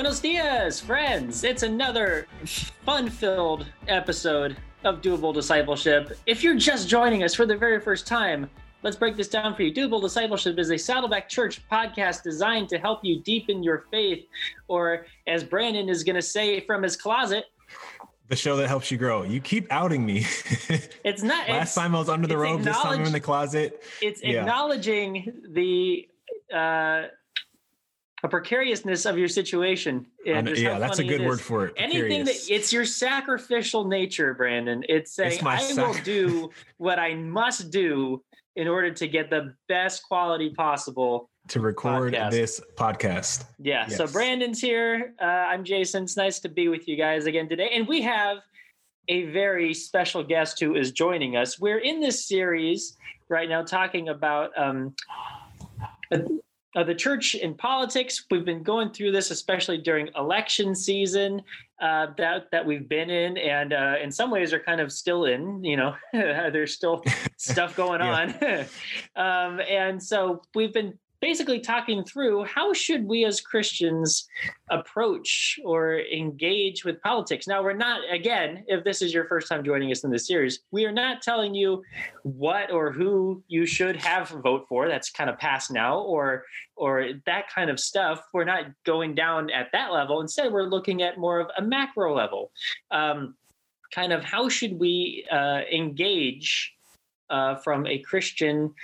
Buenos 0.00 0.20
dias, 0.20 0.80
friends. 0.80 1.44
It's 1.44 1.62
another 1.62 2.26
fun 2.86 3.10
filled 3.10 3.66
episode 3.86 4.56
of 4.82 5.02
Doable 5.02 5.34
Discipleship. 5.34 6.16
If 6.24 6.42
you're 6.42 6.56
just 6.56 6.88
joining 6.88 7.22
us 7.22 7.34
for 7.34 7.44
the 7.44 7.54
very 7.54 7.78
first 7.78 8.06
time, 8.06 8.48
let's 8.82 8.96
break 8.96 9.14
this 9.14 9.28
down 9.28 9.54
for 9.54 9.62
you. 9.62 9.74
Doable 9.74 10.00
Discipleship 10.00 10.58
is 10.58 10.70
a 10.70 10.78
Saddleback 10.78 11.28
Church 11.28 11.60
podcast 11.70 12.22
designed 12.22 12.70
to 12.70 12.78
help 12.78 13.00
you 13.02 13.20
deepen 13.20 13.62
your 13.62 13.84
faith, 13.90 14.24
or 14.68 15.04
as 15.26 15.44
Brandon 15.44 15.90
is 15.90 16.02
going 16.02 16.16
to 16.16 16.22
say 16.22 16.60
from 16.60 16.82
his 16.82 16.96
closet, 16.96 17.44
the 18.28 18.36
show 18.36 18.56
that 18.56 18.68
helps 18.68 18.90
you 18.90 18.96
grow. 18.96 19.24
You 19.24 19.38
keep 19.42 19.70
outing 19.70 20.06
me. 20.06 20.24
It's 21.04 21.22
not. 21.22 21.46
Last 21.46 21.68
it's, 21.68 21.74
time 21.74 21.94
I 21.94 21.98
was 21.98 22.08
under 22.08 22.26
the 22.26 22.38
robe. 22.38 22.62
This 22.62 22.74
time 22.78 23.00
I'm 23.00 23.06
in 23.06 23.12
the 23.12 23.20
closet. 23.20 23.84
it's 24.00 24.22
Yeah. 24.22 24.40
acknowledging 24.40 25.30
the 25.50 26.08
uh, 26.54 27.08
a 28.22 28.28
precariousness 28.28 29.06
of 29.06 29.18
your 29.18 29.28
situation. 29.28 30.06
And 30.26 30.48
yeah, 30.56 30.78
that's 30.78 30.98
a 30.98 31.04
good 31.04 31.22
word 31.22 31.40
for 31.40 31.66
it. 31.66 31.74
Anything 31.76 32.24
that 32.24 32.36
it's 32.48 32.72
your 32.72 32.84
sacrificial 32.84 33.84
nature, 33.84 34.34
Brandon. 34.34 34.84
It's 34.88 35.14
saying 35.14 35.40
It's 35.42 35.78
I 35.78 35.82
will 35.82 35.94
do 36.04 36.50
what 36.76 36.98
I 36.98 37.14
must 37.14 37.70
do 37.70 38.22
in 38.56 38.68
order 38.68 38.92
to 38.92 39.08
get 39.08 39.30
the 39.30 39.54
best 39.68 40.02
quality 40.02 40.50
possible. 40.50 41.30
to 41.48 41.60
record 41.60 42.12
podcast. 42.12 42.30
this 42.30 42.60
podcast. 42.76 43.44
Yeah. 43.58 43.86
So 43.88 44.06
Brandon's 44.06 44.60
here. 44.60 45.14
Uh, 45.20 45.24
I'm 45.24 45.64
Jason. 45.64 46.04
It's 46.04 46.16
nice 46.16 46.40
to 46.40 46.48
be 46.48 46.68
with 46.68 46.86
you 46.88 46.96
guys 46.96 47.26
again 47.26 47.48
today, 47.48 47.70
and 47.74 47.88
we 47.88 48.02
have 48.02 48.38
a 49.08 49.24
very 49.24 49.74
special 49.74 50.22
guest 50.22 50.60
who 50.60 50.76
is 50.76 50.92
joining 50.92 51.36
us. 51.36 51.58
We're 51.58 51.78
in 51.78 52.00
this 52.00 52.28
series 52.28 52.96
right 53.28 53.48
now 53.48 53.62
talking 53.62 54.08
about 54.08 54.50
um, 54.56 54.94
uh, 56.76 56.84
the 56.84 56.94
church 56.94 57.34
and 57.34 57.56
politics. 57.56 58.24
We've 58.30 58.44
been 58.44 58.62
going 58.62 58.90
through 58.90 59.12
this, 59.12 59.30
especially 59.30 59.78
during 59.78 60.08
election 60.16 60.74
season 60.74 61.42
uh, 61.80 62.08
that 62.18 62.50
that 62.52 62.64
we've 62.64 62.88
been 62.88 63.10
in, 63.10 63.36
and 63.38 63.72
uh, 63.72 63.94
in 64.02 64.12
some 64.12 64.30
ways 64.30 64.52
are 64.52 64.60
kind 64.60 64.80
of 64.80 64.92
still 64.92 65.24
in. 65.24 65.64
You 65.64 65.76
know, 65.76 65.94
there's 66.12 66.74
still 66.74 67.02
stuff 67.36 67.76
going 67.76 68.00
on, 68.00 68.34
um, 69.16 69.60
and 69.60 70.02
so 70.02 70.42
we've 70.54 70.72
been 70.72 70.98
basically 71.20 71.60
talking 71.60 72.02
through 72.04 72.44
how 72.44 72.72
should 72.72 73.04
we 73.04 73.24
as 73.24 73.40
Christians 73.40 74.28
approach 74.70 75.58
or 75.64 76.00
engage 76.00 76.84
with 76.84 77.00
politics. 77.02 77.46
Now, 77.46 77.62
we're 77.62 77.72
not 77.72 78.00
again, 78.10 78.64
if 78.66 78.84
this 78.84 79.02
is 79.02 79.12
your 79.12 79.24
first 79.24 79.48
time 79.48 79.64
joining 79.64 79.90
us 79.90 80.04
in 80.04 80.10
this 80.10 80.26
series, 80.26 80.60
we 80.70 80.86
are 80.86 80.92
not 80.92 81.22
telling 81.22 81.54
you 81.54 81.82
what 82.22 82.70
or 82.72 82.90
who 82.90 83.42
you 83.48 83.66
should 83.66 83.96
have 83.96 84.28
vote 84.28 84.66
for. 84.68 84.88
That's 84.88 85.10
kind 85.10 85.28
of 85.28 85.38
past 85.38 85.70
now, 85.70 85.98
or 85.98 86.44
or 86.76 87.10
that 87.26 87.48
kind 87.54 87.70
of 87.70 87.78
stuff. 87.78 88.24
We're 88.32 88.44
not 88.44 88.64
going 88.84 89.14
down 89.14 89.50
at 89.50 89.68
that 89.72 89.92
level. 89.92 90.20
Instead, 90.20 90.52
we're 90.52 90.64
looking 90.64 91.02
at 91.02 91.18
more 91.18 91.40
of 91.40 91.50
a 91.56 91.62
macro 91.62 92.16
level. 92.16 92.50
Um, 92.90 93.34
kind 93.92 94.12
of 94.12 94.22
how 94.24 94.48
should 94.48 94.78
we 94.78 95.26
uh, 95.30 95.62
engage 95.72 96.74
uh, 97.28 97.56
from 97.56 97.86
a 97.86 97.98
Christian 97.98 98.74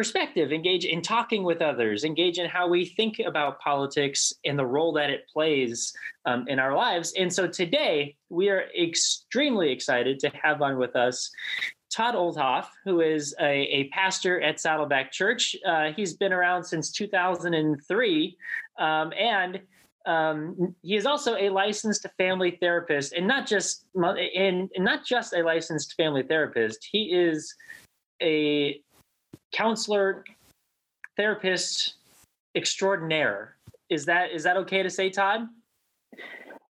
perspective, 0.00 0.50
engage 0.50 0.86
in 0.86 1.02
talking 1.02 1.42
with 1.42 1.60
others, 1.60 2.04
engage 2.04 2.38
in 2.38 2.48
how 2.48 2.66
we 2.66 2.86
think 2.86 3.18
about 3.18 3.60
politics 3.60 4.32
and 4.46 4.58
the 4.58 4.64
role 4.64 4.94
that 4.94 5.10
it 5.10 5.28
plays 5.30 5.92
um, 6.24 6.48
in 6.48 6.58
our 6.58 6.74
lives. 6.74 7.12
And 7.18 7.30
so 7.30 7.46
today 7.46 8.16
we 8.30 8.48
are 8.48 8.64
extremely 8.80 9.70
excited 9.70 10.18
to 10.20 10.30
have 10.42 10.62
on 10.62 10.78
with 10.78 10.96
us 10.96 11.30
Todd 11.94 12.14
Olthoff, 12.14 12.68
who 12.82 13.02
is 13.02 13.34
a, 13.42 13.44
a 13.44 13.88
pastor 13.88 14.40
at 14.40 14.58
Saddleback 14.58 15.12
Church. 15.12 15.54
Uh, 15.66 15.92
he's 15.94 16.14
been 16.14 16.32
around 16.32 16.64
since 16.64 16.90
2003. 16.92 18.38
Um, 18.78 19.12
and 19.12 19.60
um, 20.06 20.74
he 20.80 20.96
is 20.96 21.04
also 21.04 21.36
a 21.36 21.50
licensed 21.50 22.06
family 22.16 22.56
therapist, 22.58 23.12
and 23.12 23.26
not 23.26 23.46
just 23.46 23.84
and, 23.94 24.70
and 24.74 24.82
not 24.82 25.04
just 25.04 25.34
a 25.34 25.42
licensed 25.42 25.92
family 25.92 26.22
therapist. 26.22 26.88
He 26.90 27.12
is 27.12 27.54
a 28.22 28.80
counselor, 29.52 30.24
therapist 31.16 31.94
extraordinaire. 32.54 33.56
Is 33.88 34.04
that 34.06 34.30
is 34.30 34.42
that 34.44 34.56
okay 34.58 34.82
to 34.82 34.90
say, 34.90 35.10
Todd? 35.10 35.48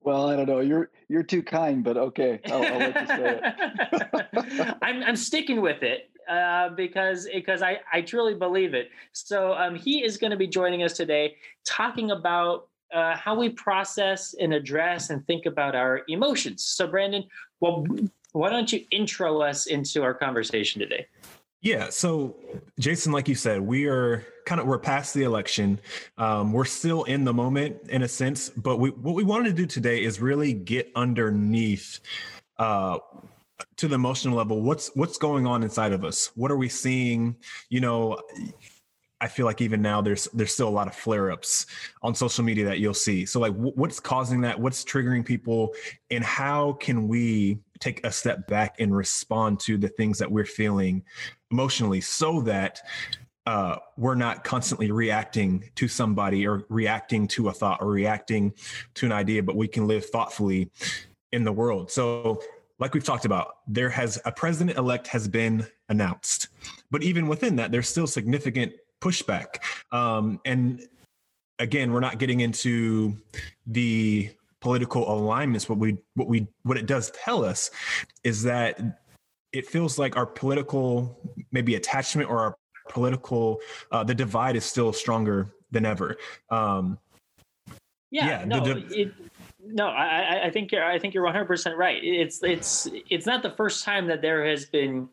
Well, 0.03 0.29
I 0.29 0.37
don't 0.37 0.47
know. 0.47 0.61
You're 0.61 0.91
you're 1.09 1.23
too 1.23 1.43
kind, 1.43 1.83
but 1.83 1.97
okay. 1.97 2.41
I'll, 2.47 2.65
I'll 2.65 2.79
let 2.79 3.01
you 3.01 3.07
say 3.07 3.41
it. 3.43 4.77
I'm 4.83 5.03
I'm 5.03 5.17
sticking 5.17 5.61
with 5.61 5.83
it 5.83 6.11
uh, 6.29 6.71
because 6.71 7.29
because 7.33 7.63
I 7.63 7.81
I 7.93 8.03
truly 8.03 8.35
believe 8.35 8.75
it. 8.75 8.91
So 9.13 9.55
um, 9.55 9.75
he 9.75 10.05
is 10.05 10.17
going 10.17 10.31
to 10.31 10.37
be 10.37 10.47
joining 10.47 10.83
us 10.83 10.93
today, 10.93 11.37
talking 11.65 12.11
about 12.11 12.69
uh, 12.95 13.17
how 13.17 13.35
we 13.35 13.49
process 13.49 14.35
and 14.41 14.55
address 14.55 15.11
and 15.11 15.27
think 15.27 15.47
about 15.47 15.75
our 15.75 16.03
emotions. 16.09 16.65
So 16.65 16.87
Brandon, 16.87 17.25
well, 17.61 17.85
why 18.33 18.51
don't 18.51 18.71
you 18.73 18.85
intro 18.91 19.41
us 19.41 19.67
into 19.67 20.03
our 20.03 20.15
conversation 20.15 20.81
today? 20.81 21.07
Yeah. 21.67 21.89
So, 21.91 22.37
Jason, 22.79 23.11
like 23.11 23.27
you 23.27 23.35
said, 23.35 23.61
we 23.61 23.87
are 23.87 24.25
kind 24.45 24.61
of 24.61 24.69
we're 24.69 24.79
past 24.79 25.15
the 25.15 25.25
election. 25.25 25.81
Um, 26.17 26.53
we're 26.53 26.65
still 26.65 27.03
in 27.03 27.25
the 27.25 27.35
moment 27.35 27.79
in 27.89 28.03
a 28.03 28.09
sense, 28.09 28.51
but 28.51 28.77
we, 28.77 28.91
what 28.91 29.17
we 29.17 29.25
wanted 29.25 29.49
to 29.49 29.53
do 29.53 29.67
today 29.67 30.05
is 30.05 30.21
really 30.21 30.53
get 30.53 30.93
underneath 30.95 31.99
uh, 32.61 32.99
to 33.79 33.89
the 33.89 33.97
emotional 33.97 34.37
level. 34.37 34.63
What's 34.63 34.95
what's 34.95 35.19
going 35.19 35.45
on 35.45 35.65
inside 35.65 35.93
of 35.93 36.05
us? 36.05 36.31
What 36.37 36.53
are 36.53 36.57
we 36.57 36.69
seeing? 36.69 37.35
You 37.69 37.81
know. 37.81 38.23
I 39.19 39.29
feel 39.29 39.47
like 39.47 39.63
even 39.63 39.81
now 39.81 40.03
there's 40.03 40.29
there's 40.35 40.53
still 40.53 40.69
a 40.69 40.77
lot 40.77 40.89
of 40.89 40.95
flare 40.95 41.31
ups 41.31 41.65
on 42.03 42.15
social 42.15 42.45
media 42.45 42.67
that 42.67 42.81
you'll 42.81 42.93
see. 42.93 43.25
So 43.25 43.41
like 43.41 43.55
wh- 43.55 43.75
what's 43.75 43.99
causing 43.99 44.43
that? 44.43 44.61
What's 44.61 44.85
triggering 44.85 45.25
people 45.25 45.73
and 46.11 46.23
how 46.23 46.75
can 46.75 47.09
we 47.09 47.59
take 47.81 48.05
a 48.05 48.13
step 48.13 48.47
back 48.47 48.77
and 48.79 48.95
respond 48.95 49.61
to 49.61 49.79
the 49.79 49.89
things 49.89 50.19
that 50.19 50.31
we're 50.31 50.45
feeling 50.45 51.03
emotionally 51.51 52.01
so 52.01 52.41
that 52.43 52.81
uh, 53.47 53.77
we're 53.97 54.17
not 54.17 54.43
constantly 54.43 54.91
reacting 54.91 55.71
to 55.77 55.87
somebody 55.87 56.47
or 56.47 56.65
reacting 56.69 57.29
to 57.29 57.49
a 57.49 57.53
thought 57.53 57.79
or 57.81 57.89
reacting 57.89 58.53
to 58.95 59.07
an 59.07 59.13
idea, 59.13 59.43
but 59.43 59.55
we 59.55 59.69
can 59.69 59.87
live 59.87 60.05
thoughtfully 60.07 60.69
in 61.33 61.45
the 61.45 61.53
world. 61.53 61.91
So, 61.91 62.43
like 62.79 62.93
we've 62.93 63.05
talked 63.05 63.25
about, 63.25 63.59
there 63.67 63.89
has 63.89 64.21
a 64.25 64.33
president 64.33 64.77
elect 64.77 65.07
has 65.07 65.29
been 65.29 65.67
announced, 65.89 66.49
but 66.91 67.03
even 67.03 67.27
within 67.29 67.57
that, 67.57 67.71
there's 67.73 67.89
still 67.89 68.07
significant 68.07 68.73
pushback. 69.01 69.63
Um, 69.93 70.41
and 70.45 70.87
again, 71.59 71.93
we're 71.93 72.01
not 72.01 72.19
getting 72.19 72.41
into 72.41 73.17
the 73.67 74.31
political 74.61 75.11
alignments. 75.11 75.69
What 75.69 75.79
we 75.79 75.97
what 76.15 76.29
we 76.29 76.49
what 76.65 76.77
it 76.77 76.87
does 76.87 77.13
tell 77.13 77.45
us 77.45 77.71
is 78.25 78.43
that 78.43 78.99
it 79.53 79.67
feels 79.67 79.99
like 79.99 80.17
our 80.17 80.27
political 80.27 81.19
maybe 81.53 81.75
attachment 81.75 82.29
or 82.29 82.39
our 82.41 82.57
political 82.89 83.61
uh, 83.93 84.05
the 84.05 84.15
divide 84.15 84.57
is 84.57 84.65
still 84.65 84.93
stronger 84.93 85.49
than 85.71 85.85
ever. 85.87 86.17
Um, 86.51 86.99
Yeah, 88.11 88.27
Yeah, 88.41 88.45
no, 88.45 88.65
div- 88.65 88.93
it, 88.93 89.13
no, 89.65 89.89
I, 89.89 90.21
I- 90.21 90.45
I 90.47 90.51
think 90.51 90.71
you're, 90.73 90.85
I 90.85 90.99
think 90.99 91.13
you're 91.15 91.25
100 91.25 91.47
percent 91.47 91.77
right. 91.77 92.03
It's, 92.03 92.43
it's, 92.43 92.89
it's 93.11 93.27
not 93.27 93.43
the 93.43 93.51
first 93.51 93.85
time 93.85 94.07
that 94.07 94.23
there 94.23 94.45
has 94.47 94.67
been 94.67 95.09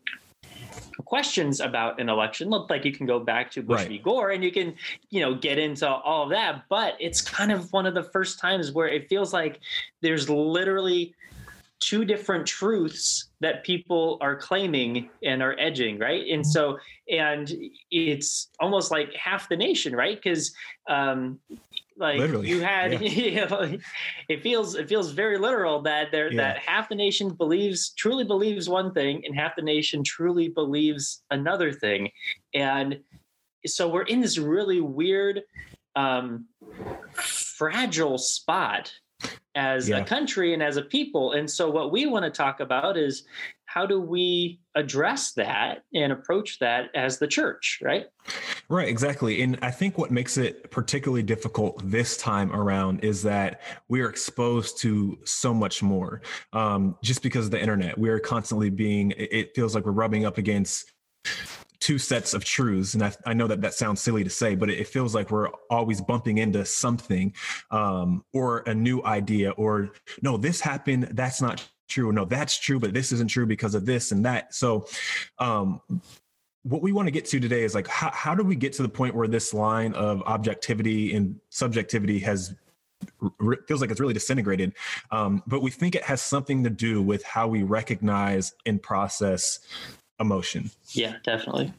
questions 1.06 1.60
about 1.60 2.00
an 2.00 2.08
election. 2.10 2.50
Look, 2.50 2.70
like 2.70 2.86
you 2.86 2.92
can 2.92 3.08
go 3.08 3.20
back 3.20 3.50
to 3.52 3.64
Bush 3.64 3.80
Right. 3.82 3.88
v. 3.90 3.98
Gore, 4.00 4.30
and 4.32 4.44
you 4.44 4.52
can, 4.52 4.76
you 5.10 5.22
know, 5.22 5.34
get 5.34 5.58
into 5.58 5.88
all 5.90 6.24
of 6.24 6.30
that. 6.30 6.66
But 6.70 6.96
it's 7.00 7.20
kind 7.22 7.52
of 7.52 7.72
one 7.74 7.86
of 7.88 7.96
the 7.96 8.04
first 8.04 8.40
times 8.40 8.72
where 8.72 8.88
it 8.88 9.10
feels 9.10 9.34
like 9.34 9.60
there's 10.02 10.30
literally 10.30 11.16
two 11.84 12.06
different 12.06 12.46
truths 12.48 13.30
that 13.42 13.64
people 13.64 14.18
are 14.22 14.36
claiming 14.36 15.10
and 15.24 15.42
are 15.44 15.56
edging 15.60 16.00
right? 16.00 16.24
And 16.32 16.46
so 16.46 16.78
and 17.10 17.52
it's 17.92 18.50
almost 18.60 18.90
like 18.92 19.14
half 19.16 19.50
the 19.50 19.58
nation 19.58 19.96
right? 19.96 20.18
Because 20.22 20.54
um 20.90 21.40
like 21.98 22.20
Literally, 22.20 22.48
you 22.50 22.62
had 22.62 23.02
you 23.02 23.46
know, 23.46 23.78
it 24.30 24.42
feels 24.42 24.76
it 24.76 24.88
feels 24.88 25.12
very 25.12 25.38
literal 25.38 25.82
that 25.84 26.12
there 26.12 26.32
Yeah. 26.32 26.38
that 26.38 26.58
half 26.60 26.90
the 26.90 26.96
nation 26.96 27.30
believes 27.30 27.94
truly 27.94 28.24
believes 28.24 28.70
one 28.70 28.94
thing 28.94 29.24
and 29.26 29.36
half 29.36 29.56
the 29.56 29.62
nation 29.62 30.04
truly 30.04 30.48
believes 30.50 31.24
another 31.32 31.72
thing. 31.72 32.10
And 32.54 33.00
so 33.66 33.88
we're 33.90 34.04
in 34.04 34.22
this 34.22 34.38
really 34.38 34.82
weird 34.82 35.42
um 35.96 36.48
fragile 37.14 38.18
spot 38.18 38.92
as 39.56 39.90
Yeah. 39.90 39.98
a 39.98 40.06
country 40.06 40.54
and 40.54 40.64
as 40.64 40.78
a 40.78 40.82
people. 40.82 41.34
And 41.34 41.50
so, 41.50 41.70
what 41.70 41.92
we 41.92 42.06
want 42.06 42.26
to 42.26 42.32
talk 42.32 42.60
about 42.60 42.98
is 42.98 43.24
how 43.66 43.86
do 43.86 44.00
we 44.00 44.60
address 44.76 45.32
that 45.34 45.84
and 45.94 46.12
approach 46.12 46.60
that 46.60 46.90
as 46.94 47.18
the 47.18 47.28
church, 47.28 47.80
right? 47.82 48.06
Right, 48.70 48.88
exactly. 48.88 49.42
And 49.42 49.58
I 49.64 49.72
think 49.72 49.98
what 49.98 50.12
makes 50.12 50.38
it 50.38 50.70
particularly 50.70 51.24
difficult 51.24 51.82
this 51.84 52.16
time 52.18 52.52
around 52.54 53.04
is 53.04 53.24
that 53.24 53.62
we 53.88 54.02
are 54.02 54.10
exposed 54.10 54.80
to 54.82 55.18
so 55.24 55.54
much 55.54 55.82
more 55.82 56.22
um, 56.54 56.98
just 57.02 57.24
because 57.24 57.46
of 57.46 57.52
the 57.52 57.60
internet. 57.60 57.98
We 57.98 58.10
are 58.10 58.20
constantly 58.20 58.70
being, 58.70 59.12
it 59.12 59.34
it 59.34 59.56
feels 59.56 59.74
like 59.74 59.86
we're 59.86 59.92
rubbing 59.92 60.26
up 60.26 60.38
against 60.38 60.92
two 61.84 61.98
sets 61.98 62.34
of 62.34 62.46
truths 62.46 62.94
and 62.94 63.04
I, 63.04 63.12
I, 63.26 63.34
know 63.34 63.46
that 63.48 63.60
that 63.60 63.74
sounds 63.74 64.00
silly 64.00 64.24
to 64.24 64.30
say 64.30 64.56
but 64.56 64.70
it, 64.70 64.88
feels 64.88 65.14
like 65.14 65.32
we're 65.32 65.50
always 65.70 66.00
bumping 66.00 66.38
into 66.38 66.64
something 66.64 67.34
um, 67.72 68.24
or 68.32 68.60
a 68.68 68.74
new 68.74 69.04
idea 69.04 69.52
or 69.52 69.90
no 70.22 70.38
this 70.38 70.62
happened 70.62 71.10
that's 71.12 71.42
not 71.42 71.68
true 71.90 72.14
no 72.14 72.24
that's 72.24 72.58
true 72.58 72.80
but 72.80 72.94
this 72.94 73.12
isn't 73.12 73.28
true 73.28 73.46
because 73.46 73.76
of 73.76 73.86
this 73.86 74.14
and 74.14 74.26
that. 74.26 74.54
So 74.54 74.86
um, 75.40 75.82
what 76.64 76.82
we 76.82 76.94
want 76.94 77.08
to 77.08 77.12
get 77.12 77.26
to 77.26 77.40
today 77.42 77.64
is 77.64 77.76
like 77.76 77.88
how, 77.88 78.12
how 78.14 78.34
do 78.34 78.44
we 78.44 78.56
get 78.56 78.72
to 78.74 78.82
the 78.82 78.90
point 78.90 79.14
where 79.14 79.28
this 79.28 79.54
line 79.54 79.94
of 79.94 80.22
objectivity 80.24 81.14
and 81.14 81.36
subjectivity 81.50 82.20
has 82.20 82.56
feels 83.68 83.82
like 83.82 83.92
it's 83.92 84.00
really 84.00 84.14
disintegrated 84.14 84.74
um, 85.12 85.44
but 85.46 85.62
we 85.62 85.70
think 85.70 85.94
it 85.94 86.04
has 86.04 86.22
something 86.22 86.64
to 86.64 86.70
do 86.70 87.02
with 87.02 87.22
how 87.26 87.50
we 87.50 87.62
recognize 87.62 88.54
and 88.66 88.82
process 88.82 89.60
emotion. 90.20 90.72
Yeah, 90.92 91.16
definitely. 91.24 91.74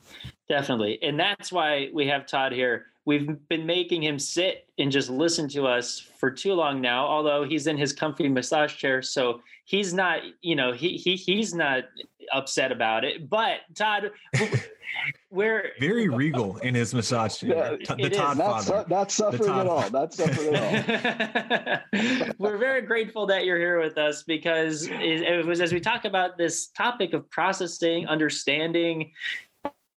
Definitely. 0.48 0.98
And 1.02 1.18
that's 1.18 1.50
why 1.50 1.90
we 1.92 2.08
have 2.08 2.26
Todd 2.26 2.52
here. 2.52 2.86
We've 3.06 3.36
been 3.48 3.66
making 3.66 4.02
him 4.02 4.18
sit 4.18 4.66
and 4.78 4.90
just 4.90 5.10
listen 5.10 5.48
to 5.50 5.66
us 5.66 6.00
for 6.00 6.30
too 6.30 6.54
long 6.54 6.80
now, 6.80 7.06
although 7.06 7.44
he's 7.44 7.66
in 7.66 7.76
his 7.76 7.92
comfy 7.92 8.28
massage 8.28 8.76
chair. 8.76 9.02
So 9.02 9.42
he's 9.66 9.92
not, 9.92 10.20
you 10.40 10.56
know, 10.56 10.72
he, 10.72 10.96
he 10.96 11.14
he's 11.16 11.54
not 11.54 11.84
upset 12.32 12.72
about 12.72 13.04
it. 13.04 13.28
But 13.28 13.58
Todd, 13.74 14.10
we're 15.30 15.72
very 15.78 16.08
regal 16.08 16.56
in 16.58 16.74
his 16.74 16.94
massage 16.94 17.36
chair. 17.36 17.78
Yeah, 17.78 17.94
the 17.94 18.08
Todd 18.08 18.38
not, 18.38 18.64
father. 18.64 18.84
Su- 18.84 18.94
not 18.94 19.10
suffering 19.10 19.58
at 19.58 19.66
all. 19.66 19.90
Not 19.90 20.14
suffering 20.14 20.54
at 20.54 21.84
all. 21.92 22.30
we're 22.38 22.56
very 22.56 22.82
grateful 22.82 23.26
that 23.26 23.44
you're 23.44 23.58
here 23.58 23.80
with 23.80 23.98
us 23.98 24.22
because 24.22 24.88
it 24.90 25.44
was 25.44 25.60
as 25.60 25.74
we 25.74 25.80
talk 25.80 26.06
about 26.06 26.38
this 26.38 26.68
topic 26.68 27.12
of 27.12 27.28
processing, 27.28 28.06
understanding 28.06 29.12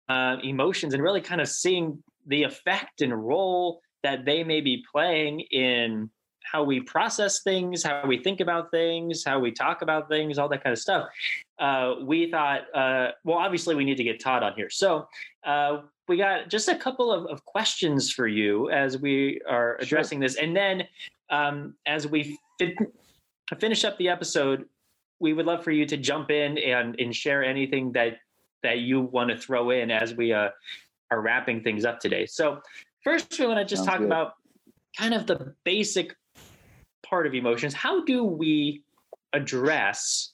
uh, 0.09 0.37
emotions, 0.43 0.93
and 0.93 1.03
really 1.03 1.21
kind 1.21 1.41
of 1.41 1.49
seeing 1.49 2.03
the 2.27 2.43
effect 2.43 3.01
and 3.01 3.13
role 3.15 3.81
that 4.03 4.25
they 4.25 4.45
may 4.45 4.61
be 4.61 4.85
playing 4.93 5.41
in 5.41 6.11
how 6.51 6.63
we 6.63 6.81
process 6.81 7.43
things, 7.43 7.83
how 7.83 8.07
we 8.07 8.23
think 8.23 8.41
about 8.41 8.71
things, 8.71 9.25
how 9.25 9.39
we 9.39 9.51
talk 9.51 9.83
about 9.83 10.09
things, 10.09 10.39
all 10.39 10.49
that 10.49 10.63
kind 10.63 10.73
of 10.73 10.79
stuff. 10.79 11.09
Uh, 11.59 11.95
we 12.03 12.31
thought, 12.31 12.63
uh, 12.75 13.11
well, 13.25 13.39
obviously 13.39 13.75
we 13.75 13.85
need 13.85 13.97
to 13.97 14.05
get 14.05 14.21
Todd 14.21 14.43
on 14.43 14.53
here. 14.55 14.71
So 14.71 15.09
uh, 15.45 15.79
we 16.07 16.17
got 16.17 16.49
just 16.49 16.69
a 16.69 16.77
couple 16.77 17.13
of, 17.13 17.27
of, 17.27 17.45
questions 17.45 18.13
for 18.13 18.29
you 18.29 18.71
as 18.71 18.99
we 18.99 19.41
are 19.49 19.77
addressing 19.81 20.19
sure. 20.19 20.29
this. 20.29 20.37
And 20.37 20.55
then 20.55 20.85
um, 21.31 21.75
as 21.87 22.07
we 22.07 22.39
fin- 22.59 22.77
finish 23.59 23.85
up 23.85 23.99
the 23.99 24.09
episode, 24.09 24.67
we 25.19 25.33
would 25.33 25.47
love 25.47 25.65
for 25.65 25.73
you 25.73 25.87
to 25.87 25.97
jump 25.97 26.31
in 26.31 26.59
and, 26.59 26.95
and 27.01 27.15
share 27.15 27.43
anything 27.43 27.93
that 27.93 28.19
that 28.63 28.79
you 28.79 29.01
want 29.01 29.31
to 29.31 29.37
throw 29.37 29.71
in 29.71 29.91
as 29.91 30.15
we 30.15 30.33
uh, 30.33 30.49
are 31.11 31.21
wrapping 31.21 31.63
things 31.63 31.85
up 31.85 32.01
today. 32.01 32.27
So 32.27 32.61
first, 33.03 33.39
we 33.39 33.47
want 33.47 33.59
to 33.59 33.65
just 33.65 33.85
Sounds 33.85 33.91
talk 33.91 33.99
good. 34.01 34.07
about 34.07 34.35
kind 34.97 35.15
of 35.15 35.27
the 35.27 35.55
basic 35.65 36.17
part 37.05 37.27
of 37.27 37.35
emotions. 37.35 37.75
How 37.75 38.05
do 38.05 38.25
we 38.25 38.83
address 39.33 40.33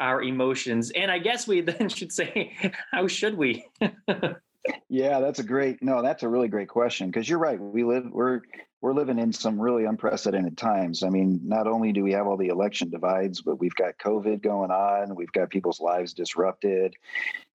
our 0.00 0.22
emotions? 0.22 0.90
And 0.90 1.10
I 1.10 1.18
guess 1.18 1.46
we 1.46 1.60
then 1.62 1.88
should 1.88 2.12
say, 2.12 2.72
how 2.90 3.06
should 3.06 3.36
we? 3.36 3.66
yeah, 4.88 5.20
that's 5.20 5.38
a 5.38 5.44
great 5.44 5.82
no, 5.82 6.02
that's 6.02 6.22
a 6.22 6.28
really 6.28 6.48
great 6.48 6.68
question 6.68 7.08
because 7.08 7.28
you're 7.28 7.38
right. 7.38 7.58
We 7.60 7.84
live 7.84 8.10
we're 8.10 8.42
we're 8.80 8.94
living 8.94 9.18
in 9.18 9.32
some 9.32 9.60
really 9.60 9.84
unprecedented 9.84 10.58
times. 10.58 11.04
I 11.04 11.08
mean, 11.08 11.40
not 11.44 11.68
only 11.68 11.92
do 11.92 12.02
we 12.02 12.12
have 12.12 12.26
all 12.26 12.36
the 12.36 12.48
election 12.48 12.90
divides, 12.90 13.40
but 13.40 13.60
we've 13.60 13.74
got 13.76 13.96
COVID 13.98 14.42
going 14.42 14.72
on, 14.72 15.14
we've 15.14 15.32
got 15.32 15.50
people's 15.50 15.80
lives 15.80 16.12
disrupted. 16.12 16.94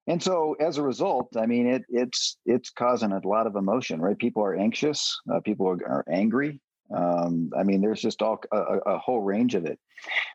And 0.08 0.24
so 0.24 0.56
as 0.60 0.78
a 0.78 0.84
result, 0.84 1.36
I 1.38 1.46
mean, 1.46 1.68
it, 1.68 1.84
it's 1.90 2.38
it's 2.46 2.70
causing 2.70 3.12
a 3.12 3.28
lot 3.28 3.46
of 3.48 3.56
emotion, 3.56 4.02
right? 4.02 4.18
People 4.18 4.44
are 4.44 4.56
anxious, 4.56 5.20
uh, 5.32 5.42
people 5.42 5.68
are, 5.68 5.86
are 5.86 6.06
angry, 6.10 6.62
um, 6.96 7.52
I 7.58 7.64
mean, 7.64 7.82
there's 7.82 8.02
just 8.02 8.22
all 8.22 8.40
a, 8.52 8.58
a, 8.58 8.98
whole 8.98 9.22
range 9.22 9.56
of 9.56 9.66
it. 9.66 9.78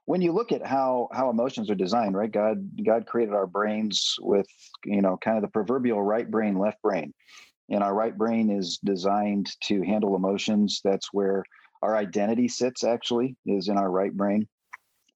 When 0.04 0.20
you 0.20 0.32
look 0.32 0.52
at 0.52 0.66
how 0.66 1.08
how 1.12 1.30
emotions 1.30 1.70
are 1.70 1.74
designed, 1.74 2.14
right? 2.14 2.30
God 2.30 2.68
God 2.84 3.06
created 3.06 3.34
our 3.34 3.46
brains 3.46 4.16
with 4.20 4.46
you 4.84 5.00
know 5.00 5.16
kind 5.16 5.38
of 5.38 5.42
the 5.42 5.48
proverbial 5.48 6.02
right 6.02 6.30
brain, 6.30 6.58
left 6.58 6.82
brain, 6.82 7.14
and 7.70 7.82
our 7.82 7.94
right 7.94 8.16
brain 8.16 8.50
is 8.50 8.78
designed 8.84 9.50
to 9.64 9.82
handle 9.82 10.14
emotions. 10.14 10.80
That's 10.84 11.12
where 11.12 11.44
our 11.80 11.96
identity 11.96 12.48
sits. 12.48 12.84
Actually, 12.84 13.36
is 13.46 13.68
in 13.68 13.78
our 13.78 13.90
right 13.90 14.14
brain. 14.14 14.46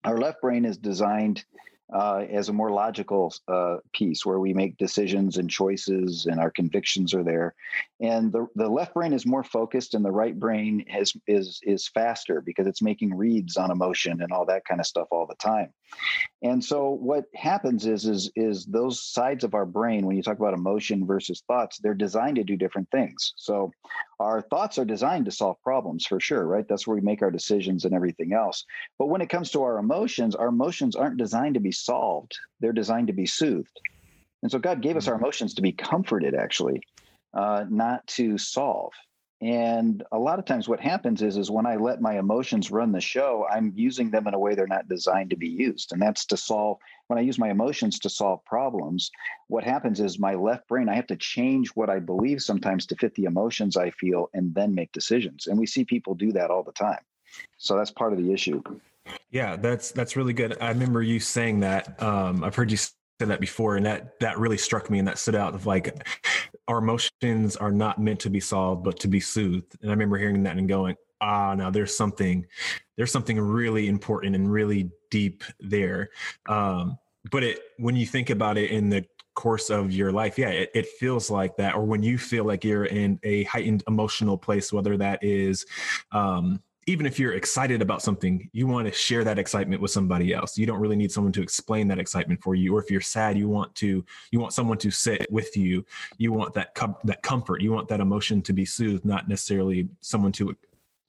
Our 0.05 0.19
left 0.19 0.41
brain 0.41 0.64
is 0.64 0.79
designed 0.79 1.44
uh, 1.93 2.25
as 2.31 2.49
a 2.49 2.53
more 2.53 2.71
logical 2.71 3.33
uh, 3.49 3.77
piece 3.93 4.27
where 4.27 4.41
we 4.41 4.53
make 4.53 4.77
decisions 4.77 5.37
and 5.37 5.49
choices 5.49 6.27
and 6.27 6.41
our 6.41 6.50
convictions 6.50 7.15
are 7.15 7.23
there. 7.23 7.55
And 8.00 8.33
the, 8.33 8.47
the 8.56 8.69
left 8.69 8.94
brain 8.94 9.12
is 9.12 9.25
more 9.25 9.44
focused 9.44 9.94
and 9.94 10.05
the 10.05 10.11
right 10.11 10.38
brain 10.38 10.85
has, 10.88 11.12
is, 11.27 11.61
is 11.62 11.88
faster 11.88 12.41
because 12.41 12.67
it's 12.67 12.83
making 12.83 13.15
reads 13.15 13.56
on 13.56 13.71
emotion 13.71 14.21
and 14.21 14.33
all 14.33 14.47
that 14.47 14.65
kind 14.65 14.81
of 14.81 14.87
stuff 14.87 15.09
all 15.11 15.27
the 15.27 15.37
time. 15.37 15.73
And 16.43 16.62
so 16.62 16.91
what 16.91 17.27
happens 17.35 17.87
is, 17.87 18.05
is, 18.05 18.31
is 18.35 18.67
those 18.67 19.03
sides 19.03 19.44
of 19.44 19.55
our 19.55 19.65
brain, 19.67 20.06
when 20.06 20.17
you 20.17 20.23
talk 20.23 20.39
about 20.39 20.55
emotion 20.55 21.06
versus 21.06 21.43
thoughts, 21.47 21.79
they're 21.79 21.94
designed 21.94 22.37
to 22.37 22.44
do 22.44 22.56
different 22.56 22.91
things. 22.91 23.32
So 23.37 23.73
our 24.19 24.43
thoughts 24.43 24.79
are 24.79 24.85
designed 24.85 25.27
to 25.27 25.31
solve 25.31 25.62
problems 25.62 26.06
for 26.06 26.21
sure, 26.21 26.44
right? 26.47 26.67
That's 26.69 26.87
where 26.87 26.97
we 26.97 27.00
make 27.03 27.23
our 27.23 27.31
decisions 27.31 27.85
and 27.85 27.94
everything 27.94 28.32
else. 28.32 28.65
But 28.99 29.06
when 29.06 29.21
it 29.21 29.29
comes 29.29 29.50
to 29.53 29.62
our 29.62 29.79
emotions, 29.79 30.35
our 30.35 30.49
emotions 30.49 30.97
aren't 30.97 31.19
designed 31.19 31.55
to 31.55 31.61
be 31.61 31.73
solved, 31.76 32.38
they're 32.61 32.73
designed 32.73 33.08
to 33.08 33.12
be 33.12 33.26
soothed. 33.26 33.81
And 34.43 34.50
so 34.50 34.58
God 34.58 34.82
gave 34.82 34.96
us 34.96 35.08
our 35.08 35.14
mm-hmm. 35.14 35.25
emotions 35.25 35.55
to 35.55 35.62
be 35.62 35.73
comforted, 35.73 36.34
actually, 36.34 36.81
uh, 37.34 37.64
not 37.69 38.06
to 38.08 38.38
solve. 38.38 38.93
And 39.43 40.02
a 40.12 40.19
lot 40.19 40.38
of 40.38 40.46
times 40.46 40.67
what 40.67 40.81
happens 40.81 41.20
is 41.20 41.37
is 41.37 41.50
when 41.50 41.67
I 41.67 41.76
let 41.76 42.00
my 42.00 42.19
emotions 42.19 42.70
run 42.70 42.93
the 42.93 43.02
show, 43.02 43.46
I'm 43.50 43.70
using 43.76 44.11
them 44.11 44.26
in 44.26 44.32
a 44.32 44.38
way 44.38 44.55
they're 44.55 44.67
not 44.67 44.88
designed 44.88 45.28
to 45.31 45.37
be 45.37 45.49
used. 45.49 45.93
And 45.93 46.00
that's 46.00 46.25
to 46.26 46.38
solve 46.38 46.78
when 47.08 47.19
I 47.19 47.23
use 47.23 47.38
my 47.38 47.50
emotions 47.50 47.99
to 48.00 48.11
solve 48.11 48.44
problems, 48.44 49.11
what 49.49 49.62
happens 49.62 50.00
is 50.00 50.19
my 50.19 50.34
left 50.34 50.67
brain, 50.69 50.88
I 50.88 50.94
have 50.94 51.06
to 51.08 51.17
change 51.17 51.69
what 51.70 51.90
I 51.90 51.99
believe 51.99 52.40
sometimes 52.40 52.87
to 52.87 52.96
fit 52.96 53.14
the 53.14 53.25
emotions 53.25 53.76
I 53.76 53.90
feel 53.90 54.31
and 54.32 54.55
then 54.55 54.75
make 54.75 54.93
decisions. 54.93 55.46
And 55.46 55.58
we 55.58 55.67
see 55.67 55.84
people 55.84 56.14
do 56.14 56.32
that 56.32 56.50
all 56.50 56.62
the 56.62 56.72
time. 56.72 57.00
So 57.58 57.76
that's 57.76 57.90
part 57.90 58.12
of 58.12 58.19
the 58.19 58.32
issue. 58.32 58.62
Yeah, 59.31 59.56
that's 59.56 59.91
that's 59.93 60.17
really 60.17 60.32
good. 60.32 60.56
I 60.61 60.69
remember 60.69 61.03
you 61.03 61.20
saying 61.20 61.61
that. 61.61 62.00
Um, 62.03 62.44
I've 62.44 62.55
heard 62.55 62.70
you 62.70 62.76
say 62.76 62.93
that 63.20 63.41
before, 63.41 63.77
and 63.77 63.86
that 63.86 64.19
that 64.20 64.39
really 64.39 64.58
struck 64.58 64.91
me 64.91 64.98
and 64.98 65.08
that 65.08 65.19
stood 65.19 65.34
out. 65.34 65.55
Of 65.55 65.67
like, 65.67 66.06
our 66.69 66.79
emotions 66.79 67.56
are 67.56 67.72
not 67.72 68.01
meant 68.01 68.20
to 68.20 68.31
be 68.31 68.41
solved, 68.41 68.84
but 68.84 68.98
to 69.01 69.08
be 69.08 69.20
soothed. 69.20 69.77
And 69.81 69.91
I 69.91 69.94
remember 69.94 70.19
hearing 70.19 70.43
that 70.44 70.56
and 70.56 70.69
going, 70.69 70.96
ah, 71.20 71.55
now 71.55 71.70
there's 71.70 71.96
something, 71.96 72.46
there's 72.96 73.13
something 73.13 73.39
really 73.41 73.89
important 73.89 74.34
and 74.34 74.51
really 74.51 74.91
deep 75.10 75.44
there. 75.60 76.10
Um, 76.48 76.98
but 77.31 77.43
it 77.43 77.60
when 77.79 77.96
you 77.96 78.06
think 78.06 78.31
about 78.31 78.58
it 78.58 78.70
in 78.70 78.89
the 78.89 79.05
course 79.34 79.69
of 79.69 79.93
your 79.93 80.10
life 80.10 80.39
yeah 80.39 80.48
it, 80.48 80.70
it, 80.75 80.86
feels 80.98 81.31
like 81.31 81.56
that 81.58 81.75
or 81.75 81.84
when 81.84 82.03
you 82.03 82.17
feel 82.17 82.44
like 82.44 82.65
you're 82.65 82.86
in 82.86 83.20
a 83.22 83.44
heightened 83.44 83.84
emotional 83.86 84.39
place 84.39 84.72
whether 84.72 84.96
that 84.96 85.22
is 85.22 85.67
um, 86.13 86.58
even 86.88 87.05
if 87.05 87.19
you're 87.19 87.32
excited 87.32 87.82
about 87.82 88.00
something, 88.00 88.48
you 88.52 88.69
want 88.69 88.86
to 88.86 88.93
share 88.93 89.24
that 89.24 89.40
excitement 89.40 89.82
with 89.82 89.90
somebody 89.90 90.32
else. 90.32 90.56
You 90.56 90.66
don't 90.66 90.78
really 90.78 90.94
need 90.94 91.10
someone 91.10 91.32
to 91.32 91.43
explain 91.43 91.88
that 91.88 91.98
excitement 91.98 92.40
for 92.40 92.55
you. 92.55 92.76
Or 92.76 92.81
if 92.81 92.90
you're 92.93 93.00
sad, 93.00 93.36
you 93.36 93.48
want 93.48 93.74
to 93.76 94.05
you 94.31 94.38
want 94.38 94.52
someone 94.52 94.78
to 94.78 94.90
sit 94.93 95.26
with 95.31 95.56
you. 95.56 95.84
You 96.19 96.32
want 96.32 96.55
that 96.55 96.74
com- 96.76 96.96
that 97.05 97.22
comfort. 97.22 97.60
You 97.60 97.72
want 97.72 97.88
that 97.88 98.00
emotion 98.00 98.40
to 98.43 98.52
be 98.52 98.64
soothed, 98.64 99.05
not 99.05 99.28
necessarily 99.28 99.88
someone 100.00 100.32
to 100.32 100.56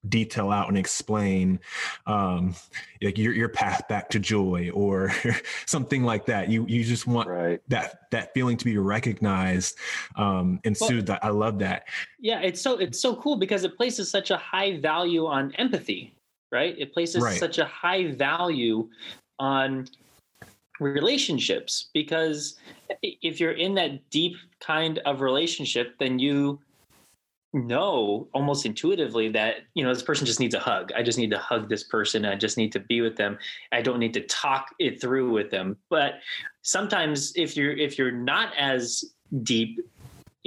detail 0.10 0.52
out 0.52 0.70
and 0.70 0.78
explain 0.78 1.60
um, 2.06 2.56
like 3.02 3.18
your 3.18 3.34
your 3.34 3.50
path 3.50 3.88
back 3.88 4.10
to 4.10 4.20
joy 4.20 4.70
or 4.74 5.12
something 5.66 6.04
like 6.04 6.26
that. 6.26 6.50
You 6.50 6.66
you 6.68 6.84
just 6.84 7.08
want 7.08 7.30
right. 7.30 7.62
that 7.68 8.10
that 8.12 8.34
feeling 8.34 8.58
to 8.58 8.66
be 8.66 8.78
recognized 8.78 9.78
um, 10.16 10.60
and 10.64 10.76
well, 10.80 10.90
soothed. 10.90 11.10
I 11.10 11.30
love 11.30 11.60
that. 11.60 11.88
Yeah, 12.20 12.42
it's 12.42 12.62
so 12.62 12.78
it's 12.78 13.00
so 13.00 13.16
cool 13.16 13.38
because 13.38 13.64
it 13.64 13.76
places 13.76 14.10
such 14.10 14.32
a 14.32 14.38
high 14.38 14.80
value 14.80 15.26
on 15.26 15.54
empathy, 15.56 16.14
right? 16.52 16.76
It 16.78 16.94
places 16.94 17.22
right. 17.22 17.40
such 17.40 17.58
a 17.58 17.66
high 17.66 18.12
value 18.12 18.90
on 19.40 19.88
relationships 20.80 21.90
because 21.94 22.56
if 23.02 23.40
you're 23.40 23.54
in 23.54 23.74
that 23.76 24.10
deep 24.10 24.36
kind 24.60 25.00
of 25.00 25.22
relationship 25.22 25.96
then 26.00 26.20
you 26.20 26.60
know 27.66 28.28
almost 28.34 28.66
intuitively 28.66 29.30
that 29.30 29.56
you 29.74 29.84
know 29.84 29.94
this 29.94 30.04
person 30.04 30.26
just 30.26 30.40
needs 30.40 30.56
a 30.56 30.60
hug 30.60 30.92
i 30.96 31.02
just 31.02 31.18
need 31.18 31.32
to 31.32 31.38
hug 31.38 31.70
this 31.70 31.84
person 31.84 32.26
i 32.26 32.36
just 32.36 32.58
need 32.58 32.72
to 32.72 32.80
be 32.80 33.02
with 33.02 33.16
them 33.16 33.38
i 33.72 33.82
don't 33.82 34.00
need 34.00 34.14
to 34.14 34.22
talk 34.22 34.74
it 34.80 35.00
through 35.02 35.32
with 35.32 35.50
them 35.50 35.78
but 35.90 36.16
sometimes 36.62 37.34
if 37.36 37.56
you're 37.56 37.72
if 37.72 37.98
you're 37.98 38.12
not 38.12 38.54
as 38.58 39.04
deep 39.44 39.80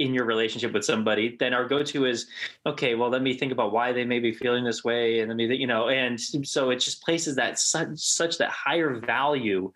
in 0.01 0.13
your 0.15 0.25
relationship 0.25 0.73
with 0.73 0.83
somebody, 0.83 1.37
then 1.39 1.53
our 1.53 1.67
go-to 1.67 2.05
is, 2.05 2.27
okay, 2.65 2.95
well, 2.95 3.09
let 3.09 3.21
me 3.21 3.35
think 3.35 3.51
about 3.51 3.71
why 3.71 3.91
they 3.91 4.03
may 4.03 4.19
be 4.19 4.33
feeling 4.33 4.63
this 4.63 4.83
way, 4.83 5.19
and 5.19 5.29
let 5.29 5.37
me, 5.37 5.55
you 5.55 5.67
know, 5.67 5.89
and 5.89 6.19
so 6.19 6.71
it 6.71 6.77
just 6.77 7.03
places 7.03 7.35
that 7.35 7.59
such, 7.59 7.89
such 7.97 8.37
that 8.39 8.49
higher 8.49 8.95
value 8.95 9.71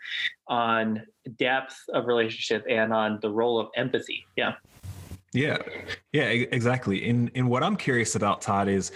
on 0.48 1.04
depth 1.38 1.78
of 1.94 2.08
relationship 2.08 2.66
and 2.68 2.92
on 2.92 3.20
the 3.22 3.30
role 3.30 3.60
of 3.60 3.68
empathy. 3.76 4.26
Yeah. 4.36 4.54
Yeah, 5.36 5.58
yeah, 6.14 6.30
exactly. 6.30 7.10
And 7.10 7.30
and 7.36 7.50
what 7.50 7.62
I'm 7.62 7.76
curious 7.76 8.16
about, 8.16 8.42
Todd, 8.42 8.70
is 8.70 8.92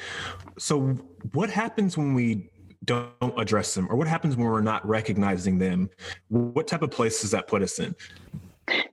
so 0.58 0.98
what 1.34 1.50
happens 1.50 1.98
when 1.98 2.14
we 2.14 2.50
don't 2.86 3.14
address 3.38 3.76
them, 3.76 3.88
or 3.90 3.98
what 3.98 4.08
happens 4.08 4.38
when 4.38 4.48
we're 4.48 4.62
not 4.62 4.88
recognizing 4.88 5.58
them? 5.58 5.90
What 6.30 6.66
type 6.66 6.82
of 6.82 6.92
place 6.92 7.22
does 7.22 7.32
that 7.32 7.48
put 7.48 7.62
us 7.62 7.78
in? 7.80 7.94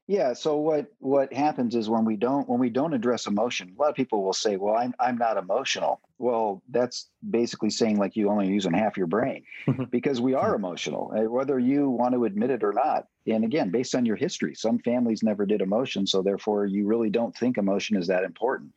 Yeah. 0.09 0.35
So 0.35 0.57
what 0.57 0.87
what 1.01 1.33
happens 1.33 1.75
is 1.75 1.91
when 1.91 2.05
we 2.05 2.17
don't 2.17 2.49
when 2.49 2.61
we 2.61 2.71
don't 2.71 2.95
address 2.95 3.27
emotion, 3.27 3.75
a 3.77 3.83
lot 3.83 3.91
of 3.91 3.97
people 3.97 4.23
will 4.23 4.33
say, 4.33 4.57
"Well, 4.57 4.77
I'm 4.77 4.95
I'm 5.01 5.19
not 5.19 5.37
emotional." 5.37 6.01
Well, 6.19 6.63
that's 6.71 7.11
basically 7.29 7.71
saying 7.71 7.99
like 7.99 8.15
you 8.15 8.31
only 8.31 8.47
using 8.47 8.73
half 8.73 8.97
your 8.97 9.09
brain, 9.09 9.43
because 9.91 10.21
we 10.21 10.35
are 10.35 10.55
emotional, 10.55 11.13
eh, 11.17 11.25
whether 11.25 11.59
you 11.59 11.91
want 11.91 12.15
to 12.15 12.25
admit 12.25 12.51
it 12.51 12.63
or 12.63 12.73
not. 12.73 13.09
And 13.27 13.45
again, 13.45 13.71
based 13.71 13.97
on 13.97 14.07
your 14.07 14.17
history, 14.17 14.55
some 14.55 14.79
families 14.79 15.25
never 15.25 15.45
did 15.45 15.61
emotion, 15.61 16.07
so 16.07 16.23
therefore 16.23 16.67
you 16.67 16.87
really 16.87 17.11
don't 17.11 17.37
think 17.37 17.59
emotion 17.59 17.97
is 17.97 18.07
that 18.07 18.23
important. 18.23 18.73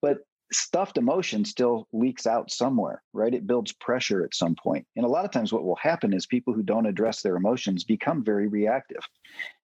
But 0.00 0.20
stuffed 0.52 0.96
emotion 0.96 1.44
still 1.44 1.86
leaks 1.92 2.26
out 2.26 2.50
somewhere, 2.50 3.02
right? 3.12 3.34
It 3.34 3.46
builds 3.46 3.72
pressure 3.72 4.24
at 4.24 4.34
some 4.34 4.56
point. 4.56 4.86
And 4.96 5.04
a 5.04 5.08
lot 5.08 5.24
of 5.24 5.30
times, 5.30 5.52
what 5.52 5.64
will 5.64 5.76
happen 5.76 6.12
is 6.12 6.26
people 6.26 6.54
who 6.54 6.62
don't 6.62 6.86
address 6.86 7.20
their 7.20 7.36
emotions 7.36 7.84
become 7.84 8.24
very 8.24 8.48
reactive. 8.48 9.06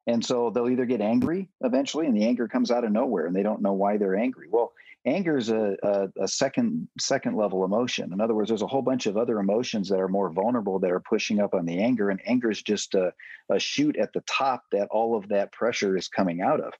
And 0.07 0.25
so 0.25 0.51
they'll 0.51 0.69
either 0.69 0.87
get 0.87 1.01
angry 1.01 1.49
eventually, 1.63 2.07
and 2.07 2.17
the 2.17 2.27
anger 2.27 2.47
comes 2.47 2.71
out 2.71 2.85
of 2.85 2.93
nowhere, 2.93 3.27
and 3.27 3.35
they 3.35 3.43
don't 3.43 3.63
know 3.63 3.73
why 3.73 3.97
they're 3.97 4.17
angry. 4.17 4.49
Well, 4.51 4.73
anger 5.07 5.37
is 5.37 5.51
a, 5.51 5.77
a, 5.83 6.09
a, 6.25 6.29
second 6.29 6.89
second 6.99 7.37
level 7.37 7.65
emotion. 7.65 8.13
In 8.13 8.21
other 8.21 8.35
words 8.35 8.49
there's 8.49 8.63
a 8.63 8.67
whole 8.67 8.83
bunch 8.83 9.07
of 9.07 9.17
other 9.17 9.39
emotions 9.39 9.89
that 9.89 10.01
are 10.01 10.09
more 10.09 10.31
vulnerable 10.31 10.79
that 10.81 10.91
are 10.91 11.01
pushing 11.01 11.41
up 11.41 11.55
on 11.55 11.65
the 11.65 11.79
anger 11.79 12.11
and 12.11 12.21
anger 12.27 12.51
is 12.51 12.63
just 12.63 12.95
a, 12.95 13.13
a 13.51 13.59
shoot 13.59 13.97
at 13.97 14.13
the 14.13 14.23
top 14.23 14.65
that 14.73 14.89
all 14.91 15.17
of 15.17 15.29
that 15.29 15.53
pressure 15.53 15.97
is 15.97 16.09
coming 16.09 16.41
out 16.43 16.61
of. 16.61 16.73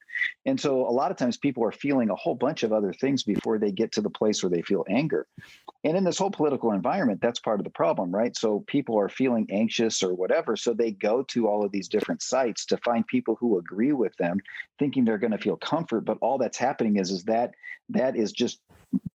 And 0.45 0.61
so 0.61 0.81
a 0.81 0.91
lot 0.91 1.11
of 1.11 1.17
times 1.17 1.37
people 1.37 1.65
are 1.65 1.73
feeling 1.73 2.11
a 2.11 2.17
whole 2.17 2.35
bunch 2.35 2.65
of 2.65 2.73
other 2.73 2.93
things 2.93 3.23
before 3.23 3.59
they 3.59 3.71
get 3.71 3.93
to 3.93 4.01
the 4.01 4.11
place 4.11 4.43
where 4.43 4.51
they 4.51 4.63
feel 4.63 4.85
anger. 4.89 5.27
And 5.85 5.97
in 5.97 6.05
this 6.05 6.19
whole 6.19 6.31
political 6.31 6.73
environment 6.73 7.21
that's 7.21 7.41
part 7.41 7.61
of 7.61 7.65
the 7.65 7.71
problem 7.71 8.15
right? 8.15 8.37
So 8.37 8.65
people 8.67 8.99
are 8.99 9.09
feeling 9.09 9.47
anxious 9.51 10.03
or 10.03 10.15
whatever 10.15 10.57
so 10.57 10.75
they 10.75 10.91
go 10.91 11.23
to 11.23 11.47
all 11.47 11.65
of 11.65 11.71
these 11.71 11.89
different 11.89 12.23
sites 12.23 12.67
to 12.67 12.77
find 12.79 13.07
people 13.07 13.37
who 13.39 13.59
agree 13.59 13.93
with 13.93 14.17
them 14.17 14.41
thinking 14.79 15.05
they're 15.05 15.19
going 15.19 15.31
to 15.31 15.39
feel 15.39 15.57
comfort 15.57 16.05
but 16.05 16.19
all 16.21 16.39
that's 16.39 16.59
happening 16.59 16.97
is 16.97 17.11
is 17.11 17.25
that 17.25 17.53
that 17.89 18.16
is 18.17 18.33
just 18.33 18.61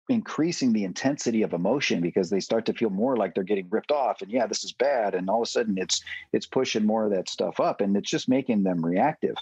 increasing 0.10 0.74
the 0.74 0.84
intensity 0.84 1.42
of 1.42 1.54
emotion 1.54 2.02
because 2.02 2.30
they 2.30 2.40
start 2.40 2.66
to 2.66 2.74
feel 2.74 2.90
more 2.90 3.16
like 3.16 3.34
they're 3.34 3.44
getting 3.44 3.68
ripped 3.70 3.92
off 3.92 4.22
and 4.22 4.30
yeah 4.30 4.46
this 4.46 4.64
is 4.64 4.74
bad. 4.74 5.16
And 5.16 5.30
all 5.30 5.42
of 5.42 5.48
a 5.48 5.50
sudden 5.50 5.78
it's 5.78 6.02
it's 6.34 6.46
pushing 6.46 6.86
more 6.86 7.06
of 7.06 7.12
that 7.12 7.30
stuff 7.30 7.60
up 7.60 7.82
and 7.82 7.96
it's 7.96 8.10
just 8.10 8.28
making 8.28 8.64
them 8.64 8.86
reactive 8.86 9.36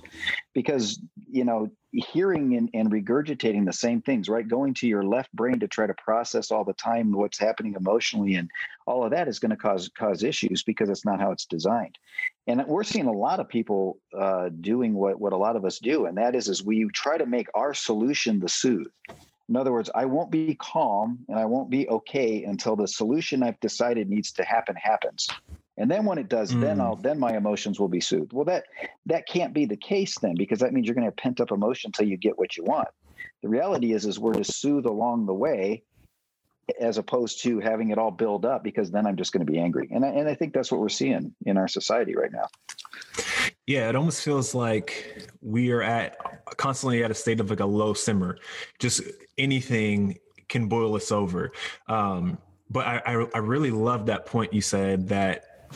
because 0.54 1.00
you 1.30 1.44
know 1.44 1.70
hearing 1.92 2.56
and, 2.56 2.70
and 2.76 2.92
regurgitating 2.92 3.66
the 3.66 3.74
same 3.74 4.02
things 4.02 4.30
right? 4.30 4.48
Going 4.48 4.76
to 4.76 4.88
your 4.88 5.04
left 5.04 5.34
brain 5.34 5.60
to 5.60 5.68
try 5.68 5.88
to 5.88 5.96
process 5.96 6.52
all 6.52 6.64
the 6.64 6.74
time 6.74 7.12
what's 7.12 7.40
happening 7.40 7.76
emotionally 7.76 8.36
and 8.36 8.50
all 8.86 9.04
of 9.04 9.12
that 9.12 9.28
is 9.28 9.40
going 9.40 9.52
to 9.52 9.58
cause 9.58 9.90
cause 9.98 10.24
issues 10.24 10.62
because 10.64 10.90
it's 10.90 11.06
not 11.06 11.20
how 11.20 11.32
it's 11.32 11.46
designed. 11.46 11.98
And 12.48 12.64
we're 12.68 12.84
seeing 12.84 13.08
a 13.08 13.12
lot 13.12 13.40
of 13.40 13.50
people 13.50 14.00
uh, 14.18 14.50
doing 14.62 14.94
what 14.94 15.20
what 15.20 15.34
a 15.34 15.38
lot 15.38 15.56
of 15.56 15.66
us 15.66 15.80
do. 15.80 16.06
And 16.06 16.18
that 16.18 16.36
is 16.36 16.48
is 16.48 16.64
we 16.64 16.88
try 16.94 17.18
to 17.18 17.26
make 17.26 17.48
our 17.56 17.74
solution 17.74 18.40
the 18.40 18.50
soothe 18.50 18.88
in 19.50 19.56
other 19.56 19.72
words, 19.72 19.90
I 19.96 20.06
won't 20.06 20.30
be 20.30 20.56
calm 20.56 21.20
and 21.28 21.40
I 21.40 21.46
won't 21.46 21.72
be 21.72 21.90
okay 21.90 22.44
until 22.44 22.76
the 22.76 22.88
solution 22.88 23.42
I've 23.42 23.60
decided 23.60 24.08
needs 24.08 24.32
to 24.34 24.44
happen 24.44 24.76
happens. 24.76 25.28
And 25.78 25.90
then 25.90 26.06
when 26.06 26.20
it 26.20 26.30
does, 26.30 26.54
mm. 26.54 26.62
then 26.62 26.80
I'll 26.80 26.96
then 26.96 27.18
my 27.18 27.36
emotions 27.36 27.80
will 27.80 27.88
be 27.88 28.02
soothed. 28.02 28.32
Well, 28.34 28.46
that 28.46 28.66
that 29.08 29.28
can't 29.28 29.54
be 29.54 29.66
the 29.66 29.78
case 29.78 30.20
then 30.20 30.36
because 30.36 30.60
that 30.60 30.72
means 30.72 30.86
you're 30.86 30.94
going 30.94 31.06
to 31.06 31.10
have 31.10 31.18
pent 31.18 31.42
up 31.42 31.52
emotion 31.52 31.90
until 31.90 32.08
you 32.08 32.18
get 32.18 32.38
what 32.38 32.58
you 32.58 32.64
want. 32.64 32.90
The 33.42 33.50
reality 33.50 33.94
is 33.94 34.06
is 34.06 34.20
we're 34.20 34.34
to 34.34 34.44
soothe 34.44 34.86
along 34.86 35.26
the 35.26 35.34
way 35.34 35.84
as 36.80 37.00
opposed 37.00 37.42
to 37.44 37.60
having 37.60 37.90
it 37.90 37.98
all 37.98 38.12
build 38.12 38.46
up 38.46 38.64
because 38.64 38.92
then 38.92 39.08
I'm 39.08 39.16
just 39.16 39.32
going 39.32 39.46
to 39.46 39.52
be 39.52 39.58
angry. 39.58 39.90
And 39.92 40.06
I, 40.06 40.10
and 40.10 40.30
I 40.30 40.36
think 40.36 40.54
that's 40.54 40.72
what 40.72 40.80
we're 40.80 40.90
seeing 40.90 41.34
in 41.46 41.58
our 41.58 41.68
society 41.68 42.16
right 42.16 42.32
now. 42.32 42.48
Yeah, 43.70 43.88
it 43.88 43.96
almost 43.96 44.24
feels 44.24 44.56
like 44.56 45.28
we 45.44 45.72
are 45.72 45.84
at 45.84 46.18
constantly 46.58 47.04
at 47.04 47.12
a 47.12 47.14
state 47.14 47.40
of 47.40 47.52
like 47.52 47.60
a 47.60 47.68
low 47.68 47.94
simmer. 47.94 48.40
Just 48.80 49.04
anything 49.38 50.18
can 50.48 50.68
boil 50.68 50.96
us 50.96 51.12
over. 51.12 51.52
Um, 51.88 52.40
but 52.72 52.88
I, 52.88 53.02
I, 53.06 53.28
I 53.36 53.38
really 53.38 53.70
love 53.70 54.08
that 54.08 54.26
point 54.26 54.54
you 54.54 54.62
said 54.62 55.08
that 55.10 55.70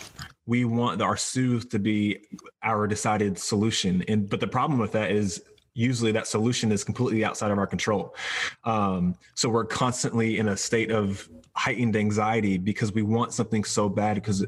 we 0.47 0.65
want 0.65 1.03
our 1.03 1.15
soothe 1.15 1.69
to 1.69 1.77
be 1.77 2.25
our 2.63 2.87
decided 2.87 3.37
solution. 3.37 4.03
And 4.07 4.27
but 4.27 4.39
the 4.39 4.47
problem 4.47 4.79
with 4.79 4.93
that 4.93 5.11
is 5.11 5.43
usually 5.75 6.13
that 6.13 6.25
solution 6.25 6.71
is 6.71 6.83
completely 6.83 7.23
outside 7.23 7.51
of 7.51 7.59
our 7.59 7.67
control. 7.67 8.15
Um, 8.63 9.13
so 9.35 9.49
we're 9.49 9.65
constantly 9.65 10.39
in 10.39 10.47
a 10.47 10.57
state 10.57 10.89
of 10.89 11.29
heightened 11.55 11.95
anxiety 11.95 12.57
because 12.57 12.91
we 12.91 13.03
want 13.03 13.33
something 13.33 13.63
so 13.63 13.87
bad 13.87 14.15
because 14.15 14.43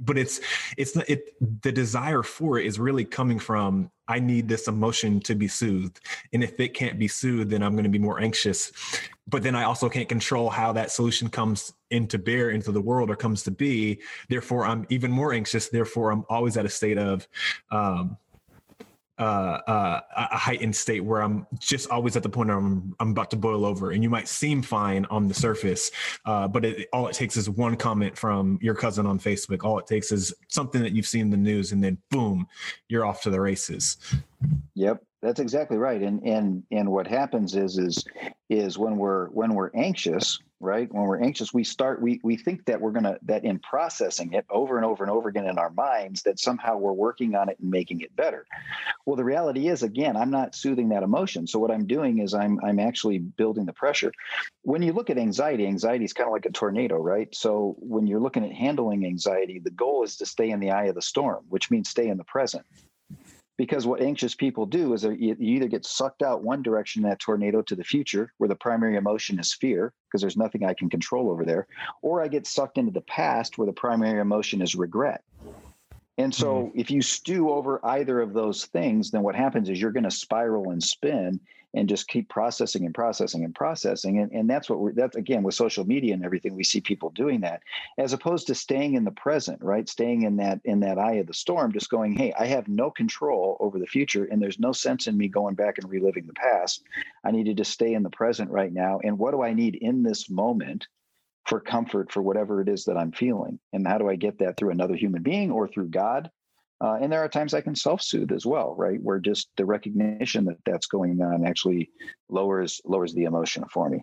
but 0.00 0.16
it's 0.18 0.40
it's 0.76 0.96
it 0.96 1.34
the 1.62 1.72
desire 1.72 2.22
for 2.22 2.58
it 2.58 2.66
is 2.66 2.78
really 2.78 3.04
coming 3.04 3.38
from 3.38 3.90
i 4.08 4.18
need 4.18 4.48
this 4.48 4.66
emotion 4.66 5.20
to 5.20 5.34
be 5.34 5.46
soothed. 5.46 6.00
And 6.32 6.42
if 6.42 6.58
it 6.58 6.74
can't 6.74 6.98
be 6.98 7.08
soothed 7.08 7.50
then 7.50 7.62
i'm 7.62 7.72
going 7.72 7.84
to 7.84 7.90
be 7.90 7.98
more 7.98 8.20
anxious. 8.20 8.72
But 9.28 9.42
then 9.42 9.54
i 9.54 9.64
also 9.64 9.88
can't 9.88 10.08
control 10.08 10.50
how 10.50 10.72
that 10.72 10.90
solution 10.90 11.28
comes 11.28 11.72
into 11.90 12.18
bear 12.18 12.50
into 12.50 12.72
the 12.72 12.80
world 12.80 13.10
or 13.10 13.16
comes 13.16 13.42
to 13.44 13.50
be. 13.50 14.00
Therefore 14.28 14.64
i'm 14.64 14.86
even 14.88 15.10
more 15.10 15.32
anxious. 15.32 15.68
Therefore 15.68 16.12
i'm 16.12 16.24
always 16.28 16.56
at 16.56 16.64
a 16.64 16.70
state 16.70 16.98
of 16.98 17.28
um, 17.70 18.16
uh, 19.20 19.60
uh, 19.66 20.00
a 20.16 20.36
heightened 20.36 20.74
state 20.74 21.00
where 21.00 21.22
I'm 21.22 21.46
just 21.58 21.90
always 21.90 22.16
at 22.16 22.22
the 22.22 22.28
point 22.28 22.48
where 22.48 22.56
I'm, 22.56 22.96
I'm 23.00 23.10
about 23.10 23.30
to 23.32 23.36
boil 23.36 23.66
over. 23.66 23.90
And 23.90 24.02
you 24.02 24.08
might 24.08 24.26
seem 24.28 24.62
fine 24.62 25.04
on 25.10 25.28
the 25.28 25.34
surface, 25.34 25.90
uh, 26.24 26.48
but 26.48 26.64
it, 26.64 26.88
all 26.92 27.06
it 27.06 27.12
takes 27.12 27.36
is 27.36 27.50
one 27.50 27.76
comment 27.76 28.16
from 28.16 28.58
your 28.62 28.74
cousin 28.74 29.04
on 29.06 29.18
Facebook. 29.18 29.62
All 29.62 29.78
it 29.78 29.86
takes 29.86 30.10
is 30.10 30.32
something 30.48 30.82
that 30.82 30.92
you've 30.92 31.06
seen 31.06 31.22
in 31.22 31.30
the 31.30 31.36
news, 31.36 31.72
and 31.72 31.84
then 31.84 31.98
boom, 32.10 32.46
you're 32.88 33.04
off 33.04 33.22
to 33.22 33.30
the 33.30 33.40
races. 33.40 33.98
Yep, 34.74 35.02
that's 35.20 35.40
exactly 35.40 35.76
right. 35.76 36.00
And 36.00 36.22
and 36.26 36.62
and 36.70 36.90
what 36.90 37.06
happens 37.06 37.54
is 37.54 37.76
is 37.76 38.04
is 38.48 38.78
when 38.78 38.96
we're 38.96 39.26
when 39.28 39.54
we're 39.54 39.70
anxious, 39.74 40.38
right? 40.60 40.92
When 40.92 41.04
we're 41.04 41.22
anxious 41.22 41.54
we 41.54 41.64
start 41.64 42.02
we 42.02 42.20
we 42.22 42.36
think 42.36 42.66
that 42.66 42.80
we're 42.80 42.90
going 42.92 43.04
to 43.04 43.18
that 43.22 43.44
in 43.44 43.58
processing 43.58 44.34
it 44.34 44.44
over 44.50 44.76
and 44.76 44.84
over 44.84 45.02
and 45.02 45.10
over 45.10 45.28
again 45.28 45.46
in 45.46 45.58
our 45.58 45.70
minds 45.70 46.22
that 46.22 46.38
somehow 46.38 46.76
we're 46.76 46.92
working 46.92 47.34
on 47.34 47.48
it 47.48 47.58
and 47.60 47.70
making 47.70 48.02
it 48.02 48.14
better. 48.14 48.46
Well 49.06 49.16
the 49.16 49.24
reality 49.24 49.68
is 49.68 49.82
again 49.82 50.16
i'm 50.16 50.30
not 50.30 50.54
soothing 50.54 50.90
that 50.90 51.02
emotion. 51.02 51.46
So 51.46 51.58
what 51.58 51.70
i'm 51.70 51.86
doing 51.86 52.18
is 52.18 52.34
i'm 52.34 52.60
i'm 52.62 52.78
actually 52.78 53.18
building 53.18 53.64
the 53.64 53.72
pressure. 53.72 54.12
When 54.62 54.82
you 54.82 54.92
look 54.92 55.08
at 55.10 55.18
anxiety 55.18 55.66
anxiety 55.66 56.04
is 56.04 56.12
kind 56.12 56.28
of 56.28 56.32
like 56.32 56.46
a 56.46 56.50
tornado 56.50 56.96
right? 56.96 57.34
So 57.34 57.76
when 57.78 58.06
you're 58.06 58.20
looking 58.20 58.44
at 58.44 58.52
handling 58.52 59.06
anxiety 59.06 59.58
the 59.58 59.70
goal 59.70 60.04
is 60.04 60.16
to 60.18 60.26
stay 60.26 60.50
in 60.50 60.60
the 60.60 60.70
eye 60.70 60.84
of 60.84 60.94
the 60.94 61.02
storm 61.02 61.44
which 61.48 61.70
means 61.70 61.88
stay 61.88 62.08
in 62.08 62.18
the 62.18 62.24
present 62.24 62.66
because 63.60 63.86
what 63.86 64.00
anxious 64.00 64.34
people 64.34 64.64
do 64.64 64.94
is 64.94 65.04
you 65.04 65.36
either 65.38 65.68
get 65.68 65.84
sucked 65.84 66.22
out 66.22 66.42
one 66.42 66.62
direction 66.62 67.04
in 67.04 67.10
that 67.10 67.18
tornado 67.18 67.60
to 67.60 67.76
the 67.76 67.84
future 67.84 68.32
where 68.38 68.48
the 68.48 68.56
primary 68.56 68.96
emotion 68.96 69.38
is 69.38 69.52
fear 69.52 69.92
because 70.08 70.22
there's 70.22 70.38
nothing 70.38 70.64
i 70.64 70.72
can 70.72 70.88
control 70.88 71.30
over 71.30 71.44
there 71.44 71.66
or 72.00 72.22
i 72.22 72.26
get 72.26 72.46
sucked 72.46 72.78
into 72.78 72.90
the 72.90 73.02
past 73.02 73.58
where 73.58 73.66
the 73.66 73.72
primary 73.74 74.18
emotion 74.18 74.62
is 74.62 74.74
regret 74.74 75.22
and 76.16 76.34
so 76.34 76.54
mm-hmm. 76.54 76.80
if 76.80 76.90
you 76.90 77.02
stew 77.02 77.50
over 77.50 77.84
either 77.84 78.22
of 78.22 78.32
those 78.32 78.64
things 78.64 79.10
then 79.10 79.22
what 79.22 79.34
happens 79.34 79.68
is 79.68 79.78
you're 79.78 79.92
going 79.92 80.04
to 80.04 80.10
spiral 80.10 80.70
and 80.70 80.82
spin 80.82 81.38
and 81.74 81.88
just 81.88 82.08
keep 82.08 82.28
processing 82.28 82.84
and 82.84 82.94
processing 82.94 83.44
and 83.44 83.54
processing. 83.54 84.18
And, 84.18 84.32
and 84.32 84.50
that's 84.50 84.68
what 84.68 84.80
we're, 84.80 84.92
that's 84.92 85.16
again, 85.16 85.42
with 85.42 85.54
social 85.54 85.86
media 85.86 86.14
and 86.14 86.24
everything, 86.24 86.54
we 86.54 86.64
see 86.64 86.80
people 86.80 87.10
doing 87.10 87.40
that 87.40 87.62
as 87.98 88.12
opposed 88.12 88.46
to 88.48 88.54
staying 88.54 88.94
in 88.94 89.04
the 89.04 89.10
present, 89.12 89.62
right? 89.62 89.88
Staying 89.88 90.22
in 90.22 90.36
that, 90.38 90.60
in 90.64 90.80
that 90.80 90.98
eye 90.98 91.14
of 91.14 91.26
the 91.26 91.34
storm, 91.34 91.72
just 91.72 91.90
going, 91.90 92.12
Hey, 92.12 92.32
I 92.38 92.46
have 92.46 92.68
no 92.68 92.90
control 92.90 93.56
over 93.60 93.78
the 93.78 93.86
future 93.86 94.24
and 94.24 94.42
there's 94.42 94.58
no 94.58 94.72
sense 94.72 95.06
in 95.06 95.16
me 95.16 95.28
going 95.28 95.54
back 95.54 95.78
and 95.78 95.88
reliving 95.90 96.26
the 96.26 96.32
past. 96.34 96.82
I 97.24 97.30
need 97.30 97.44
to 97.44 97.54
just 97.54 97.72
stay 97.72 97.94
in 97.94 98.02
the 98.02 98.10
present 98.10 98.50
right 98.50 98.72
now. 98.72 99.00
And 99.04 99.18
what 99.18 99.32
do 99.32 99.42
I 99.42 99.52
need 99.52 99.76
in 99.76 100.02
this 100.02 100.28
moment? 100.28 100.86
for 101.46 101.58
comfort 101.58 102.12
for 102.12 102.22
whatever 102.22 102.60
it 102.60 102.68
is 102.68 102.84
that 102.84 102.98
I'm 102.98 103.10
feeling. 103.10 103.58
And 103.72 103.84
how 103.84 103.98
do 103.98 104.08
I 104.08 104.14
get 104.14 104.38
that 104.38 104.56
through 104.56 104.70
another 104.70 104.94
human 104.94 105.22
being 105.22 105.50
or 105.50 105.66
through 105.66 105.88
God 105.88 106.30
uh, 106.80 106.96
and 107.00 107.12
there 107.12 107.22
are 107.22 107.28
times 107.28 107.52
I 107.52 107.60
can 107.60 107.74
self 107.74 108.02
soothe 108.02 108.32
as 108.32 108.46
well, 108.46 108.74
right? 108.76 109.00
Where 109.02 109.18
just 109.18 109.48
the 109.56 109.66
recognition 109.66 110.44
that 110.46 110.56
that's 110.64 110.86
going 110.86 111.20
on 111.20 111.46
actually 111.46 111.90
lowers 112.28 112.80
lowers 112.84 113.12
the 113.12 113.24
emotion 113.24 113.64
for 113.72 113.88
me. 113.90 114.00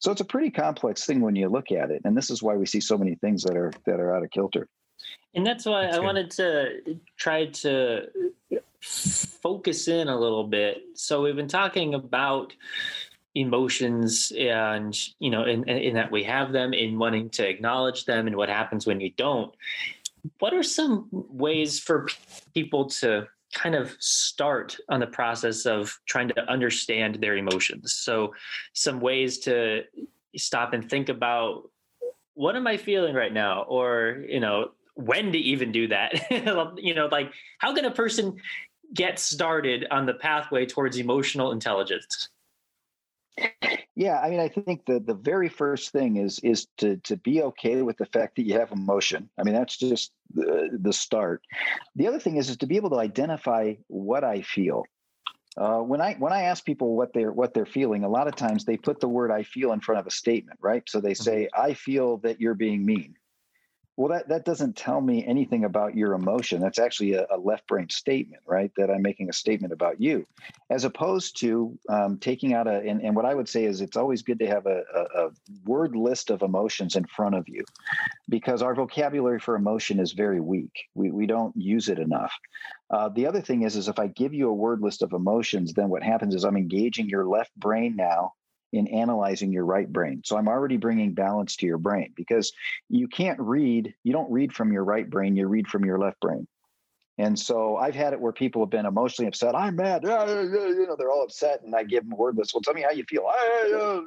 So 0.00 0.10
it's 0.10 0.20
a 0.20 0.24
pretty 0.24 0.50
complex 0.50 1.06
thing 1.06 1.20
when 1.20 1.36
you 1.36 1.48
look 1.48 1.70
at 1.72 1.90
it, 1.90 2.02
and 2.04 2.16
this 2.16 2.30
is 2.30 2.42
why 2.42 2.54
we 2.54 2.66
see 2.66 2.80
so 2.80 2.98
many 2.98 3.14
things 3.16 3.42
that 3.44 3.56
are 3.56 3.72
that 3.86 4.00
are 4.00 4.14
out 4.14 4.24
of 4.24 4.30
kilter. 4.30 4.68
And 5.34 5.46
that's 5.46 5.64
why 5.64 5.82
that's 5.82 5.96
I 5.96 5.98
good. 6.00 6.06
wanted 6.06 6.30
to 6.32 6.98
try 7.16 7.46
to 7.46 8.08
focus 8.80 9.88
in 9.88 10.08
a 10.08 10.18
little 10.18 10.44
bit. 10.44 10.82
So 10.94 11.22
we've 11.22 11.36
been 11.36 11.48
talking 11.48 11.94
about 11.94 12.52
emotions 13.34 14.32
and 14.36 14.98
you 15.20 15.30
know 15.30 15.44
in, 15.44 15.68
in 15.68 15.94
that 15.94 16.10
we 16.10 16.24
have 16.24 16.50
them 16.50 16.72
in 16.72 16.98
wanting 16.98 17.28
to 17.28 17.46
acknowledge 17.46 18.04
them 18.04 18.26
and 18.26 18.34
what 18.34 18.48
happens 18.48 18.86
when 18.86 19.00
you 19.00 19.10
don't 19.10 19.54
what 20.38 20.54
are 20.54 20.62
some 20.62 21.08
ways 21.10 21.80
for 21.80 22.08
people 22.54 22.86
to 22.86 23.26
kind 23.54 23.74
of 23.74 23.96
start 23.98 24.76
on 24.88 25.00
the 25.00 25.06
process 25.06 25.66
of 25.66 25.98
trying 26.06 26.28
to 26.28 26.50
understand 26.50 27.16
their 27.16 27.36
emotions? 27.36 27.94
So 27.94 28.34
some 28.72 29.00
ways 29.00 29.38
to 29.40 29.82
stop 30.36 30.72
and 30.72 30.88
think 30.88 31.08
about 31.08 31.70
what 32.34 32.54
am 32.54 32.66
i 32.68 32.76
feeling 32.76 33.14
right 33.14 33.32
now? 33.32 33.62
or 33.62 34.24
you 34.28 34.40
know 34.40 34.70
when 34.94 35.32
to 35.32 35.38
even 35.38 35.72
do 35.72 35.88
that? 35.88 36.12
You 36.78 36.94
know 36.94 37.08
like 37.10 37.32
how 37.58 37.74
can 37.74 37.84
a 37.84 37.90
person 37.90 38.36
get 38.94 39.18
started 39.18 39.86
on 39.90 40.06
the 40.06 40.14
pathway 40.14 40.66
towards 40.66 40.96
emotional 40.96 41.52
intelligence 41.52 42.30
yeah, 43.94 44.20
I 44.20 44.30
mean, 44.30 44.40
I 44.40 44.48
think 44.48 44.86
the 44.86 45.00
the 45.00 45.14
very 45.14 45.48
first 45.48 45.90
thing 45.90 46.16
is 46.16 46.38
is 46.40 46.68
to 46.78 46.98
to 46.98 47.16
be 47.16 47.42
okay 47.42 47.82
with 47.82 47.96
the 47.96 48.06
fact 48.06 48.36
that 48.36 48.46
you 48.46 48.54
have 48.54 48.70
emotion. 48.70 49.28
I 49.38 49.42
mean, 49.42 49.54
that's 49.54 49.76
just 49.76 50.12
the, 50.32 50.70
the 50.80 50.92
start. 50.92 51.42
The 51.96 52.06
other 52.06 52.20
thing 52.20 52.36
is 52.36 52.48
is 52.48 52.58
to 52.58 52.66
be 52.66 52.76
able 52.76 52.90
to 52.90 52.98
identify 52.98 53.74
what 53.88 54.22
I 54.22 54.42
feel. 54.42 54.84
Uh, 55.56 55.80
when 55.80 56.00
I 56.00 56.14
when 56.14 56.32
I 56.32 56.42
ask 56.42 56.64
people 56.64 56.96
what 56.96 57.12
they're 57.12 57.32
what 57.32 57.54
they're 57.54 57.66
feeling, 57.66 58.04
a 58.04 58.08
lot 58.08 58.28
of 58.28 58.36
times 58.36 58.64
they 58.64 58.76
put 58.76 59.00
the 59.00 59.08
word 59.08 59.32
"I 59.32 59.42
feel" 59.42 59.72
in 59.72 59.80
front 59.80 59.98
of 59.98 60.06
a 60.06 60.12
statement, 60.12 60.60
right? 60.62 60.84
So 60.88 61.00
they 61.00 61.12
mm-hmm. 61.12 61.22
say, 61.24 61.48
"I 61.52 61.74
feel 61.74 62.18
that 62.18 62.40
you're 62.40 62.54
being 62.54 62.86
mean." 62.86 63.16
Well, 63.98 64.10
that, 64.16 64.28
that 64.28 64.44
doesn't 64.44 64.76
tell 64.76 65.00
me 65.00 65.26
anything 65.26 65.64
about 65.64 65.96
your 65.96 66.12
emotion. 66.12 66.60
That's 66.60 66.78
actually 66.78 67.14
a, 67.14 67.26
a 67.32 67.36
left 67.36 67.66
brain 67.66 67.88
statement, 67.88 68.44
right? 68.46 68.70
That 68.76 68.92
I'm 68.92 69.02
making 69.02 69.28
a 69.28 69.32
statement 69.32 69.72
about 69.72 70.00
you, 70.00 70.24
as 70.70 70.84
opposed 70.84 71.40
to 71.40 71.76
um, 71.88 72.18
taking 72.20 72.54
out 72.54 72.68
a, 72.68 72.74
and, 72.74 73.02
and 73.02 73.16
what 73.16 73.24
I 73.24 73.34
would 73.34 73.48
say 73.48 73.64
is 73.64 73.80
it's 73.80 73.96
always 73.96 74.22
good 74.22 74.38
to 74.38 74.46
have 74.46 74.66
a, 74.66 74.82
a, 74.94 75.26
a 75.26 75.30
word 75.64 75.96
list 75.96 76.30
of 76.30 76.42
emotions 76.42 76.94
in 76.94 77.06
front 77.06 77.34
of 77.34 77.48
you 77.48 77.64
because 78.28 78.62
our 78.62 78.76
vocabulary 78.76 79.40
for 79.40 79.56
emotion 79.56 79.98
is 79.98 80.12
very 80.12 80.40
weak. 80.40 80.70
We, 80.94 81.10
we 81.10 81.26
don't 81.26 81.56
use 81.56 81.88
it 81.88 81.98
enough. 81.98 82.32
Uh, 82.90 83.08
the 83.08 83.26
other 83.26 83.40
thing 83.40 83.64
is, 83.64 83.74
is 83.74 83.88
if 83.88 83.98
I 83.98 84.06
give 84.06 84.32
you 84.32 84.48
a 84.48 84.54
word 84.54 84.80
list 84.80 85.02
of 85.02 85.12
emotions, 85.12 85.72
then 85.72 85.88
what 85.88 86.04
happens 86.04 86.36
is 86.36 86.44
I'm 86.44 86.56
engaging 86.56 87.08
your 87.08 87.26
left 87.26 87.50
brain 87.56 87.96
now 87.96 88.34
in 88.72 88.86
analyzing 88.88 89.52
your 89.52 89.64
right 89.64 89.90
brain. 89.90 90.22
So 90.24 90.36
I'm 90.36 90.48
already 90.48 90.76
bringing 90.76 91.14
balance 91.14 91.56
to 91.56 91.66
your 91.66 91.78
brain 91.78 92.12
because 92.14 92.52
you 92.88 93.08
can't 93.08 93.40
read, 93.40 93.94
you 94.04 94.12
don't 94.12 94.30
read 94.30 94.52
from 94.52 94.72
your 94.72 94.84
right 94.84 95.08
brain, 95.08 95.36
you 95.36 95.46
read 95.46 95.68
from 95.68 95.84
your 95.84 95.98
left 95.98 96.20
brain. 96.20 96.46
And 97.20 97.36
so 97.36 97.76
I've 97.76 97.96
had 97.96 98.12
it 98.12 98.20
where 98.20 98.32
people 98.32 98.62
have 98.62 98.70
been 98.70 98.86
emotionally 98.86 99.26
upset. 99.26 99.56
I'm 99.56 99.74
mad. 99.74 100.04
You 100.04 100.08
know, 100.10 100.94
they're 100.96 101.10
all 101.10 101.24
upset, 101.24 101.62
and 101.64 101.74
I 101.74 101.82
give 101.82 102.08
them 102.08 102.16
wordless. 102.16 102.54
Well, 102.54 102.60
tell 102.60 102.74
me 102.74 102.82
how 102.82 102.92
you 102.92 103.02
feel. 103.08 103.24
Ah, 103.28 104.00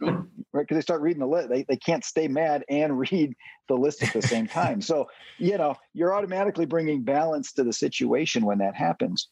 right? 0.00 0.62
Because 0.62 0.76
they 0.76 0.80
start 0.80 1.00
reading 1.00 1.20
the 1.20 1.26
list. 1.26 1.48
They, 1.48 1.64
they 1.64 1.76
can't 1.76 2.04
stay 2.04 2.28
mad 2.28 2.64
and 2.68 2.98
read 3.10 3.34
the 3.68 3.74
list 3.74 4.04
at 4.04 4.12
the 4.12 4.22
same 4.22 4.46
time. 4.46 4.80
So, 4.80 5.08
you 5.38 5.58
know, 5.58 5.74
you're 5.92 6.14
automatically 6.14 6.66
bringing 6.66 7.02
balance 7.02 7.52
to 7.54 7.64
the 7.64 7.72
situation 7.72 8.44
when 8.44 8.58
that 8.58 8.76
happens. 8.76 9.28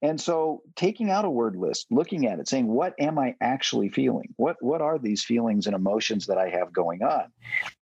And 0.00 0.20
so 0.20 0.62
taking 0.76 1.10
out 1.10 1.24
a 1.24 1.30
word 1.30 1.56
list, 1.56 1.86
looking 1.90 2.26
at 2.26 2.38
it, 2.38 2.48
saying, 2.48 2.68
what 2.68 2.94
am 3.00 3.18
I 3.18 3.34
actually 3.40 3.88
feeling? 3.88 4.32
What 4.36 4.56
what 4.60 4.80
are 4.80 4.98
these 4.98 5.24
feelings 5.24 5.66
and 5.66 5.74
emotions 5.74 6.26
that 6.26 6.38
I 6.38 6.48
have 6.50 6.72
going 6.72 7.02
on? 7.02 7.24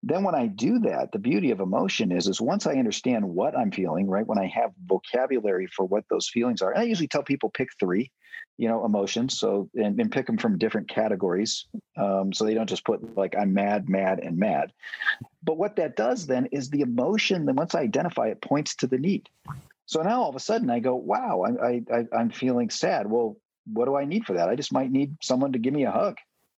Then 0.02 0.22
when 0.22 0.34
I 0.34 0.46
do 0.46 0.78
that, 0.80 1.10
the 1.10 1.18
beauty 1.18 1.50
of 1.50 1.60
emotion 1.60 2.12
is 2.12 2.28
is 2.28 2.40
once 2.40 2.66
I 2.66 2.74
understand 2.74 3.24
what 3.24 3.58
I'm 3.58 3.72
feeling, 3.72 4.06
right? 4.06 4.26
When 4.26 4.38
I 4.38 4.46
have 4.46 4.70
vocabulary 4.86 5.66
for 5.66 5.84
what 5.84 6.04
those 6.08 6.28
feelings 6.28 6.62
are, 6.62 6.70
and 6.70 6.80
I 6.80 6.84
usually 6.84 7.08
tell 7.08 7.24
people 7.24 7.50
pick 7.50 7.70
three, 7.80 8.12
you 8.58 8.68
know, 8.68 8.84
emotions. 8.84 9.36
So 9.36 9.68
and, 9.74 9.98
and 9.98 10.12
pick 10.12 10.26
them 10.26 10.38
from 10.38 10.58
different 10.58 10.88
categories. 10.88 11.66
Um, 11.96 12.32
so 12.32 12.44
they 12.44 12.54
don't 12.54 12.68
just 12.68 12.84
put 12.84 13.16
like 13.16 13.34
I'm 13.36 13.54
mad, 13.54 13.88
mad, 13.88 14.20
and 14.20 14.38
mad. 14.38 14.72
But 15.42 15.58
what 15.58 15.76
that 15.76 15.96
does 15.96 16.26
then 16.26 16.46
is 16.52 16.70
the 16.70 16.82
emotion, 16.82 17.44
then 17.46 17.56
once 17.56 17.74
I 17.74 17.80
identify 17.80 18.28
it, 18.28 18.40
points 18.40 18.76
to 18.76 18.86
the 18.86 18.98
need. 18.98 19.28
So 19.86 20.02
now 20.02 20.22
all 20.22 20.30
of 20.30 20.36
a 20.36 20.40
sudden 20.40 20.70
I 20.70 20.80
go, 20.80 20.94
wow, 20.94 21.44
I, 21.62 21.82
I, 21.92 22.06
I'm 22.16 22.30
feeling 22.30 22.70
sad. 22.70 23.10
Well, 23.10 23.36
what 23.66 23.86
do 23.86 23.96
I 23.96 24.04
need 24.04 24.24
for 24.24 24.34
that? 24.34 24.48
I 24.48 24.56
just 24.56 24.72
might 24.72 24.90
need 24.90 25.16
someone 25.22 25.52
to 25.52 25.58
give 25.58 25.74
me 25.74 25.84
a 25.84 25.90
hug, 25.90 26.16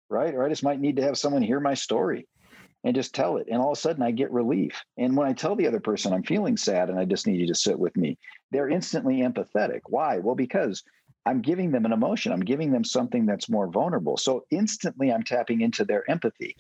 right? 0.09 0.35
Or 0.35 0.44
I 0.44 0.48
just 0.48 0.62
might 0.62 0.81
need 0.81 0.96
to 0.96 1.03
have 1.03 1.18
someone 1.18 1.42
hear 1.42 1.61
my 1.61 1.74
story 1.74 2.27
and 2.85 2.94
just 2.94 3.14
tell 3.14 3.37
it. 3.38 3.48
And 3.51 3.61
all 3.61 3.72
of 3.72 3.79
a 3.79 3.81
sudden 3.81 4.03
I 4.03 4.12
get 4.12 4.31
relief. 4.31 4.81
And 4.96 5.16
when 5.16 5.27
I 5.27 5.33
tell 5.33 5.57
the 5.57 5.66
other 5.66 5.81
person 5.81 6.12
I'm 6.12 6.22
feeling 6.22 6.57
sad 6.57 6.88
and 6.88 6.98
I 6.98 7.05
just 7.05 7.27
need 7.27 7.40
you 7.40 7.48
to 7.48 7.55
sit 7.55 7.79
with 7.79 7.96
me, 7.96 8.18
they're 8.53 8.68
instantly 8.68 9.18
empathetic. 9.18 9.81
Why? 9.87 10.18
Well, 10.18 10.37
because 10.37 10.85
I'm 11.24 11.42
giving 11.42 11.72
them 11.72 11.85
an 11.85 11.92
emotion, 11.92 12.31
I'm 12.31 12.44
giving 12.44 12.70
them 12.70 12.85
something 12.85 13.27
that's 13.27 13.48
more 13.48 13.66
vulnerable. 13.66 14.16
So 14.16 14.44
instantly 14.51 15.12
I'm 15.12 15.24
tapping 15.24 15.61
into 15.61 15.85
their 15.85 16.09
empathy 16.09 16.57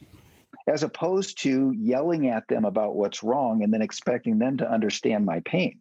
as 0.66 0.82
opposed 0.82 1.40
to 1.42 1.72
yelling 1.76 2.28
at 2.28 2.48
them 2.48 2.64
about 2.64 2.96
what's 2.96 3.22
wrong 3.22 3.62
and 3.62 3.72
then 3.72 3.82
expecting 3.82 4.38
them 4.38 4.56
to 4.56 4.70
understand 4.70 5.24
my 5.24 5.40
pain. 5.40 5.80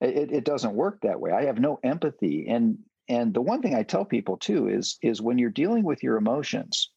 It, 0.00 0.32
it 0.32 0.44
doesn't 0.44 0.74
work 0.74 1.00
that 1.02 1.20
way. 1.20 1.30
I 1.32 1.44
have 1.44 1.58
no 1.58 1.78
empathy. 1.82 2.46
And 2.48 2.78
and 3.08 3.32
the 3.32 3.40
one 3.40 3.62
thing 3.62 3.74
I 3.74 3.82
tell 3.82 4.04
people 4.04 4.36
too 4.36 4.68
is 4.68 4.98
is 5.02 5.22
when 5.22 5.38
you're 5.38 5.50
dealing 5.50 5.84
with 5.84 6.02
your 6.02 6.16
emotions, 6.16 6.90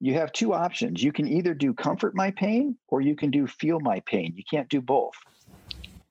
you 0.00 0.14
have 0.14 0.32
two 0.32 0.52
options. 0.52 1.02
You 1.02 1.12
can 1.12 1.28
either 1.28 1.54
do 1.54 1.74
comfort 1.74 2.14
my 2.14 2.30
pain 2.30 2.76
or 2.88 3.00
you 3.00 3.16
can 3.16 3.30
do 3.30 3.46
feel 3.46 3.80
my 3.80 4.00
pain. 4.00 4.34
You 4.36 4.44
can't 4.48 4.68
do 4.68 4.80
both. 4.80 5.14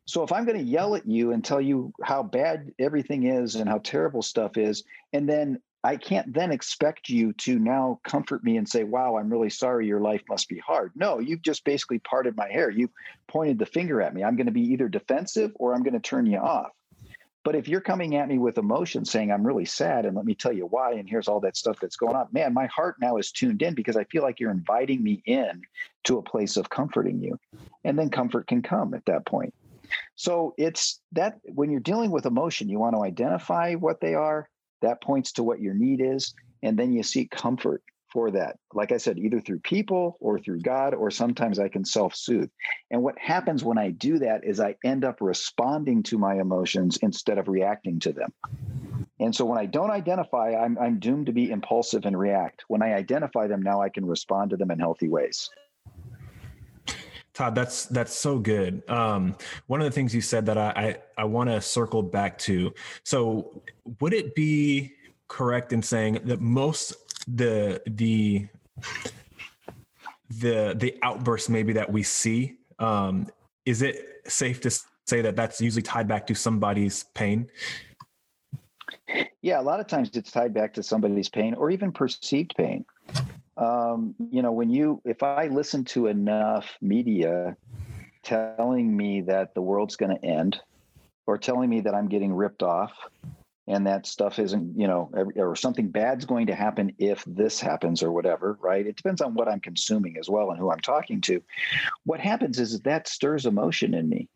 So 0.05 0.23
if 0.23 0.31
I'm 0.31 0.45
going 0.45 0.57
to 0.57 0.63
yell 0.63 0.95
at 0.95 1.07
you 1.07 1.31
and 1.31 1.43
tell 1.43 1.61
you 1.61 1.93
how 2.03 2.23
bad 2.23 2.71
everything 2.77 3.23
is 3.23 3.55
and 3.55 3.69
how 3.69 3.79
terrible 3.79 4.21
stuff 4.21 4.57
is, 4.57 4.83
and 5.13 5.27
then 5.27 5.59
I 5.83 5.97
can't 5.97 6.33
then 6.33 6.51
expect 6.51 7.09
you 7.09 7.33
to 7.33 7.59
now 7.59 7.99
comfort 8.05 8.43
me 8.43 8.57
and 8.57 8.67
say, 8.67 8.85
wow, 8.85 9.17
I'm 9.17 9.29
really 9.29 9.49
sorry. 9.49 9.85
Your 9.85 9.99
life 9.99 10.21
must 10.29 10.47
be 10.47 10.59
hard. 10.59 10.91
No, 10.95 11.19
you've 11.19 11.41
just 11.41 11.65
basically 11.65 11.99
parted 11.99 12.37
my 12.37 12.49
hair. 12.49 12.69
You've 12.69 12.93
pointed 13.27 13.59
the 13.59 13.65
finger 13.65 14.01
at 14.01 14.13
me. 14.13 14.23
I'm 14.23 14.37
going 14.37 14.45
to 14.45 14.53
be 14.53 14.71
either 14.71 14.87
defensive 14.87 15.51
or 15.55 15.73
I'm 15.73 15.83
going 15.83 15.93
to 15.93 15.99
turn 15.99 16.25
you 16.25 16.37
off. 16.37 16.71
But 17.43 17.55
if 17.55 17.67
you're 17.67 17.81
coming 17.81 18.15
at 18.15 18.29
me 18.29 18.37
with 18.37 18.57
emotion 18.57 19.03
saying, 19.03 19.29
I'm 19.29 19.45
really 19.45 19.65
sad 19.65 20.05
and 20.05 20.15
let 20.15 20.25
me 20.25 20.33
tell 20.33 20.53
you 20.53 20.65
why, 20.65 20.93
and 20.93 21.09
here's 21.09 21.27
all 21.27 21.41
that 21.41 21.57
stuff 21.57 21.77
that's 21.81 21.97
going 21.97 22.15
on, 22.15 22.27
man, 22.31 22.53
my 22.53 22.67
heart 22.67 22.95
now 23.01 23.17
is 23.17 23.33
tuned 23.33 23.61
in 23.61 23.73
because 23.73 23.97
I 23.97 24.05
feel 24.05 24.23
like 24.23 24.39
you're 24.39 24.49
inviting 24.49 25.03
me 25.03 25.21
in 25.25 25.61
to 26.05 26.17
a 26.17 26.23
place 26.23 26.55
of 26.55 26.69
comforting 26.69 27.19
you. 27.21 27.37
And 27.83 27.99
then 27.99 28.09
comfort 28.09 28.47
can 28.47 28.61
come 28.61 28.93
at 28.93 29.05
that 29.07 29.25
point. 29.25 29.53
So 30.15 30.53
it's 30.57 31.01
that 31.11 31.39
when 31.43 31.69
you're 31.69 31.81
dealing 31.81 32.11
with 32.11 32.25
emotion, 32.25 32.69
you 32.69 32.79
want 32.79 32.95
to 32.95 33.03
identify 33.03 33.73
what 33.73 33.99
they 33.99 34.13
are, 34.13 34.47
that 34.83 35.01
points 35.01 35.33
to 35.33 35.43
what 35.43 35.59
your 35.59 35.73
need 35.73 35.99
is 36.01 36.33
and 36.61 36.77
then 36.77 36.93
you 36.93 37.03
seek 37.03 37.31
comfort 37.31 37.83
for 38.11 38.29
that. 38.31 38.57
Like 38.73 38.91
i 38.91 38.97
said 38.97 39.17
either 39.17 39.41
through 39.41 39.59
people 39.59 40.17
or 40.19 40.39
through 40.39 40.61
god 40.61 40.93
or 40.93 41.09
sometimes 41.09 41.59
i 41.59 41.67
can 41.67 41.83
self-soothe. 41.83 42.49
And 42.91 43.01
what 43.01 43.17
happens 43.17 43.63
when 43.63 43.79
i 43.79 43.89
do 43.89 44.19
that 44.19 44.41
is 44.43 44.59
i 44.59 44.75
end 44.85 45.03
up 45.03 45.17
responding 45.19 46.03
to 46.03 46.17
my 46.17 46.35
emotions 46.39 46.97
instead 47.01 47.39
of 47.39 47.47
reacting 47.47 47.99
to 48.01 48.13
them. 48.13 48.31
And 49.19 49.35
so 49.35 49.45
when 49.45 49.57
i 49.57 49.65
don't 49.65 49.91
identify 49.91 50.55
i'm, 50.55 50.77
I'm 50.79 50.99
doomed 50.99 51.25
to 51.25 51.33
be 51.33 51.49
impulsive 51.49 52.05
and 52.05 52.17
react. 52.17 52.63
When 52.67 52.83
i 52.83 52.93
identify 52.93 53.47
them 53.47 53.63
now 53.63 53.81
i 53.81 53.89
can 53.89 54.05
respond 54.05 54.51
to 54.51 54.57
them 54.57 54.71
in 54.71 54.79
healthy 54.79 55.09
ways 55.09 55.49
Todd, 57.33 57.55
that's 57.55 57.85
that's 57.85 58.13
so 58.13 58.37
good. 58.37 58.87
Um, 58.89 59.35
one 59.67 59.81
of 59.81 59.85
the 59.85 59.91
things 59.91 60.13
you 60.13 60.21
said 60.21 60.45
that 60.45 60.57
I 60.57 60.97
I, 61.17 61.21
I 61.21 61.23
want 61.25 61.49
to 61.49 61.59
circle 61.61 62.03
back 62.03 62.37
to. 62.39 62.73
So, 63.03 63.63
would 63.99 64.13
it 64.13 64.35
be 64.35 64.93
correct 65.27 65.73
in 65.73 65.81
saying 65.81 66.19
that 66.25 66.41
most 66.41 66.95
the 67.27 67.81
the 67.87 68.47
the 70.29 70.75
the 70.77 70.97
outbursts 71.01 71.49
maybe 71.49 71.73
that 71.73 71.91
we 71.91 72.03
see 72.03 72.57
um, 72.79 73.27
is 73.65 73.81
it 73.81 74.21
safe 74.27 74.61
to 74.61 74.71
say 75.05 75.21
that 75.21 75.35
that's 75.35 75.59
usually 75.59 75.81
tied 75.81 76.07
back 76.07 76.27
to 76.27 76.35
somebody's 76.35 77.05
pain? 77.15 77.49
Yeah, 79.41 79.59
a 79.59 79.63
lot 79.63 79.79
of 79.79 79.87
times 79.87 80.11
it's 80.13 80.31
tied 80.31 80.53
back 80.53 80.73
to 80.75 80.83
somebody's 80.83 81.29
pain 81.29 81.53
or 81.55 81.71
even 81.71 81.91
perceived 81.91 82.55
pain 82.55 82.85
um, 83.57 84.15
you 84.31 84.41
know, 84.41 84.51
when 84.51 84.69
you, 84.69 85.01
if 85.05 85.23
I 85.23 85.47
listen 85.47 85.85
to 85.85 86.07
enough 86.07 86.77
media 86.81 87.55
telling 88.23 88.95
me 88.95 89.21
that 89.21 89.53
the 89.53 89.61
world's 89.61 89.95
going 89.95 90.15
to 90.15 90.25
end 90.25 90.59
or 91.27 91.37
telling 91.37 91.69
me 91.69 91.81
that 91.81 91.93
I'm 91.93 92.07
getting 92.07 92.33
ripped 92.33 92.63
off 92.63 92.93
and 93.67 93.87
that 93.87 94.05
stuff 94.05 94.39
isn't, 94.39 94.77
you 94.77 94.87
know, 94.87 95.09
or 95.35 95.55
something 95.55 95.89
bad's 95.89 96.25
going 96.25 96.47
to 96.47 96.55
happen 96.55 96.93
if 96.97 97.23
this 97.25 97.61
happens 97.61 98.03
or 98.03 98.11
whatever, 98.11 98.57
right? 98.61 98.85
It 98.85 98.97
depends 98.97 99.21
on 99.21 99.35
what 99.35 99.47
I'm 99.47 99.59
consuming 99.59 100.17
as 100.17 100.29
well 100.29 100.49
and 100.49 100.59
who 100.59 100.71
I'm 100.71 100.81
talking 100.81 101.21
to. 101.21 101.41
What 102.05 102.19
happens 102.19 102.59
is 102.59 102.79
that 102.81 103.07
stirs 103.07 103.45
emotion 103.45 103.93
in 103.93 104.09
me 104.09 104.27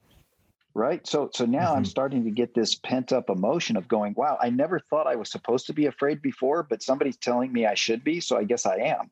right 0.77 1.07
so 1.07 1.29
so 1.33 1.43
now 1.43 1.69
mm-hmm. 1.69 1.77
i'm 1.77 1.85
starting 1.85 2.23
to 2.23 2.29
get 2.29 2.53
this 2.53 2.75
pent 2.75 3.11
up 3.11 3.29
emotion 3.29 3.75
of 3.75 3.87
going 3.87 4.13
wow 4.15 4.37
i 4.41 4.49
never 4.49 4.79
thought 4.79 5.07
i 5.07 5.15
was 5.15 5.29
supposed 5.29 5.65
to 5.65 5.73
be 5.73 5.87
afraid 5.87 6.21
before 6.21 6.63
but 6.63 6.83
somebody's 6.83 7.17
telling 7.17 7.51
me 7.51 7.65
i 7.65 7.73
should 7.73 8.03
be 8.03 8.21
so 8.21 8.37
i 8.37 8.43
guess 8.43 8.65
i 8.65 8.75
am 8.75 9.09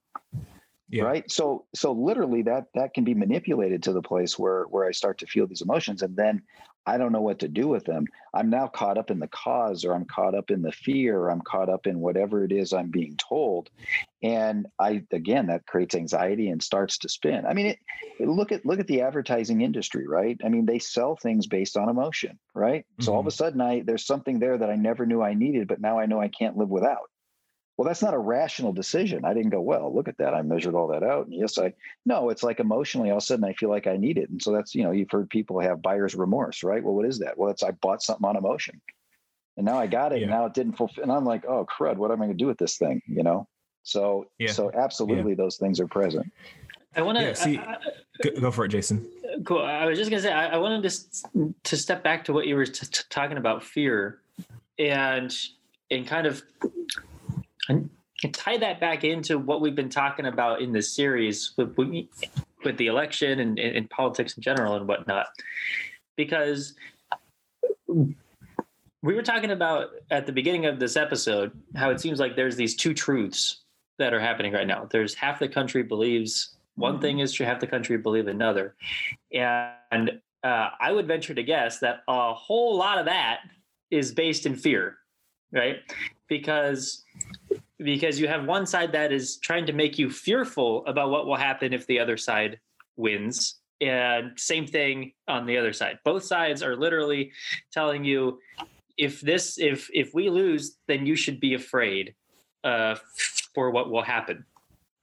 yeah. 0.90 1.04
right 1.04 1.30
so 1.30 1.66
so 1.74 1.92
literally 1.92 2.44
that 2.44 2.66
that 2.76 2.94
can 2.94 3.04
be 3.04 3.16
manipulated 3.16 3.82
to 3.82 3.92
the 3.92 4.02
place 4.02 4.38
where 4.38 4.64
where 4.66 4.88
i 4.88 4.92
start 4.92 5.18
to 5.18 5.26
feel 5.26 5.48
these 5.48 5.64
emotions 5.64 6.04
and 6.04 6.16
then 6.16 6.42
I 6.86 6.98
don't 6.98 7.12
know 7.12 7.22
what 7.22 7.40
to 7.40 7.48
do 7.48 7.68
with 7.68 7.86
them. 7.86 8.06
I'm 8.34 8.50
now 8.50 8.68
caught 8.68 8.98
up 8.98 9.10
in 9.10 9.20
the 9.20 9.28
cause, 9.28 9.86
or 9.86 9.94
I'm 9.94 10.06
caught 10.06 10.36
up 10.36 10.52
in 10.52 10.62
the 10.62 10.72
fear, 10.72 11.18
or 11.18 11.32
I'm 11.32 11.42
caught 11.42 11.70
up 11.70 11.88
in 11.88 12.00
whatever 12.00 12.44
it 12.44 12.52
is 12.52 12.74
I'm 12.74 12.92
being 12.92 13.18
told. 13.18 13.70
And 14.22 14.68
I, 14.80 15.04
again, 15.12 15.48
that 15.48 15.66
creates 15.66 15.96
anxiety 15.96 16.50
and 16.50 16.62
starts 16.62 17.00
to 17.00 17.10
spin. 17.10 17.46
I 17.46 17.54
mean, 17.54 17.68
it, 17.68 17.80
look 18.20 18.52
at 18.52 18.66
look 18.66 18.80
at 18.80 18.88
the 18.88 19.02
advertising 19.02 19.62
industry, 19.62 20.08
right? 20.08 20.40
I 20.44 20.50
mean, 20.50 20.66
they 20.66 20.80
sell 20.80 21.16
things 21.16 21.48
based 21.48 21.78
on 21.78 21.90
emotion, 21.90 22.40
right? 22.54 22.86
Mm-hmm. 22.94 23.04
So 23.04 23.14
all 23.14 23.20
of 23.20 23.26
a 23.26 23.30
mm-hmm. 23.30 23.36
sudden, 23.36 23.62
I 23.62 23.82
there's 23.82 24.06
something 24.06 24.40
there 24.40 24.58
that 24.58 24.70
I 24.70 24.76
never 24.76 25.06
knew 25.06 25.22
I 25.22 25.34
needed, 25.34 25.68
but 25.68 25.82
now 25.82 26.00
I 26.00 26.06
know 26.06 26.20
I 26.20 26.28
can't 26.28 26.58
live 26.58 26.70
without. 26.70 27.10
Well, 27.78 27.86
that's 27.86 28.02
not 28.02 28.14
a 28.14 28.20
rational 28.20 28.72
decision. 28.72 29.26
I 29.26 29.34
didn't 29.34 29.50
go, 29.50 29.60
well, 29.60 29.94
look 29.94 30.08
at 30.08 30.18
that. 30.20 30.34
I 30.34 30.42
measured 30.42 30.76
all 30.76 30.88
that 30.88 31.04
out. 31.04 31.26
And 31.26 31.36
yes, 31.36 31.58
I, 31.58 31.74
no, 32.06 32.30
it's 32.30 32.44
like 32.44 32.62
emotionally, 32.62 33.10
all 33.10 33.18
of 33.18 33.24
a 33.24 33.26
sudden 33.26 33.44
I 33.44 33.54
feel 33.54 33.70
like 33.70 33.86
I 33.86 33.98
need 33.98 34.18
it. 34.18 34.30
And 34.30 34.42
so 34.42 34.54
that's, 34.54 34.74
you 34.74 34.84
know, 34.84 34.92
you've 34.92 35.12
heard 35.12 35.30
people 35.30 35.60
have 35.60 35.82
buyer's 35.82 36.16
remorse, 36.16 36.64
right? 36.64 36.82
Well, 36.82 36.94
what 36.94 37.06
is 37.06 37.20
that? 37.20 37.38
Well, 37.38 37.52
it's 37.52 37.64
I 37.64 37.72
bought 37.72 38.02
something 38.02 38.26
on 38.26 38.38
emotion 38.38 38.80
and 39.58 39.66
now 39.66 39.78
I 39.78 39.88
got 39.88 40.12
it. 40.12 40.18
Yeah. 40.18 40.24
And 40.24 40.32
now 40.32 40.46
it 40.46 40.54
didn't 40.54 40.74
fulfill. 40.74 41.04
And 41.04 41.12
I'm 41.12 41.26
like, 41.26 41.46
oh, 41.46 41.66
crud, 41.66 41.98
what 41.98 42.12
am 42.12 42.22
I 42.22 42.26
going 42.26 42.38
to 42.38 42.44
do 42.44 42.48
with 42.48 42.58
this 42.58 42.78
thing? 42.78 43.02
You 43.08 43.24
know? 43.24 43.48
So, 43.84 44.28
yeah. 44.40 44.52
so 44.52 44.72
absolutely 44.74 45.32
yeah. 45.32 45.38
those 45.38 45.58
things 45.58 45.80
are 45.80 45.88
present. 45.88 46.32
I 46.96 47.02
want 47.02 47.18
to 47.18 47.24
yeah, 47.26 47.34
see. 47.34 47.60
go, 48.24 48.42
go, 48.42 48.52
for 48.52 48.66
it, 48.66 48.70
Jason. 48.70 49.06
Cool. 49.44 49.62
I 49.62 49.86
was 49.86 49.98
just 49.98 50.10
gonna 50.10 50.22
say 50.22 50.32
I, 50.32 50.56
I 50.56 50.58
wanted 50.58 50.90
to 50.90 51.54
to 51.64 51.76
step 51.76 52.04
back 52.04 52.24
to 52.26 52.34
what 52.34 52.48
you 52.48 52.56
were 52.56 52.66
t- 52.66 52.86
t- 52.86 53.04
talking 53.10 53.36
about 53.36 53.64
fear, 53.64 54.22
and 54.80 55.36
and 55.92 56.08
kind 56.08 56.26
of 56.26 56.42
and 57.70 57.90
tie 58.32 58.58
that 58.58 58.80
back 58.80 59.04
into 59.04 59.38
what 59.38 59.62
we've 59.62 59.76
been 59.76 59.90
talking 59.90 60.26
about 60.26 60.62
in 60.62 60.72
this 60.72 60.96
series 60.96 61.54
with, 61.58 61.76
with 61.78 62.78
the 62.78 62.88
election 62.88 63.40
and, 63.40 63.60
and, 63.60 63.90
politics 63.90 64.38
in 64.38 64.44
general 64.44 64.76
and 64.76 64.88
whatnot. 64.88 65.28
Because 66.16 66.76
we 67.88 69.14
were 69.14 69.22
talking 69.22 69.52
about 69.52 69.90
at 70.10 70.26
the 70.26 70.32
beginning 70.32 70.66
of 70.66 70.80
this 70.80 70.96
episode 70.96 71.52
how 71.76 71.90
it 71.90 72.00
seems 72.00 72.20
like 72.20 72.36
there's 72.36 72.56
these 72.56 72.76
two 72.76 72.94
truths 72.94 73.64
that 74.00 74.14
are 74.14 74.20
happening 74.20 74.54
right 74.54 74.68
now. 74.68 74.88
There's 74.90 75.14
half 75.14 75.40
the 75.40 75.48
country 75.48 75.84
believes 75.84 76.56
one 76.76 77.00
thing 77.00 77.20
is 77.20 77.32
true, 77.32 77.46
half 77.46 77.60
the 77.60 77.68
country 77.68 77.98
believe 77.98 78.28
another. 78.28 78.76
And 79.34 80.20
uh, 80.44 80.70
I 80.80 80.92
would 80.92 81.08
venture 81.08 81.34
to 81.34 81.44
guess 81.44 81.80
that 81.80 82.04
a 82.08 82.34
whole 82.34 82.76
lot 82.78 82.98
of 82.98 83.06
that 83.06 83.40
is 83.92 84.12
based 84.12 84.46
in 84.46 84.56
fear, 84.56 84.98
right? 85.52 85.78
Because 86.28 87.04
because 87.80 88.20
you 88.20 88.28
have 88.28 88.46
one 88.46 88.66
side 88.66 88.92
that 88.94 89.12
is 89.12 89.38
trying 89.38 89.66
to 89.66 89.74
make 89.74 89.98
you 89.98 90.10
fearful 90.10 90.86
about 90.86 91.10
what 91.10 91.28
will 91.28 91.36
happen 91.36 91.74
if 91.74 91.86
the 91.88 92.00
other 92.00 92.18
side 92.18 92.60
wins. 92.96 93.60
And 93.82 94.32
same 94.40 94.66
thing 94.66 95.12
on 95.28 95.46
the 95.46 95.58
other 95.58 95.74
side. 95.74 96.00
Both 96.06 96.24
sides 96.24 96.64
are 96.64 96.76
literally 96.76 97.32
telling 97.74 98.06
you 98.06 98.40
if 98.98 99.20
this 99.20 99.60
if 99.60 99.90
if 99.94 100.14
we 100.14 100.30
lose 100.30 100.78
then 100.88 101.06
you 101.06 101.18
should 101.18 101.42
be 101.42 101.56
afraid 101.56 102.16
uh, 102.64 102.96
for 103.54 103.72
what 103.72 103.90
will 103.90 104.02
happen. 104.02 104.46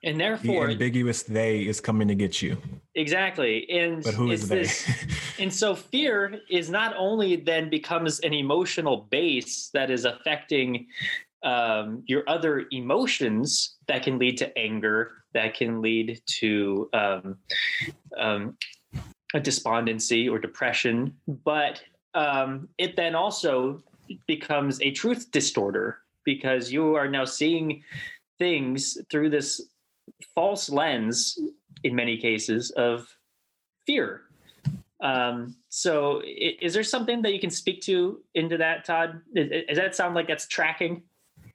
And 0.04 0.18
therefore 0.18 0.66
the 0.66 0.72
ambiguous 0.72 1.22
they 1.22 1.60
is 1.60 1.80
coming 1.80 2.08
to 2.08 2.14
get 2.14 2.40
you. 2.40 2.56
Exactly. 2.94 3.68
And 3.70 4.02
but 4.02 4.14
who 4.14 4.30
is 4.30 4.48
they? 4.48 4.62
this, 4.62 4.88
and 5.38 5.52
so 5.52 5.74
fear 5.74 6.40
is 6.50 6.70
not 6.70 6.94
only 6.96 7.36
then 7.36 7.68
becomes 7.70 8.20
an 8.20 8.32
emotional 8.32 9.08
base 9.10 9.70
that 9.74 9.90
is 9.90 10.04
affecting 10.04 10.86
um, 11.44 12.02
your 12.06 12.22
other 12.28 12.66
emotions 12.70 13.76
that 13.88 14.02
can 14.02 14.18
lead 14.18 14.38
to 14.38 14.58
anger, 14.58 15.24
that 15.34 15.54
can 15.54 15.82
lead 15.82 16.20
to 16.26 16.88
um, 16.92 17.36
um, 18.16 18.56
a 19.34 19.40
despondency 19.40 20.28
or 20.28 20.38
depression, 20.38 21.14
but 21.44 21.82
um, 22.14 22.68
it 22.78 22.96
then 22.96 23.14
also 23.14 23.82
becomes 24.26 24.80
a 24.82 24.90
truth 24.90 25.30
distorter 25.30 25.98
because 26.24 26.70
you 26.70 26.94
are 26.94 27.08
now 27.08 27.24
seeing 27.24 27.82
things 28.38 28.98
through 29.10 29.30
this 29.30 29.60
false 30.34 30.68
lens, 30.68 31.38
in 31.84 31.94
many 31.94 32.16
cases, 32.16 32.70
of 32.72 33.08
fear. 33.86 34.22
Um, 35.00 35.56
so, 35.68 36.22
is 36.24 36.74
there 36.74 36.84
something 36.84 37.22
that 37.22 37.32
you 37.32 37.40
can 37.40 37.50
speak 37.50 37.80
to 37.82 38.20
into 38.34 38.56
that, 38.58 38.84
Todd? 38.84 39.20
Does 39.34 39.76
that 39.76 39.96
sound 39.96 40.14
like 40.14 40.28
that's 40.28 40.46
tracking? 40.46 41.02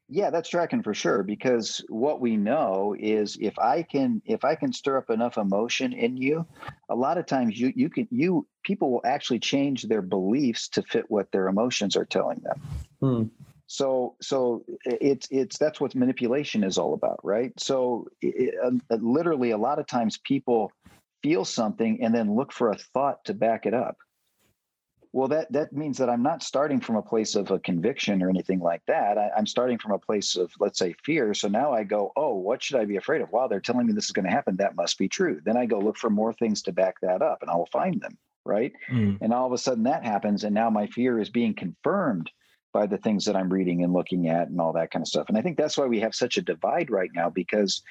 Yeah 0.10 0.30
that's 0.30 0.50
tracking 0.50 0.84
for 0.84 0.94
sure 0.94 1.24
because 1.24 1.84
what 1.90 2.22
we 2.22 2.38
know 2.38 2.96
is 2.98 3.38
if 3.42 3.58
i 3.60 3.82
can 3.84 4.22
if 4.26 4.46
i 4.46 4.56
can 4.56 4.72
stir 4.72 4.98
up 4.98 5.10
enough 5.10 5.38
emotion 5.38 5.94
in 5.94 6.18
you 6.18 6.46
a 6.90 6.96
lot 6.96 7.18
of 7.18 7.26
times 7.26 7.60
you 7.60 7.74
you 7.76 7.90
can 7.90 8.08
you 8.10 8.48
people 8.64 8.92
will 8.92 9.02
actually 9.06 9.40
change 9.40 9.84
their 9.84 10.02
beliefs 10.02 10.68
to 10.68 10.82
fit 10.84 11.06
what 11.10 11.32
their 11.32 11.48
emotions 11.48 11.96
are 11.96 12.06
telling 12.06 12.40
them. 12.40 12.62
Hmm. 13.00 13.24
so 13.68 14.16
so 14.22 14.64
it's 14.86 15.28
it's 15.32 15.58
that's 15.58 15.80
what 15.80 15.96
manipulation 15.96 16.64
is 16.64 16.78
all 16.78 16.94
about 16.94 17.20
right? 17.24 17.52
So 17.58 18.08
it, 18.22 18.56
uh, 18.64 18.96
literally 18.96 19.52
a 19.52 19.58
lot 19.58 19.80
of 19.80 19.88
times 19.88 20.18
people 20.18 20.72
feel 21.24 21.46
something 21.46 22.04
and 22.04 22.14
then 22.14 22.36
look 22.36 22.52
for 22.52 22.72
a 22.72 22.78
thought 22.78 23.24
to 23.26 23.34
back 23.34 23.66
it 23.66 23.74
up 23.74 23.98
well 25.18 25.28
that 25.28 25.52
that 25.52 25.74
means 25.74 25.98
that 25.98 26.12
i'm 26.12 26.22
not 26.22 26.44
starting 26.44 26.80
from 26.80 26.96
a 26.96 27.02
place 27.02 27.34
of 27.34 27.50
a 27.50 27.58
conviction 27.60 28.22
or 28.22 28.30
anything 28.30 28.60
like 28.60 28.84
that. 28.86 29.18
I, 29.18 29.32
am 29.36 29.48
starting 29.48 29.80
from 29.80 29.94
a 29.94 29.98
place 29.98 30.36
of 30.36 30.52
let's 30.60 30.78
say 30.78 30.94
fear. 31.04 31.34
So 31.34 31.48
now 31.48 31.74
i 31.74 31.84
go 31.84 32.12
oh 32.16 32.36
what 32.36 32.62
should 32.62 32.80
i 32.80 32.86
be 32.86 32.98
afraid 32.98 33.22
of? 33.22 33.32
Wow 33.32 33.48
they're 33.48 33.60
telling 33.60 33.88
me 33.88 33.94
this 33.94 34.06
is 34.06 34.12
going 34.12 34.28
to 34.28 34.32
happen. 34.32 34.58
That 34.58 34.76
must 34.76 35.00
be 35.00 35.10
true. 35.10 35.42
Then 35.44 35.58
i 35.58 35.66
go 35.66 35.80
look 35.80 35.98
for 35.98 36.12
more 36.12 36.34
things 36.34 36.62
to 36.64 36.72
back 36.72 37.02
that 37.02 37.24
up 37.24 37.42
and 37.42 37.50
i 37.50 37.56
will 37.56 37.70
find 37.72 38.00
them 38.00 38.16
right? 38.46 38.72
Mm. 38.90 39.18
and 39.20 39.34
all 39.34 39.48
of 39.48 39.52
a 39.52 39.58
sudden 39.58 39.84
that 39.84 40.06
happens 40.06 40.44
and 40.44 40.54
now 40.54 40.70
my 40.70 40.86
fear 40.88 41.20
is 41.20 41.30
being 41.30 41.54
confirmed 41.54 42.32
by 42.72 42.86
the 42.86 43.00
things 43.00 43.26
that 43.26 43.36
i'm 43.36 43.52
reading 43.52 43.84
and 43.84 43.94
looking 43.94 44.30
at 44.30 44.50
and 44.50 44.62
all 44.62 44.74
that 44.74 44.92
kind 44.92 45.02
of 45.02 45.08
stuff. 45.08 45.30
And 45.30 45.38
i 45.38 45.42
think 45.42 45.58
that's 45.58 45.80
why 45.80 45.88
we 45.88 46.00
have 46.00 46.14
such 46.14 46.38
a 46.38 46.44
divide 46.44 46.92
right 46.92 47.10
now 47.16 47.32
because 47.32 47.82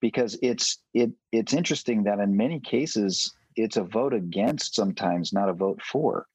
because 0.00 0.36
it's 0.42 0.78
it 0.94 1.12
it's 1.30 1.54
interesting 1.54 2.02
that 2.02 2.18
in 2.18 2.36
many 2.36 2.58
cases 2.58 3.32
it's 3.54 3.76
a 3.76 3.84
vote 3.84 4.14
against 4.14 4.74
sometimes 4.74 5.32
not 5.32 5.48
a 5.48 5.52
vote 5.52 5.80
for 5.82 6.26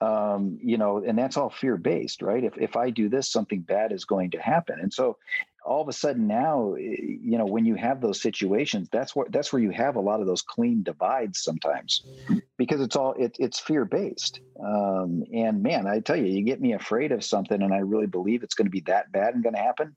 um, 0.00 0.58
you 0.62 0.76
know, 0.76 1.02
and 1.04 1.18
that's 1.18 1.36
all 1.36 1.50
fear 1.50 1.76
based, 1.76 2.22
right? 2.22 2.44
If 2.44 2.56
if 2.58 2.76
I 2.76 2.90
do 2.90 3.08
this, 3.08 3.28
something 3.30 3.60
bad 3.60 3.92
is 3.92 4.04
going 4.04 4.30
to 4.32 4.38
happen, 4.38 4.78
and 4.80 4.92
so 4.92 5.16
all 5.64 5.82
of 5.82 5.88
a 5.88 5.92
sudden 5.92 6.28
now, 6.28 6.74
eh, 6.74 6.96
you 7.00 7.36
know, 7.38 7.44
when 7.44 7.64
you 7.64 7.74
have 7.74 8.00
those 8.00 8.20
situations, 8.20 8.88
that's 8.92 9.16
what 9.16 9.32
that's 9.32 9.52
where 9.52 9.62
you 9.62 9.70
have 9.70 9.96
a 9.96 10.00
lot 10.00 10.20
of 10.20 10.26
those 10.26 10.42
clean 10.42 10.82
divides 10.82 11.42
sometimes, 11.42 12.04
because 12.56 12.80
it's 12.80 12.94
all 12.94 13.14
it, 13.18 13.36
it's 13.38 13.58
fear 13.58 13.84
based. 13.84 14.40
Um, 14.62 15.24
and 15.32 15.62
man, 15.62 15.86
I 15.86 16.00
tell 16.00 16.16
you, 16.16 16.26
you 16.26 16.42
get 16.42 16.60
me 16.60 16.74
afraid 16.74 17.10
of 17.10 17.24
something, 17.24 17.62
and 17.62 17.72
I 17.72 17.78
really 17.78 18.06
believe 18.06 18.42
it's 18.42 18.54
going 18.54 18.66
to 18.66 18.70
be 18.70 18.80
that 18.80 19.10
bad 19.12 19.34
and 19.34 19.42
going 19.42 19.54
to 19.54 19.60
happen 19.60 19.96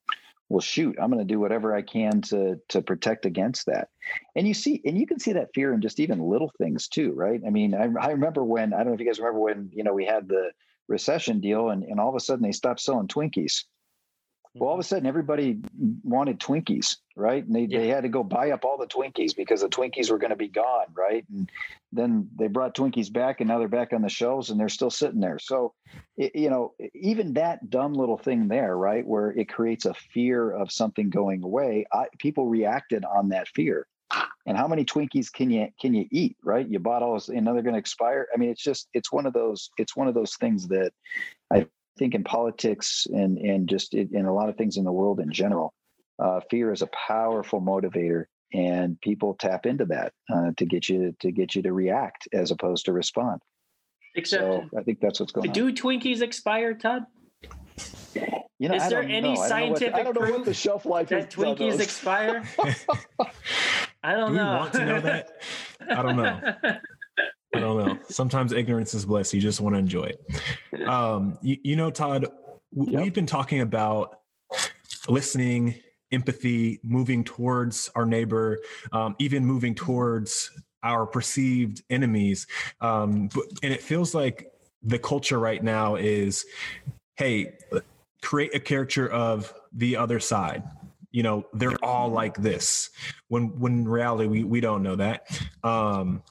well 0.50 0.60
shoot 0.60 0.96
i'm 1.00 1.12
going 1.12 1.26
to 1.26 1.34
do 1.34 1.40
whatever 1.40 1.74
i 1.74 1.82
can 1.82 2.22
to 2.22 2.60
to 2.68 2.82
protect 2.82 3.26
against 3.26 3.66
that. 3.68 3.90
And 4.36 4.48
you 4.48 4.54
see 4.54 4.82
and 4.84 4.98
you 4.98 5.08
can 5.08 5.20
see 5.20 5.34
that 5.34 5.54
fear 5.54 5.74
in 5.74 5.82
just 5.82 6.00
even 6.00 6.20
little 6.20 6.52
things 6.58 6.88
too 6.88 7.14
right? 7.14 7.42
I 7.46 7.50
mean 7.50 7.74
i, 7.74 7.88
I 8.02 8.12
remember 8.12 8.44
when 8.44 8.74
i 8.74 8.78
don't 8.78 8.88
know 8.88 8.94
if 8.94 9.00
you 9.00 9.06
guys 9.06 9.20
remember 9.20 9.40
when 9.40 9.70
you 9.74 9.84
know 9.84 9.94
we 9.94 10.06
had 10.06 10.28
the 10.28 10.52
recession 10.88 11.40
deal 11.40 11.70
and, 11.70 11.84
and 11.84 12.00
all 12.00 12.10
of 12.10 12.16
a 12.16 12.20
sudden 12.20 12.44
they 12.44 12.52
stopped 12.52 12.82
selling 12.82 13.08
twinkies 13.08 13.64
well, 14.60 14.70
all 14.70 14.76
of 14.76 14.80
a 14.80 14.84
sudden, 14.84 15.06
everybody 15.06 15.60
wanted 16.04 16.40
Twinkies, 16.40 16.98
right? 17.16 17.46
And 17.46 17.56
they, 17.56 17.62
yeah. 17.62 17.80
they 17.80 17.88
had 17.88 18.04
to 18.04 18.10
go 18.10 18.24
buy 18.24 18.52
up 18.52 18.66
all 18.66 18.78
the 18.78 18.88
Twinkies 18.88 19.36
because 19.36 19.62
the 19.62 19.70
Twinkies 19.70 20.12
were 20.12 20.18
going 20.18 20.32
to 20.32 20.36
be 20.36 20.50
gone, 20.50 20.88
right? 20.94 21.26
And 21.32 21.50
then 21.94 22.30
they 22.36 22.48
brought 22.48 22.76
Twinkies 22.76 23.12
back, 23.12 23.40
and 23.40 23.48
now 23.48 23.60
they're 23.60 23.70
back 23.70 23.94
on 23.94 24.02
the 24.02 24.10
shelves, 24.10 24.50
and 24.50 24.60
they're 24.60 24.68
still 24.68 24.90
sitting 24.90 25.22
there. 25.22 25.40
So, 25.40 25.74
it, 26.18 26.36
you 26.36 26.50
know, 26.50 26.74
even 26.94 27.34
that 27.34 27.70
dumb 27.70 27.94
little 27.94 28.18
thing 28.18 28.50
there, 28.50 28.76
right, 28.76 29.08
where 29.08 29.32
it 29.32 29.48
creates 29.48 29.86
a 29.86 29.94
fear 29.94 30.52
of 30.52 30.72
something 30.72 31.10
going 31.10 31.42
away, 31.44 31.86
I, 31.94 32.08
people 32.18 32.48
reacted 32.48 33.06
on 33.06 33.30
that 33.30 33.48
fear. 33.48 33.88
And 34.46 34.58
how 34.58 34.68
many 34.68 34.84
Twinkies 34.84 35.32
can 35.32 35.52
you 35.52 35.68
can 35.80 35.94
you 35.94 36.06
eat, 36.12 36.36
right? 36.44 36.68
You 36.68 36.80
bought 36.80 37.04
all, 37.04 37.22
and 37.28 37.46
now 37.46 37.54
they're 37.54 37.62
going 37.62 37.76
to 37.76 37.80
expire. 37.80 38.28
I 38.34 38.38
mean, 38.38 38.50
it's 38.50 38.64
just 38.64 38.90
it's 38.94 39.12
one 39.12 39.28
of 39.28 39.34
those 39.34 39.70
it's 39.78 39.96
one 39.96 40.08
of 40.08 40.16
those 40.16 40.36
things 40.36 40.68
that 40.70 40.92
I 41.54 41.68
think 42.00 42.16
in 42.16 42.24
politics 42.24 43.06
and 43.12 43.38
and 43.38 43.68
just 43.70 43.94
in 43.94 44.26
a 44.26 44.34
lot 44.34 44.50
of 44.50 44.56
things 44.56 44.78
in 44.78 44.86
the 44.86 44.92
world 44.92 45.20
in 45.20 45.32
general, 45.32 45.74
uh, 46.18 46.40
fear 46.50 46.72
is 46.72 46.82
a 46.82 46.88
powerful 46.88 47.62
motivator, 47.62 48.26
and 48.54 49.00
people 49.02 49.36
tap 49.36 49.66
into 49.66 49.86
that 49.86 50.14
uh, 50.34 50.52
to 50.58 50.66
get 50.66 50.90
you 50.90 51.16
to 51.20 51.32
get 51.32 51.54
you 51.54 51.62
to 51.64 51.74
react 51.74 52.28
as 52.34 52.50
opposed 52.50 52.86
to 52.86 52.94
respond. 52.94 53.42
Except, 54.16 54.42
so 54.42 54.78
I 54.78 54.82
think 54.82 55.00
that's 55.02 55.20
what's 55.20 55.32
going 55.32 55.52
do 55.52 55.68
on. 55.68 55.74
Do 55.74 55.82
Twinkies 55.82 56.22
expire, 56.22 56.74
Todd? 56.74 57.06
You 58.58 58.68
know, 58.68 58.76
is 58.76 58.90
there 58.90 59.04
any 59.04 59.36
know. 59.36 59.48
scientific 59.48 59.94
I 59.94 60.04
don't 60.04 60.16
know, 60.16 60.22
what, 60.22 60.28
I 60.28 60.32
don't 60.32 60.32
know 60.32 60.38
what 60.40 60.46
the 60.46 60.54
shelf 60.54 60.86
life 60.86 61.10
that 61.10 61.32
Twinkies 61.32 61.80
expire? 61.80 62.44
I 64.04 64.16
don't 64.16 64.32
do 64.32 64.38
know. 64.38 64.58
want 64.58 64.74
to 64.74 64.86
know 64.86 65.02
that? 65.02 65.30
I 65.90 66.02
don't 66.02 66.18
know. 66.18 66.42
I 67.56 67.60
don't 67.60 67.78
know. 67.78 68.00
Sometimes 68.10 68.54
ignorance 68.54 68.94
is 68.94 69.06
bliss. 69.06 69.34
You 69.34 69.42
just 69.42 69.60
want 69.62 69.76
to 69.76 69.80
enjoy 69.80 70.04
it. 70.04 70.26
Um, 70.90 71.38
you, 71.44 71.58
you 71.64 71.76
know, 71.76 71.92
Todd, 71.92 72.26
w- 72.76 72.94
yep. 72.94 73.04
we've 73.04 73.14
been 73.14 73.28
talking 73.28 73.62
about 73.62 74.22
listening, 75.08 75.76
empathy, 76.12 76.80
moving 76.84 77.24
towards 77.24 77.92
our 77.94 78.08
neighbor, 78.08 78.58
um, 78.92 79.16
even 79.20 79.46
moving 79.46 79.76
towards 79.76 80.50
our 80.82 81.06
perceived 81.06 81.84
enemies. 81.92 82.48
Um, 82.82 83.30
but, 83.34 83.46
and 83.62 83.72
it 83.72 83.84
feels 83.84 84.16
like 84.16 84.52
the 84.82 84.98
culture 84.98 85.40
right 85.40 85.64
now 85.64 85.96
is, 85.96 86.46
hey, 87.18 87.58
create 88.22 88.56
a 88.56 88.60
character 88.60 89.08
of 89.08 89.54
the 89.74 89.96
other 89.96 90.20
side. 90.20 90.64
You 91.12 91.24
know, 91.24 91.46
they're 91.54 91.84
all 91.84 92.10
like 92.10 92.38
this. 92.38 92.92
When 93.28 93.60
when 93.60 93.74
in 93.80 93.88
reality 93.88 94.28
we 94.28 94.44
we 94.44 94.62
don't 94.62 94.84
know 94.84 94.96
that. 94.96 95.28
Um, 95.64 96.24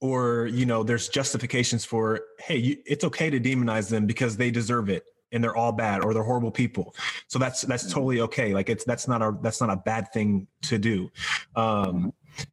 or 0.00 0.46
you 0.46 0.66
know, 0.66 0.82
there's 0.82 1.08
justifications 1.08 1.84
for 1.84 2.20
hey, 2.38 2.56
you, 2.56 2.76
it's 2.86 3.04
okay 3.04 3.30
to 3.30 3.40
demonize 3.40 3.88
them 3.88 4.06
because 4.06 4.36
they 4.36 4.50
deserve 4.50 4.88
it 4.88 5.04
and 5.32 5.42
they're 5.42 5.56
all 5.56 5.72
bad 5.72 6.02
or 6.02 6.14
they're 6.14 6.22
horrible 6.22 6.50
people. 6.50 6.94
So 7.26 7.38
that's 7.38 7.62
that's 7.62 7.92
totally 7.92 8.20
okay. 8.22 8.54
Like 8.54 8.68
it's 8.68 8.84
that's 8.84 9.08
not 9.08 9.22
a 9.22 9.36
that's 9.42 9.60
not 9.60 9.70
a 9.70 9.76
bad 9.76 10.12
thing 10.12 10.46
to 10.62 10.78
do. 10.78 11.10
Um 11.56 12.12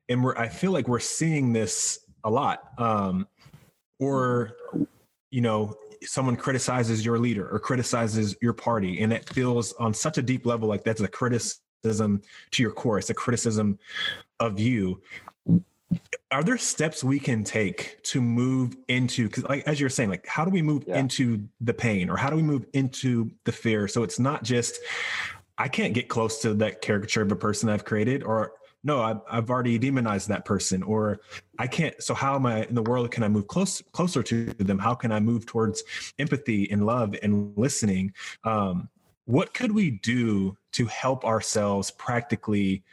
and 0.09 0.23
we're 0.23 0.35
i 0.35 0.47
feel 0.47 0.71
like 0.71 0.87
we're 0.87 0.99
seeing 0.99 1.53
this 1.53 1.99
a 2.23 2.29
lot. 2.29 2.61
Um 2.77 3.27
or 3.99 4.55
you 5.31 5.41
know 5.41 5.75
someone 6.03 6.35
criticizes 6.35 7.05
your 7.05 7.17
leader 7.17 7.47
or 7.49 7.59
criticizes 7.59 8.35
your 8.41 8.53
party 8.53 9.01
and 9.01 9.11
it 9.11 9.27
feels 9.29 9.73
on 9.73 9.93
such 9.93 10.17
a 10.17 10.21
deep 10.21 10.45
level 10.45 10.67
like 10.67 10.83
that's 10.83 11.01
a 11.01 11.07
criticism 11.07 12.21
to 12.51 12.63
your 12.63 12.71
core. 12.71 12.97
It's 12.97 13.09
a 13.09 13.13
criticism 13.13 13.79
of 14.39 14.59
you 14.59 15.01
are 16.31 16.43
there 16.43 16.57
steps 16.57 17.03
we 17.03 17.19
can 17.19 17.43
take 17.43 18.01
to 18.03 18.21
move 18.21 18.75
into 18.87 19.27
because 19.27 19.43
like 19.45 19.65
as 19.67 19.79
you're 19.79 19.89
saying 19.89 20.09
like 20.09 20.25
how 20.27 20.43
do 20.43 20.51
we 20.51 20.61
move 20.61 20.83
yeah. 20.87 20.97
into 20.97 21.47
the 21.61 21.73
pain 21.73 22.09
or 22.09 22.17
how 22.17 22.29
do 22.29 22.35
we 22.35 22.41
move 22.41 22.65
into 22.73 23.31
the 23.45 23.51
fear? 23.51 23.87
So 23.87 24.03
it's 24.03 24.19
not 24.19 24.43
just 24.43 24.79
i 25.57 25.67
can't 25.69 25.93
get 25.93 26.09
close 26.09 26.41
to 26.41 26.53
that 26.53 26.81
caricature 26.81 27.21
of 27.21 27.31
a 27.31 27.35
person 27.35 27.69
i've 27.69 27.85
created 27.85 28.23
or 28.23 28.51
no 28.83 29.01
I've, 29.01 29.21
I've 29.29 29.49
already 29.49 29.77
demonized 29.77 30.27
that 30.27 30.43
person 30.43 30.83
or 30.83 31.19
i 31.57 31.67
can't 31.67 32.01
so 32.03 32.13
how 32.13 32.35
am 32.35 32.45
i 32.45 32.65
in 32.65 32.75
the 32.75 32.83
world 32.83 33.09
can 33.11 33.23
i 33.23 33.29
move 33.29 33.47
close 33.47 33.81
closer 33.93 34.21
to 34.23 34.45
them? 34.45 34.79
How 34.79 34.95
can 34.95 35.13
i 35.13 35.19
move 35.19 35.45
towards 35.45 35.83
empathy 36.19 36.69
and 36.71 36.85
love 36.85 37.15
and 37.23 37.53
listening? 37.55 38.13
Um, 38.43 38.89
what 39.25 39.53
could 39.53 39.71
we 39.71 39.91
do 39.91 40.57
to 40.73 40.85
help 40.87 41.23
ourselves 41.23 41.89
practically 41.91 42.83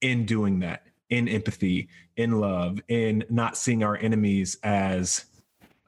in 0.00 0.26
doing 0.26 0.58
that 0.60 0.87
in 1.10 1.28
empathy 1.28 1.88
in 2.16 2.40
love 2.40 2.80
in 2.88 3.24
not 3.30 3.56
seeing 3.56 3.82
our 3.82 3.96
enemies 3.96 4.56
as 4.62 5.26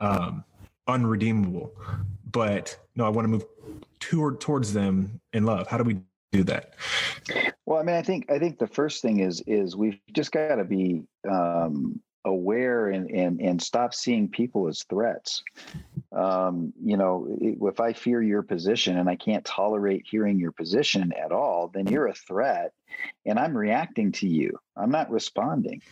um, 0.01 0.45
unredeemable. 0.87 1.73
But 2.33 2.79
no 2.95 3.05
i 3.07 3.09
want 3.09 3.25
to 3.25 3.29
move 3.29 3.45
toward 3.99 4.41
towards 4.41 4.73
them 4.73 5.21
in 5.33 5.45
love. 5.45 5.67
How 5.67 5.79
do 5.79 5.85
we 5.85 6.01
do 6.33 6.43
that? 6.45 6.75
Well, 7.67 7.79
I 7.79 7.83
mean, 7.83 7.97
I 7.97 8.03
think 8.03 8.31
I 8.31 8.39
think 8.39 8.59
the 8.59 8.67
first 8.67 9.03
thing 9.03 9.21
is 9.21 9.43
is 9.47 9.77
we've 9.77 10.01
just 10.13 10.33
got 10.33 10.57
to 10.57 10.65
be 10.65 11.03
um, 11.31 12.01
aware 12.25 12.89
and 12.89 13.11
and 13.11 13.41
and 13.41 13.63
stop 13.63 13.95
seeing 13.95 14.29
people 14.29 14.69
as 14.69 14.85
threats. 14.85 15.43
Um, 16.13 16.73
you 16.83 16.97
know, 16.97 17.29
if 17.41 17.81
I 17.81 17.93
fear 17.93 18.21
your 18.21 18.43
position 18.43 18.99
and 18.99 19.09
I 19.09 19.17
can't 19.17 19.45
tolerate 19.45 20.07
hearing 20.11 20.39
your 20.39 20.53
position 20.53 21.13
at 21.13 21.31
all, 21.31 21.71
then 21.73 21.87
you're 21.87 22.09
a 22.09 22.15
threat, 22.15 22.73
and 23.25 23.39
I'm 23.39 23.57
reacting 23.57 24.13
to 24.13 24.29
you. 24.29 24.59
I'm 24.77 24.91
not 24.91 25.11
responding. 25.11 25.83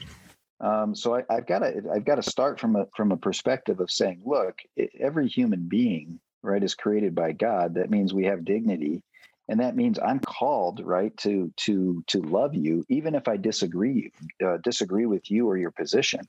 Um, 0.61 0.97
so 0.97 1.15
I, 1.15 1.35
have 1.35 1.47
got 1.47 1.61
to 1.61 1.83
I've 1.95 2.05
got 2.05 2.17
to 2.17 2.23
start 2.23 2.59
from 2.59 2.75
a 2.75 2.87
from 2.97 3.13
a 3.13 3.17
perspective 3.17 3.79
of 3.79 3.91
saying, 3.91 4.23
look, 4.25 4.59
every 4.99 5.29
human 5.29 5.69
being, 5.69 6.19
right, 6.43 6.63
is 6.63 6.75
created 6.75 7.15
by 7.15 7.33
God. 7.33 7.75
That 7.75 7.91
means 7.91 8.13
we 8.13 8.25
have 8.25 8.45
dignity 8.45 9.03
and 9.49 9.61
that 9.61 9.77
means 9.77 9.99
i'm 9.99 10.21
called 10.21 10.81
right 10.85 11.17
to 11.17 11.53
to 11.57 12.03
to 12.07 12.21
love 12.21 12.55
you 12.55 12.85
even 12.89 13.15
if 13.15 13.27
i 13.29 13.37
disagree 13.37 14.13
uh, 14.45 14.59
disagree 14.59 15.07
with 15.07 15.31
you 15.31 15.49
or 15.49 15.57
your 15.57 15.71
position 15.71 16.21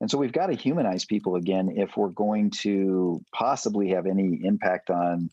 and 0.00 0.10
so 0.10 0.18
we've 0.18 0.32
got 0.32 0.46
to 0.46 0.54
humanize 0.54 1.04
people 1.04 1.36
again 1.36 1.70
if 1.76 1.96
we're 1.96 2.08
going 2.08 2.50
to 2.50 3.22
possibly 3.32 3.90
have 3.90 4.06
any 4.06 4.40
impact 4.44 4.90
on 4.90 5.30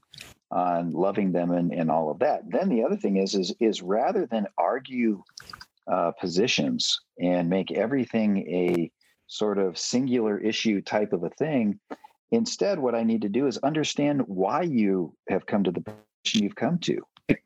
on 0.50 0.92
loving 0.92 1.32
them 1.32 1.52
and, 1.52 1.74
and 1.74 1.92
all 1.92 2.10
of 2.10 2.20
that 2.20 2.42
then 2.50 2.70
the 2.70 2.84
other 2.84 2.96
thing 2.96 3.18
is 3.18 3.36
is 3.36 3.54
is 3.60 3.82
rather 3.82 4.26
than 4.26 4.48
argue 4.58 5.22
uh, 5.92 6.12
positions 6.20 7.00
and 7.22 7.50
make 7.50 7.72
everything 7.72 8.38
a 8.50 8.92
sort 9.28 9.58
of 9.58 9.78
singular 9.78 10.38
issue 10.38 10.82
type 10.82 11.14
of 11.14 11.24
a 11.24 11.30
thing 11.32 11.80
instead 12.32 12.80
what 12.80 12.96
i 12.96 13.04
need 13.04 13.22
to 13.22 13.30
do 13.30 13.48
is 13.48 13.58
understand 13.60 14.22
why 14.28 14.62
you 14.62 15.14
have 15.30 15.46
come 15.46 15.64
to 15.64 15.72
the 15.72 15.82
position 15.82 16.44
you've 16.44 16.56
come 16.56 16.78
to. 16.80 17.02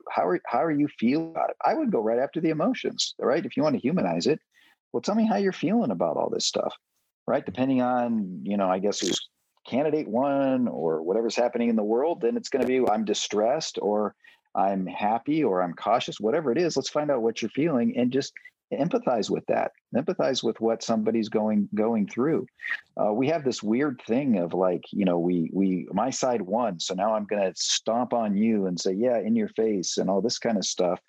How 0.10 0.28
are 0.28 0.40
how 0.46 0.64
are 0.64 0.72
you 0.72 0.88
feeling 1.00 1.32
about 1.32 1.50
it? 1.50 1.56
I 1.66 1.74
would 1.74 1.92
go 1.92 2.02
right 2.02 2.20
after 2.20 2.40
the 2.40 2.50
emotions, 2.50 3.16
right? 3.20 3.46
If 3.46 3.58
you 3.58 3.64
want 3.64 3.76
to 3.76 3.82
humanize 3.82 4.28
it, 4.28 4.40
well, 4.92 5.02
tell 5.02 5.16
me 5.16 5.26
how 5.26 5.38
you're 5.38 5.52
feeling 5.52 5.92
about 5.92 6.18
all 6.18 6.30
this 6.30 6.46
stuff, 6.46 6.76
right? 7.28 7.46
Depending 7.46 7.82
on 7.82 8.42
you 8.44 8.58
know, 8.58 8.70
I 8.70 8.80
guess 8.80 9.00
who's 9.00 9.30
candidate 9.68 10.08
one 10.08 10.68
or 10.68 11.04
whatever's 11.04 11.36
happening 11.36 11.70
in 11.70 11.76
the 11.76 11.84
world, 11.84 12.22
then 12.22 12.36
it's 12.36 12.50
going 12.50 12.62
to 12.62 12.68
be 12.68 12.88
I'm 12.90 13.06
distressed 13.06 13.78
or 13.82 14.16
I'm 14.56 14.86
happy 14.86 15.44
or 15.44 15.62
I'm 15.62 15.74
cautious, 15.74 16.20
whatever 16.20 16.52
it 16.52 16.58
is. 16.58 16.76
Let's 16.76 16.90
find 16.90 17.10
out 17.10 17.22
what 17.22 17.42
you're 17.42 17.50
feeling 17.52 17.96
and 17.98 18.12
just 18.12 18.34
empathize 18.74 19.30
with 19.30 19.46
that 19.48 19.72
empathize 19.96 20.44
with 20.44 20.60
what 20.62 20.82
somebody's 20.82 21.30
going 21.30 21.68
going 21.76 22.08
through 22.08 22.46
uh, 22.98 23.12
we 23.12 23.28
have 23.28 23.44
this 23.44 23.62
weird 23.62 24.02
thing 24.08 24.38
of 24.38 24.54
like 24.54 24.84
you 24.92 25.04
know 25.04 25.20
we 25.20 25.50
we 25.54 25.88
my 25.92 26.10
side 26.10 26.42
won 26.42 26.80
so 26.80 26.94
now 26.94 27.14
i'm 27.14 27.26
going 27.26 27.42
to 27.42 27.54
stomp 27.56 28.14
on 28.14 28.36
you 28.36 28.68
and 28.68 28.80
say 28.80 28.94
yeah 28.94 29.20
in 29.20 29.36
your 29.36 29.50
face 29.50 29.98
and 29.98 30.10
all 30.10 30.22
this 30.22 30.40
kind 30.40 30.58
of 30.58 30.66
stuff 30.66 31.00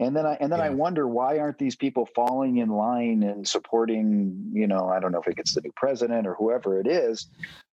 and 0.00 0.16
then 0.16 0.26
i 0.26 0.36
and 0.40 0.50
then 0.52 0.58
yeah. 0.58 0.66
i 0.66 0.70
wonder 0.70 1.06
why 1.06 1.38
aren't 1.38 1.58
these 1.58 1.76
people 1.76 2.06
falling 2.14 2.58
in 2.58 2.68
line 2.68 3.22
and 3.22 3.46
supporting 3.46 4.50
you 4.52 4.66
know 4.66 4.88
i 4.88 5.00
don't 5.00 5.12
know 5.12 5.20
if 5.20 5.28
it 5.28 5.36
gets 5.36 5.54
the 5.54 5.60
new 5.60 5.72
president 5.76 6.26
or 6.26 6.34
whoever 6.34 6.80
it 6.80 6.86
is 6.86 7.28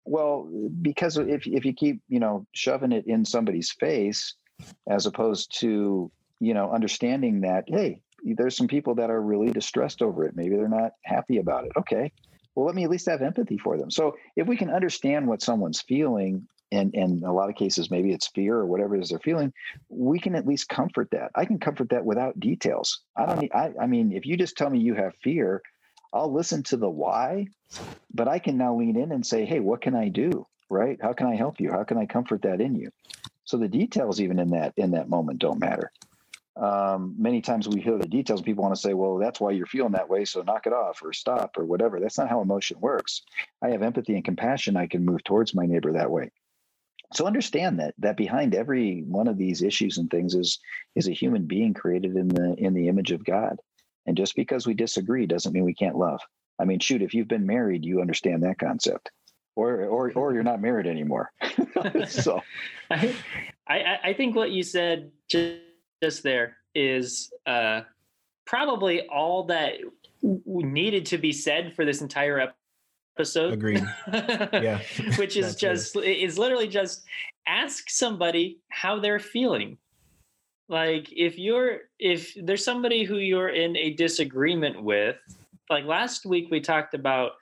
well 0.05 0.49
because 0.81 1.17
if 1.17 1.45
if 1.47 1.65
you 1.65 1.73
keep 1.73 2.01
you 2.07 2.19
know 2.19 2.45
shoving 2.53 2.91
it 2.91 3.05
in 3.07 3.25
somebody's 3.25 3.71
face 3.71 4.35
as 4.89 5.05
opposed 5.05 5.59
to 5.59 6.11
you 6.39 6.53
know 6.53 6.71
understanding 6.71 7.41
that 7.41 7.63
hey 7.67 8.01
there's 8.33 8.57
some 8.57 8.67
people 8.67 8.95
that 8.95 9.09
are 9.09 9.21
really 9.21 9.51
distressed 9.51 10.01
over 10.01 10.25
it. 10.25 10.35
Maybe 10.35 10.55
they're 10.55 10.67
not 10.67 10.93
happy 11.03 11.38
about 11.38 11.65
it. 11.65 11.71
Okay. 11.77 12.11
Well, 12.55 12.65
let 12.65 12.75
me 12.75 12.83
at 12.83 12.89
least 12.89 13.07
have 13.07 13.21
empathy 13.21 13.57
for 13.57 13.77
them. 13.77 13.91
So 13.91 14.15
if 14.35 14.47
we 14.47 14.57
can 14.57 14.69
understand 14.69 15.27
what 15.27 15.41
someone's 15.41 15.81
feeling, 15.81 16.47
and, 16.71 16.93
and 16.93 17.19
in 17.19 17.23
a 17.23 17.34
lot 17.34 17.49
of 17.49 17.56
cases, 17.56 17.91
maybe 17.91 18.12
it's 18.12 18.28
fear 18.28 18.56
or 18.56 18.65
whatever 18.65 18.95
it 18.95 19.01
is 19.01 19.10
they're 19.10 19.19
feeling, 19.19 19.54
we 19.89 20.19
can 20.19 20.36
at 20.36 20.47
least 20.47 20.69
comfort 20.69 21.10
that. 21.12 21.32
I 21.36 21.45
can 21.45 21.60
comfort 21.60 21.89
that 21.89 22.06
without 22.06 22.39
details. 22.39 23.01
I 23.15 23.25
don't 23.25 23.39
need, 23.41 23.51
I, 23.54 23.71
I 23.80 23.88
mean, 23.88 24.12
if 24.12 24.25
you 24.25 24.38
just 24.38 24.58
tell 24.58 24.69
me 24.69 24.80
you 24.80 24.95
have 24.95 25.13
fear, 25.23 25.62
I'll 26.13 26.34
listen 26.34 26.63
to 26.63 26.78
the 26.78 26.89
why, 26.89 27.47
but 28.13 28.28
I 28.28 28.39
can 28.39 28.58
now 28.58 28.75
lean 28.75 28.97
in 28.97 29.12
and 29.12 29.25
say, 29.25 29.45
hey, 29.45 29.60
what 29.60 29.82
can 29.82 29.95
I 29.95 30.10
do? 30.10 30.45
Right? 30.69 30.97
How 31.01 31.13
can 31.13 31.28
I 31.28 31.36
help 31.36 31.60
you? 31.60 31.71
How 31.71 31.84
can 31.84 31.97
I 31.97 32.06
comfort 32.06 32.41
that 32.43 32.62
in 32.62 32.75
you? 32.75 32.89
So 33.43 33.58
the 33.58 33.67
details 33.67 34.19
even 34.19 34.39
in 34.39 34.49
that 34.51 34.73
in 34.75 34.91
that 34.91 35.08
moment 35.08 35.39
don't 35.39 35.60
matter 35.60 35.91
um, 36.58 37.15
many 37.17 37.41
times 37.41 37.67
we 37.67 37.82
hear 37.82 37.97
the 37.97 38.08
details 38.08 38.41
people 38.41 38.63
want 38.63 38.75
to 38.75 38.82
say 38.82 38.93
well 38.93 39.17
that's 39.17 39.39
why 39.39 39.51
you're 39.51 39.65
feeling 39.65 39.91
that 39.91 40.10
way 40.10 40.23
so 40.23 40.41
knock 40.41 40.65
it 40.65 40.73
off 40.73 41.01
or 41.04 41.12
stop 41.12 41.58
or 41.58 41.65
whatever 41.65 41.99
that's 41.99 42.17
not 42.17 42.30
how 42.30 42.41
emotion 42.41 42.80
works 42.80 43.23
i 43.62 43.69
have 43.69 43.82
empathy 43.82 44.15
and 44.15 44.23
compassion 44.23 44.78
i 44.78 44.88
can 44.88 45.04
move 45.04 45.23
towards 45.23 45.54
my 45.54 45.65
neighbor 45.65 45.91
that 45.91 46.10
way 46.10 46.32
so 47.13 47.25
understand 47.25 47.79
that 47.79 47.93
that 47.99 48.17
behind 48.17 48.55
every 48.55 49.03
one 49.07 49.27
of 49.27 49.37
these 49.37 49.61
issues 49.61 49.97
and 49.97 50.09
things 50.09 50.35
is 50.35 50.59
is 50.95 51.07
a 51.07 51.13
human 51.13 51.45
being 51.45 51.73
created 51.73 52.15
in 52.15 52.27
the 52.27 52.55
in 52.57 52.73
the 52.73 52.87
image 52.87 53.11
of 53.11 53.23
god. 53.23 53.57
And 54.07 54.15
just 54.15 54.35
because 54.35 54.67
we 54.67 54.75
disagree 54.75 55.25
doesn't 55.25 55.51
mean 55.53 55.63
we 55.63 55.73
can't 55.73 55.97
love. 55.97 56.19
I 56.59 56.65
mean 56.65 56.79
shoot 56.79 57.01
if 57.01 57.13
you've 57.13 57.27
been 57.27 57.45
married 57.45 57.85
you 57.85 58.01
understand 58.01 58.43
that 58.43 58.59
concept. 58.59 59.11
Or 59.55 59.85
or 59.85 60.11
or 60.11 60.33
you're 60.33 60.43
not 60.43 60.61
married 60.61 60.87
anymore. 60.87 61.31
So 62.07 62.41
I, 62.89 63.13
I 64.03 64.13
think 64.13 64.35
what 64.35 64.51
you 64.51 64.63
said 64.63 65.11
just 65.29 65.59
just 66.01 66.23
there 66.23 66.57
is 66.73 67.31
uh, 67.45 67.81
probably 68.45 69.07
all 69.07 69.45
that 69.45 69.73
needed 70.21 71.05
to 71.07 71.17
be 71.17 71.31
said 71.31 71.73
for 71.75 71.85
this 71.85 72.01
entire 72.01 72.53
episode. 73.15 73.54
Agreed. 73.54 73.86
yeah. 74.13 74.82
Which 75.17 75.38
is 75.38 75.56
just 75.56 75.95
is 75.95 76.38
literally 76.38 76.67
just 76.67 77.04
ask 77.47 77.89
somebody 77.89 78.60
how 78.69 78.99
they're 78.99 79.19
feeling. 79.19 79.78
Like 80.67 81.12
if 81.12 81.38
you're 81.38 81.82
if 81.99 82.36
there's 82.41 82.63
somebody 82.63 83.04
who 83.04 83.17
you're 83.17 83.49
in 83.49 83.78
a 83.78 83.91
disagreement 83.91 84.82
with, 84.82 85.17
like 85.69 85.86
last 85.86 86.25
week 86.25 86.47
we 86.49 86.60
talked 86.60 86.93
about 86.93 87.34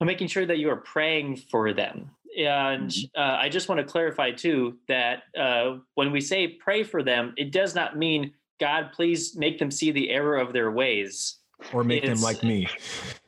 making 0.00 0.28
sure 0.28 0.46
that 0.46 0.58
you 0.58 0.68
are 0.70 0.76
praying 0.76 1.36
for 1.36 1.72
them 1.72 2.10
and 2.36 2.90
mm-hmm. 2.90 3.20
uh, 3.20 3.36
I 3.36 3.48
just 3.48 3.68
want 3.68 3.80
to 3.80 3.86
clarify 3.86 4.30
too 4.30 4.76
that 4.88 5.22
uh, 5.38 5.78
when 5.94 6.12
we 6.12 6.20
say 6.20 6.48
pray 6.48 6.82
for 6.82 7.02
them, 7.02 7.32
it 7.36 7.50
does 7.50 7.74
not 7.74 7.96
mean 7.96 8.32
God, 8.60 8.90
please 8.92 9.36
make 9.36 9.58
them 9.58 9.70
see 9.70 9.90
the 9.90 10.10
error 10.10 10.36
of 10.36 10.52
their 10.52 10.70
ways. 10.70 11.35
Or 11.72 11.84
make 11.84 12.04
them 12.04 12.20
like 12.20 12.42
me. 12.42 12.68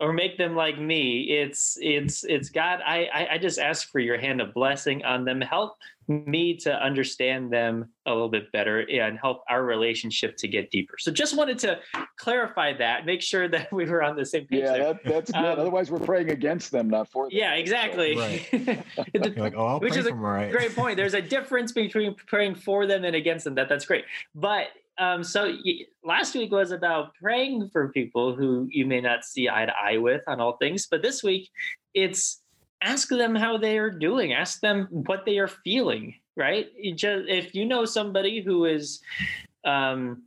or 0.01 0.12
make 0.12 0.37
them 0.38 0.55
like 0.55 0.79
me. 0.79 1.23
It's 1.31 1.79
it's 1.81 2.25
it's 2.25 2.51
God. 2.51 2.81
I, 2.85 3.09
I 3.12 3.29
I 3.35 3.38
just 3.38 3.59
ask 3.59 3.91
for 3.91 4.01
your 4.01 4.19
hand 4.19 4.41
of 4.41 4.53
blessing 4.55 5.05
on 5.05 5.25
them. 5.25 5.41
Help 5.41 5.77
me 6.09 6.57
to 6.57 6.73
understand 6.73 7.53
them 7.53 7.87
a 8.07 8.11
little 8.11 8.31
bit 8.31 8.51
better 8.51 8.81
and 8.81 9.19
help 9.19 9.43
our 9.51 9.62
relationship 9.62 10.37
to 10.38 10.49
get 10.49 10.71
deeper. 10.71 10.95
So 10.99 11.12
just 11.12 11.37
wanted 11.37 11.59
to 11.59 11.81
clarify 12.17 12.73
that, 12.79 13.05
make 13.05 13.21
sure 13.21 13.47
that 13.49 13.71
we 13.73 13.85
were 13.85 14.03
on 14.03 14.17
the 14.17 14.25
same 14.25 14.47
page. 14.47 14.61
Yeah, 14.62 14.79
that, 14.79 15.05
that's 15.05 15.31
good. 15.31 15.38
Um, 15.45 15.59
Otherwise, 15.59 15.91
we're 15.91 15.99
praying 15.99 16.31
against 16.31 16.71
them, 16.71 16.88
not 16.88 17.11
for 17.11 17.25
them. 17.25 17.31
yeah, 17.35 17.55
exactly. 17.57 18.17
Right. 18.17 18.49
It's 18.53 19.27
a 19.27 19.31
You're 19.31 19.45
like, 19.45 19.55
oh, 19.55 19.79
Which 19.81 19.97
is 19.97 20.07
a 20.07 20.11
them, 20.11 20.25
all 20.25 20.31
right. 20.31 20.51
great 20.51 20.75
point. 20.75 20.97
There's 20.97 21.12
a 21.14 21.21
difference 21.23 21.73
between 21.73 22.14
praying 22.27 22.55
for 22.55 22.87
them 22.87 23.05
and 23.05 23.14
against 23.14 23.45
them. 23.45 23.55
That 23.57 23.69
that's 23.69 23.85
great. 23.85 24.07
But 24.35 24.69
um, 24.99 25.23
so 25.25 25.55
y- 25.65 25.85
last 26.05 26.35
week 26.35 26.51
was 26.51 26.71
about 26.73 27.15
praying 27.15 27.71
for 27.73 27.89
people 27.89 28.35
who 28.35 28.69
you 28.71 28.85
may 28.87 29.01
not 29.01 29.25
see 29.25 29.49
eye 29.49 29.67
to 29.67 29.73
eye 29.77 29.99
with 29.99 30.23
on 30.27 30.41
all 30.41 30.57
things. 30.57 30.87
But 30.91 31.03
this 31.03 31.23
week, 31.23 31.51
it's 31.95 32.41
ask 32.83 33.09
them 33.09 33.35
how 33.35 33.59
they 33.59 33.79
are 33.79 33.91
doing. 33.91 34.33
Ask 34.33 34.61
them 34.61 34.89
what 34.91 35.25
they 35.25 35.39
are 35.39 35.49
feeling. 35.49 36.15
Right? 36.37 36.69
Just 36.95 37.29
if 37.29 37.55
you 37.55 37.65
know 37.65 37.85
somebody 37.85 38.41
who 38.43 38.65
is 38.65 39.01
um, 39.65 40.23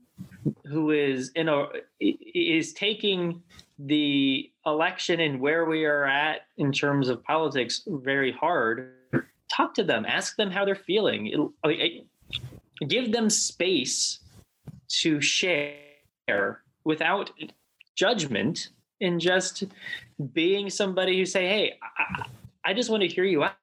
who 0.66 0.92
is 0.92 1.32
in 1.36 1.48
a 1.50 1.68
is 2.00 2.74
taking 2.74 3.42
the 3.80 4.52
election 4.66 5.20
and 5.20 5.40
where 5.40 5.66
we 5.66 5.86
are 5.86 6.06
at 6.06 6.42
in 6.58 6.72
terms 6.72 7.10
of 7.10 7.24
politics 7.24 7.82
very 7.88 8.32
hard 8.32 8.92
talk 9.50 9.74
to 9.74 9.84
them 9.84 10.06
ask 10.08 10.36
them 10.36 10.52
how 10.52 10.64
they're 10.64 10.76
feeling 10.76 11.26
It'll- 11.28 11.54
give 12.88 13.12
them 13.12 13.28
space 13.30 14.20
to 15.00 15.22
share 15.22 16.62
without 16.84 17.32
judgment 17.96 18.70
and 19.02 19.20
just 19.20 19.64
being 20.34 20.70
somebody 20.70 21.18
who 21.18 21.26
say 21.26 21.48
hey 21.48 21.74
i, 21.98 22.26
I 22.64 22.74
just 22.74 22.90
want 22.90 23.02
to 23.02 23.08
hear 23.08 23.24
you 23.24 23.44
out 23.44 23.56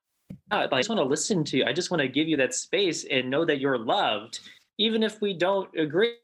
I 0.51 0.67
just 0.79 0.89
want 0.89 0.99
to 0.99 1.05
listen 1.05 1.45
to 1.45 1.59
you. 1.59 1.65
I 1.65 1.73
just 1.73 1.91
want 1.91 2.01
to 2.01 2.09
give 2.09 2.29
you 2.29 2.37
that 2.39 2.55
space 2.55 3.05
and 3.11 3.31
know 3.31 3.45
that 3.45 3.61
you're 3.61 3.79
loved, 3.79 4.41
even 4.79 5.03
if 5.03 5.21
we 5.21 5.35
don't 5.35 5.69
agree. 5.77 6.15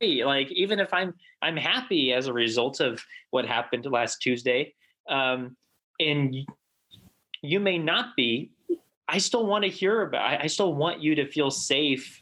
Like 0.00 0.50
even 0.52 0.80
if 0.80 0.92
I'm 0.92 1.14
I'm 1.42 1.56
happy 1.56 2.12
as 2.12 2.26
a 2.26 2.32
result 2.32 2.80
of 2.80 3.02
what 3.30 3.46
happened 3.46 3.86
last 3.86 4.18
Tuesday, 4.20 4.74
um, 5.08 5.56
and 6.00 6.36
you 7.42 7.60
may 7.60 7.78
not 7.78 8.16
be. 8.16 8.50
I 9.06 9.18
still 9.18 9.46
want 9.46 9.64
to 9.64 9.70
hear 9.70 10.02
about. 10.02 10.22
I, 10.22 10.44
I 10.44 10.46
still 10.46 10.74
want 10.74 11.02
you 11.02 11.14
to 11.14 11.26
feel 11.26 11.50
safe 11.50 12.20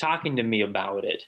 talking 0.00 0.36
to 0.36 0.42
me 0.42 0.62
about 0.62 1.04
it. 1.04 1.22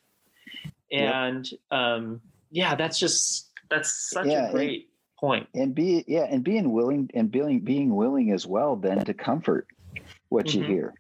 Yep. 0.91 1.15
And 1.15 1.51
um, 1.71 2.21
yeah, 2.51 2.75
that's 2.75 2.99
just 2.99 3.51
that's 3.71 4.11
such 4.11 4.27
Yeah, 4.27 4.43
a 4.43 4.45
and- 4.45 4.53
great 4.55 4.89
point. 5.19 5.49
and 5.55 5.75
be 5.75 6.05
yeah, 6.09 6.27
and 6.29 6.43
being 6.45 6.73
willing 6.73 7.11
and 7.15 7.31
being 7.31 7.61
being 7.61 7.95
willing 7.95 8.33
as 8.33 8.47
well 8.47 8.77
then 8.77 9.05
to 9.05 9.15
comfort 9.15 9.67
what 10.29 10.53
you 10.55 10.63
Mhm. 10.63 10.67
hear, 10.67 10.95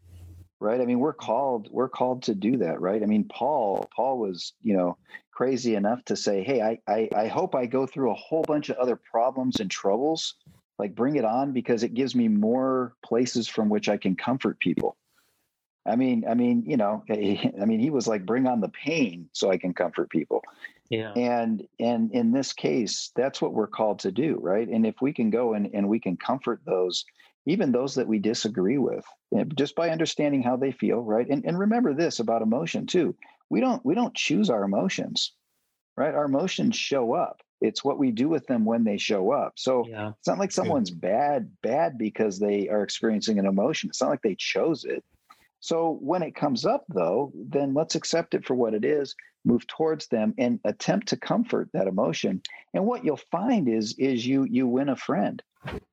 right? 0.60 0.80
I 0.80 0.84
mean, 0.86 0.98
we're 1.00 1.12
called 1.12 1.68
we're 1.70 1.88
called 1.88 2.22
to 2.24 2.34
do 2.34 2.58
that, 2.58 2.80
right? 2.80 3.02
I 3.02 3.06
mean, 3.06 3.24
Paul 3.24 3.88
Paul 3.94 4.18
was 4.18 4.52
you 4.62 4.74
know 4.76 4.96
crazy 5.32 5.74
enough 5.74 6.04
to 6.06 6.16
say, 6.16 6.42
hey, 6.42 6.60
I 6.62 6.78
I, 6.86 7.08
I 7.14 7.26
hope 7.28 7.54
I 7.54 7.66
go 7.66 7.86
through 7.86 8.10
a 8.12 8.14
whole 8.14 8.42
bunch 8.42 8.68
of 8.70 8.76
other 8.76 8.96
problems 8.96 9.60
and 9.60 9.70
troubles, 9.70 10.34
like 10.78 10.94
bring 10.94 11.16
it 11.16 11.24
on 11.24 11.52
because 11.52 11.82
it 11.82 11.94
gives 11.94 12.14
me 12.14 12.28
more 12.28 12.94
places 13.04 13.48
from 13.48 13.68
which 13.68 13.88
I 13.88 13.96
can 13.98 14.14
comfort 14.16 14.58
people. 14.60 14.96
I 15.84 15.96
mean, 15.96 16.24
I 16.28 16.34
mean, 16.34 16.64
you 16.66 16.76
know, 16.76 17.04
I 17.10 17.64
mean, 17.66 17.80
he 17.80 17.90
was 17.90 18.06
like, 18.06 18.24
bring 18.26 18.46
on 18.46 18.60
the 18.60 18.68
pain 18.68 19.28
so 19.32 19.50
I 19.50 19.58
can 19.58 19.74
comfort 19.74 20.10
people. 20.10 20.42
Yeah. 20.90 21.12
and 21.16 21.66
and 21.80 22.12
in 22.12 22.32
this 22.32 22.52
case 22.52 23.12
that's 23.16 23.40
what 23.40 23.54
we're 23.54 23.66
called 23.66 24.00
to 24.00 24.12
do 24.12 24.38
right? 24.42 24.68
And 24.68 24.84
if 24.84 24.96
we 25.00 25.14
can 25.14 25.30
go 25.30 25.54
and, 25.54 25.70
and 25.72 25.88
we 25.88 25.98
can 25.98 26.18
comfort 26.18 26.60
those 26.66 27.06
even 27.46 27.72
those 27.72 27.94
that 27.94 28.06
we 28.06 28.18
disagree 28.18 28.76
with 28.76 29.02
eh, 29.34 29.44
just 29.56 29.74
by 29.74 29.88
understanding 29.88 30.42
how 30.42 30.56
they 30.56 30.70
feel 30.70 30.98
right? 30.98 31.26
And, 31.26 31.46
and 31.46 31.58
remember 31.58 31.94
this 31.94 32.20
about 32.20 32.42
emotion 32.42 32.86
too. 32.86 33.16
We 33.48 33.60
don't 33.60 33.82
we 33.86 33.94
don't 33.94 34.14
choose 34.14 34.50
our 34.50 34.64
emotions 34.64 35.32
right? 35.96 36.14
Our 36.14 36.26
emotions 36.26 36.76
show 36.76 37.14
up. 37.14 37.40
It's 37.62 37.82
what 37.82 37.98
we 37.98 38.10
do 38.10 38.28
with 38.28 38.46
them 38.46 38.66
when 38.66 38.84
they 38.84 38.98
show 38.98 39.32
up. 39.32 39.54
So 39.56 39.86
Yeah. 39.88 40.10
it's 40.18 40.28
not 40.28 40.38
like 40.38 40.52
someone's 40.52 40.90
bad 40.90 41.50
bad 41.62 41.96
because 41.96 42.38
they 42.38 42.68
are 42.68 42.82
experiencing 42.82 43.38
an 43.38 43.46
emotion. 43.46 43.88
It's 43.88 44.02
not 44.02 44.10
like 44.10 44.22
they 44.22 44.36
chose 44.36 44.84
it 44.84 45.02
so 45.62 45.98
when 46.02 46.22
it 46.22 46.34
comes 46.34 46.66
up 46.66 46.84
though 46.90 47.32
then 47.34 47.72
let's 47.72 47.94
accept 47.94 48.34
it 48.34 48.44
for 48.44 48.54
what 48.54 48.74
it 48.74 48.84
is 48.84 49.14
move 49.44 49.66
towards 49.66 50.08
them 50.08 50.34
and 50.38 50.60
attempt 50.64 51.08
to 51.08 51.16
comfort 51.16 51.68
that 51.72 51.86
emotion. 51.86 52.42
And 52.74 52.86
what 52.86 53.04
you'll 53.04 53.20
find 53.30 53.68
is 53.68 53.94
is 53.98 54.26
you 54.26 54.44
you 54.44 54.66
win 54.66 54.88
a 54.88 54.96
friend. 54.96 55.42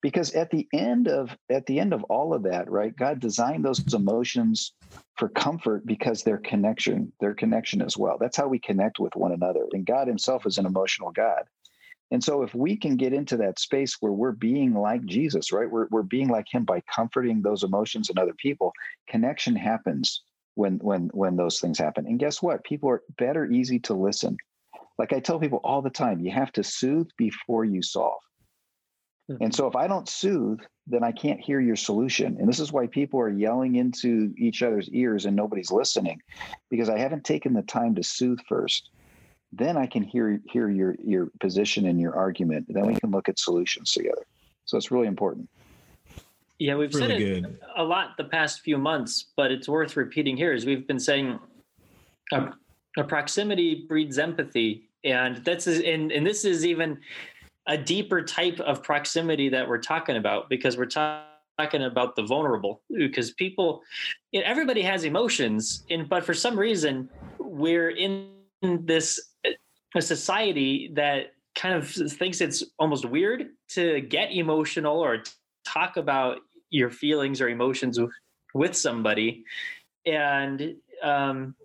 Because 0.01 0.33
at 0.33 0.49
the 0.49 0.67
end 0.73 1.07
of 1.07 1.35
at 1.49 1.65
the 1.65 1.79
end 1.79 1.93
of 1.93 2.03
all 2.05 2.33
of 2.33 2.43
that 2.43 2.69
right 2.69 2.95
god 2.95 3.19
designed 3.19 3.63
those 3.63 3.83
emotions 3.93 4.73
for 5.17 5.29
comfort 5.29 5.85
because 5.85 6.23
their 6.23 6.37
connection 6.37 7.11
their 7.19 7.35
connection 7.35 7.81
as 7.81 7.97
well. 7.97 8.17
That's 8.19 8.37
how 8.37 8.47
we 8.47 8.59
connect 8.59 8.99
with 8.99 9.15
one 9.15 9.31
another. 9.31 9.65
And 9.71 9.85
god 9.85 10.07
himself 10.07 10.45
is 10.45 10.57
an 10.57 10.65
emotional 10.65 11.11
god 11.11 11.43
and 12.11 12.23
so 12.23 12.41
if 12.41 12.55
we 12.55 12.75
can 12.75 12.97
get 12.97 13.13
into 13.13 13.37
that 13.37 13.59
space 13.59 13.97
where 13.99 14.11
we're 14.11 14.31
being 14.31 14.73
like 14.73 15.03
jesus 15.05 15.51
right 15.51 15.69
we're, 15.69 15.87
we're 15.91 16.03
being 16.03 16.29
like 16.29 16.47
him 16.51 16.65
by 16.65 16.81
comforting 16.93 17.41
those 17.41 17.63
emotions 17.63 18.09
in 18.09 18.17
other 18.17 18.33
people 18.33 18.71
connection 19.07 19.55
happens 19.55 20.23
when 20.59 20.77
when 20.79 21.09
when 21.13 21.35
those 21.35 21.59
things 21.59 21.79
happen. 21.79 22.05
And 22.05 22.19
guess 22.19 22.41
what? 22.41 22.63
People 22.63 22.89
are 22.89 23.01
better 23.17 23.49
easy 23.49 23.79
to 23.79 23.93
listen. 23.93 24.37
Like 24.97 25.13
i 25.13 25.19
tell 25.19 25.39
people 25.39 25.61
all 25.63 25.81
the 25.81 25.89
time 25.89 26.19
you 26.19 26.31
have 26.31 26.51
to 26.53 26.63
soothe 26.63 27.07
before 27.17 27.63
you 27.63 27.81
solve. 27.81 28.21
And 29.29 29.39
mm-hmm. 29.39 29.51
so 29.51 29.67
if 29.67 29.75
i 29.75 29.87
don't 29.87 30.09
soothe 30.09 30.59
then 30.85 31.03
i 31.03 31.11
can't 31.11 31.39
hear 31.39 31.61
your 31.61 31.77
solution. 31.77 32.37
And 32.39 32.47
this 32.47 32.59
is 32.59 32.73
why 32.73 32.87
people 32.87 33.19
are 33.21 33.29
yelling 33.29 33.75
into 33.75 34.33
each 34.37 34.61
other's 34.61 34.89
ears 34.89 35.25
and 35.25 35.35
nobody's 35.35 35.71
listening 35.71 36.21
because 36.69 36.89
i 36.89 36.97
haven't 36.97 37.23
taken 37.23 37.53
the 37.53 37.61
time 37.61 37.95
to 37.95 38.03
soothe 38.03 38.39
first 38.47 38.89
then 39.51 39.77
i 39.77 39.85
can 39.85 40.03
hear 40.03 40.39
hear 40.45 40.69
your 40.69 40.95
your 41.03 41.29
position 41.39 41.87
and 41.87 41.99
your 41.99 42.15
argument. 42.15 42.65
Then 42.69 42.85
we 42.85 42.95
can 42.95 43.11
look 43.11 43.29
at 43.29 43.39
solutions 43.39 43.93
together. 43.93 44.25
So 44.65 44.77
it's 44.77 44.91
really 44.91 45.07
important. 45.07 45.49
Yeah, 46.59 46.75
we've 46.75 46.93
Really 46.93 47.07
said 47.07 47.21
it 47.21 47.43
good. 47.43 47.59
a 47.77 47.83
lot 47.83 48.17
the 48.17 48.25
past 48.25 48.61
few 48.61 48.77
months, 48.77 49.27
but 49.37 49.51
it's 49.51 49.67
worth 49.67 49.95
repeating 49.95 50.35
here. 50.35 50.53
Is 50.53 50.65
we've 50.65 50.85
been 50.85 50.99
saying 50.99 51.39
a, 52.33 52.49
a 52.97 53.03
proximity 53.03 53.85
breeds 53.87 54.19
empathy, 54.19 54.89
and 55.03 55.37
that's 55.37 55.67
and 55.67 56.11
and 56.11 56.27
this 56.27 56.45
is 56.45 56.65
even 56.65 56.99
a 57.67 57.77
deeper 57.77 58.21
type 58.21 58.59
of 58.59 58.83
proximity 58.83 59.47
that 59.49 59.67
we're 59.67 59.77
talking 59.77 60.17
about 60.17 60.49
because 60.49 60.75
we're 60.77 60.85
ta- 60.85 61.25
talking 61.57 61.83
about 61.83 62.15
the 62.15 62.23
vulnerable. 62.23 62.81
Because 62.89 63.31
people, 63.31 63.81
you 64.31 64.41
know, 64.41 64.45
everybody 64.45 64.81
has 64.81 65.05
emotions, 65.05 65.85
and 65.89 66.09
but 66.09 66.25
for 66.25 66.33
some 66.33 66.59
reason 66.59 67.09
we're 67.39 67.91
in 67.91 68.31
this 68.61 69.28
a 69.95 70.01
society 70.01 70.91
that 70.93 71.33
kind 71.55 71.75
of 71.75 71.89
thinks 71.89 72.41
it's 72.41 72.63
almost 72.77 73.05
weird 73.05 73.49
to 73.69 74.01
get 74.01 74.31
emotional 74.31 74.99
or 74.99 75.23
talk 75.65 75.97
about 75.97 76.39
your 76.69 76.89
feelings 76.89 77.41
or 77.41 77.49
emotions 77.49 77.99
with, 78.53 78.75
somebody. 78.75 79.43
And 80.05 80.75
um 81.03 81.55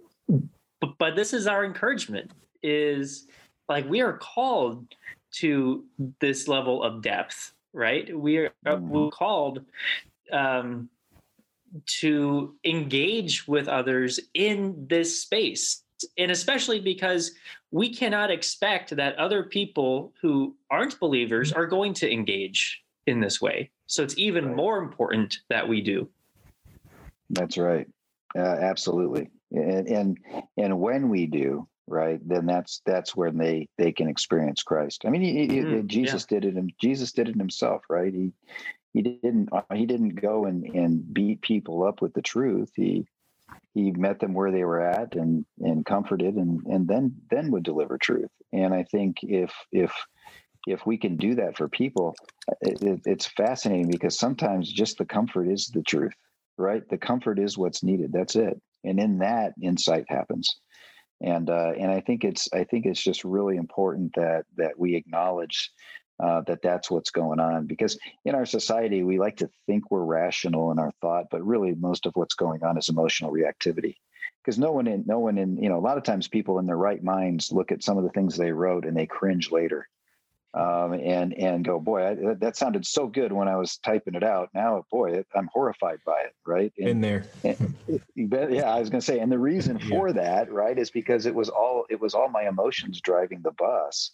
but, 0.81 0.99
but 0.99 1.17
this 1.17 1.33
is 1.33 1.47
our 1.47 1.65
encouragement 1.65 2.31
is 2.63 3.27
like 3.69 3.89
we 3.89 4.01
are 4.01 4.19
called 4.19 4.87
to 5.33 5.85
this 6.21 6.49
level 6.49 6.83
of 6.83 7.03
depth 7.03 7.55
right? 7.75 8.17
We 8.17 8.39
are 8.39 8.53
uh, 8.65 8.77
we're 8.77 9.11
called 9.11 9.65
um 10.33 10.89
to 11.87 12.55
engage 12.65 13.49
with 13.49 13.67
others 13.67 14.21
in 14.35 14.87
this 14.89 15.21
space. 15.21 15.83
And 16.17 16.31
especially 16.31 16.79
because 16.79 17.33
we 17.75 17.93
cannot 17.93 18.31
expect 18.31 18.95
that 18.97 19.17
other 19.19 19.43
people 19.43 20.13
who 20.23 20.55
aren't 20.71 21.01
believers 21.01 21.53
are 21.53 21.67
going 21.67 21.93
to 21.93 22.11
engage 22.11 22.83
in 23.07 23.21
this 23.21 23.41
way 23.41 23.71
so 23.87 24.03
it's 24.03 24.17
even 24.17 24.45
Right. 24.47 24.57
more 24.57 24.79
important 24.79 25.39
that 25.51 25.69
we 25.69 25.81
do 25.81 26.09
That's 27.31 27.59
right. 27.59 27.87
Uh, 28.37 28.43
absolutely. 28.43 29.31
And, 29.53 29.89
and 29.89 30.19
and 30.57 30.81
when 30.81 31.09
we 31.09 31.27
do, 31.27 31.69
right, 31.87 32.21
then 32.29 32.47
that's 32.47 32.83
that's 32.87 33.15
when 33.17 33.39
they 33.39 33.69
they 33.79 33.93
can 33.93 34.09
experience 34.09 34.63
Christ. 34.63 35.05
I 35.07 35.11
mean, 35.11 35.23
he, 35.23 35.47
he- 35.47 35.65
Mhm, 35.65 35.87
Jesus 35.87 36.27
did 36.27 36.45
it, 36.45 36.57
and 36.57 36.73
Jesus 36.81 37.13
did 37.13 37.29
it 37.29 37.37
himself, 37.37 37.83
right? 37.89 38.13
He 38.13 38.33
he 38.93 39.03
didn't 39.03 39.49
uh, 39.53 39.63
he 39.75 39.87
didn't 39.87 40.21
go 40.21 40.47
and 40.47 40.65
and 40.75 41.13
beat 41.15 41.41
people 41.43 41.85
up 41.85 42.03
with 42.03 42.15
the 42.15 42.23
truth. 42.23 42.73
He 42.75 43.07
he 43.75 43.93
met 43.93 44.21
them 44.21 44.35
where 44.35 44.53
they 44.53 44.65
were 44.65 44.81
at 44.81 45.15
and 45.17 45.45
and 45.61 45.85
comforted 45.87 46.35
and 46.37 46.61
and 46.67 46.89
then 46.89 47.15
then 47.31 47.51
would 47.53 47.65
deliver 47.65 47.99
truth. 47.99 48.31
And 48.53 48.75
I 48.75 48.85
think 48.85 49.19
if 49.23 49.53
if 49.73 49.93
if 50.67 50.87
we 50.87 50.99
can 50.99 51.17
do 51.17 51.35
that 51.37 51.57
for 51.57 51.69
people, 51.69 52.15
it, 52.63 52.83
it, 52.83 53.01
it's 53.07 53.27
fascinating 53.27 53.91
because 53.91 54.19
sometimes 54.19 54.73
just 54.73 54.99
the 54.99 55.05
comfort 55.07 55.49
is 55.49 55.69
the 55.69 55.83
truth 55.83 56.15
right? 56.59 56.89
The 56.89 56.99
comfort 56.99 57.39
is 57.39 57.59
what's 57.59 57.83
needed. 57.83 58.13
That's 58.13 58.37
it. 58.37 58.61
And 58.85 59.01
in 59.01 59.19
that, 59.19 59.55
insight 59.63 60.05
happens. 60.09 60.49
and 61.21 61.51
uh, 61.51 61.73
and 61.79 61.91
I 61.91 62.01
think 62.01 62.25
it's 62.25 62.49
I 62.53 62.65
think 62.65 62.87
it's 62.87 63.03
just 63.03 63.25
really 63.25 63.57
important 63.57 64.13
that 64.17 64.45
that 64.57 64.79
we 64.79 64.97
acknowledge 64.97 65.73
uh, 66.21 66.43
that 66.43 66.63
that's 66.63 66.91
what's 66.91 67.11
going 67.11 67.41
on 67.41 67.67
because 67.67 67.99
in 68.25 68.35
our 68.35 68.47
society 68.47 69.03
we 69.03 69.19
like 69.19 69.37
to 69.37 69.51
think 69.67 69.91
we're 69.91 70.05
rational 70.05 70.71
in 70.71 70.79
our 70.79 70.93
thought, 71.01 71.27
but 71.31 71.45
really 71.45 71.75
most 71.75 72.07
of 72.07 72.13
what's 72.15 72.35
going 72.35 72.63
on 72.63 72.79
is 72.79 72.89
emotional 72.89 73.33
reactivity. 73.33 73.97
Because 74.43 74.59
no 74.59 74.73
one 74.73 74.87
in 74.87 75.05
no 75.07 75.19
one 75.19 75.39
in 75.39 75.57
you 75.57 75.69
know 75.69 75.79
a 75.79 75.81
lot 75.81 75.97
of 75.97 76.05
times 76.05 76.29
people 76.29 76.59
in 76.59 76.67
their 76.67 76.77
right 76.77 77.03
minds 77.03 77.51
look 77.51 77.73
at 77.73 77.83
some 77.83 77.97
of 77.97 78.05
the 78.05 78.11
things 78.11 78.37
they 78.37 78.53
wrote 78.53 78.85
and 78.85 78.97
they 78.97 79.07
cringe 79.07 79.51
later 79.51 79.89
um, 80.55 80.93
and 80.93 81.35
and 81.35 81.65
go, 81.65 81.81
boy, 81.81 82.07
I, 82.07 82.35
that 82.35 82.57
sounded 82.57 82.87
so 82.87 83.09
good 83.09 83.33
when 83.33 83.49
I 83.49 83.57
was 83.57 83.77
typing 83.79 84.15
it 84.15 84.23
out. 84.23 84.51
Now, 84.55 84.85
boy, 84.91 85.25
I'm 85.35 85.49
horrified 85.53 85.99
by 86.07 86.21
it. 86.27 86.35
Right 86.47 86.73
and, 86.79 86.89
in 86.89 87.01
there. 87.01 87.25
and, 87.45 87.75
yeah, 88.17 88.73
I 88.73 88.79
was 88.79 88.89
going 88.89 89.01
to 89.01 89.05
say, 89.05 89.19
and 89.19 89.33
the 89.33 89.39
reason 89.39 89.79
for 89.89 90.09
yeah. 90.09 90.15
that, 90.15 90.53
right, 90.53 90.79
is 90.79 90.91
because 90.91 91.27
it 91.27 91.35
was 91.35 91.49
all 91.49 91.87
it 91.91 92.01
was 92.01 92.15
all 92.15 92.29
my 92.29 92.47
emotions 92.47 93.01
driving 93.01 93.43
the 93.43 93.51
bus, 93.51 94.13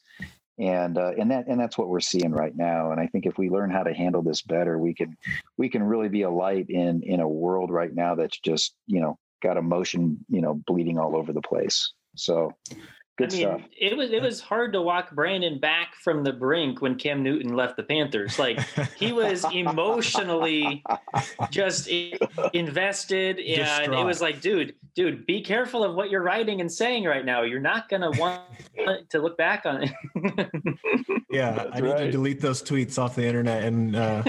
and 0.60 0.98
uh, 0.98 1.12
and 1.18 1.30
that 1.30 1.46
and 1.48 1.58
that's 1.58 1.78
what 1.78 1.88
we're 1.88 2.00
seeing 2.00 2.32
right 2.32 2.54
now. 2.54 2.92
And 2.92 3.00
I 3.00 3.06
think 3.06 3.24
if 3.24 3.38
we 3.38 3.48
learn 3.48 3.70
how 3.70 3.82
to 3.82 3.94
handle 3.94 4.22
this 4.22 4.42
better, 4.42 4.78
we 4.78 4.94
can 4.94 5.16
we 5.56 5.70
can 5.70 5.82
really 5.82 6.08
be 6.08 6.22
a 6.22 6.30
light 6.30 6.68
in 6.68 7.02
in 7.02 7.20
a 7.20 7.28
world 7.28 7.70
right 7.70 7.92
now 7.92 8.14
that's 8.14 8.38
just 8.38 8.74
you 8.86 9.00
know 9.00 9.18
got 9.42 9.56
emotion 9.56 10.18
you 10.28 10.42
know 10.42 10.60
bleeding 10.66 10.98
all 10.98 11.16
over 11.16 11.32
the 11.32 11.40
place. 11.40 11.92
So 12.14 12.52
Good 13.20 13.32
I 13.32 13.36
mean, 13.36 13.46
stuff. 13.46 13.62
it 13.78 13.96
was 13.96 14.10
it 14.10 14.22
was 14.22 14.40
hard 14.40 14.72
to 14.72 14.82
walk 14.82 15.12
Brandon 15.12 15.58
back 15.58 15.94
from 15.94 16.24
the 16.24 16.32
brink 16.32 16.80
when 16.82 16.96
Cam 16.96 17.22
Newton 17.22 17.54
left 17.54 17.76
the 17.76 17.82
Panthers. 17.82 18.38
Like 18.38 18.60
he 18.96 19.12
was 19.12 19.44
emotionally 19.52 20.82
just 21.50 21.88
invested, 22.52 23.38
and 23.38 23.94
it 23.94 24.04
was 24.04 24.20
like, 24.20 24.40
dude, 24.40 24.74
dude, 24.94 25.26
be 25.26 25.42
careful 25.42 25.84
of 25.84 25.94
what 25.94 26.10
you're 26.10 26.22
writing 26.22 26.60
and 26.60 26.70
saying 26.70 27.04
right 27.04 27.24
now. 27.24 27.42
You're 27.42 27.60
not 27.60 27.88
gonna 27.88 28.10
want 28.12 28.42
to 29.10 29.18
look 29.18 29.36
back 29.36 29.66
on 29.66 29.84
it. 29.84 29.92
yeah, 31.30 31.52
That's 31.52 31.70
I 31.72 31.80
need 31.80 31.90
right. 31.90 31.98
to 31.98 32.10
delete 32.10 32.40
those 32.40 32.62
tweets 32.62 32.98
off 32.98 33.14
the 33.14 33.26
internet 33.26 33.64
and 33.64 33.96
uh, 33.96 34.22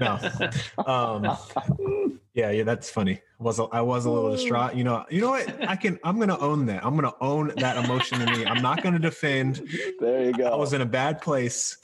no. 0.00 0.50
Um, 0.90 2.19
yeah, 2.34 2.50
yeah, 2.50 2.62
that's 2.62 2.88
funny. 2.88 3.20
Was 3.38 3.58
I 3.58 3.80
was 3.80 4.04
a 4.04 4.10
little 4.10 4.30
distraught. 4.30 4.76
You 4.76 4.84
know, 4.84 5.04
you 5.10 5.20
know 5.20 5.30
what? 5.30 5.68
I 5.68 5.74
can. 5.74 5.98
I'm 6.04 6.20
gonna 6.20 6.38
own 6.38 6.66
that. 6.66 6.84
I'm 6.84 6.94
gonna 6.94 7.14
own 7.20 7.52
that 7.56 7.82
emotion 7.82 8.20
in 8.22 8.30
me. 8.38 8.46
I'm 8.46 8.62
not 8.62 8.82
gonna 8.82 8.98
defend. 8.98 9.62
There 9.98 10.24
you 10.24 10.32
go. 10.32 10.46
I 10.46 10.56
was 10.56 10.72
in 10.72 10.80
a 10.80 10.86
bad 10.86 11.20
place. 11.20 11.78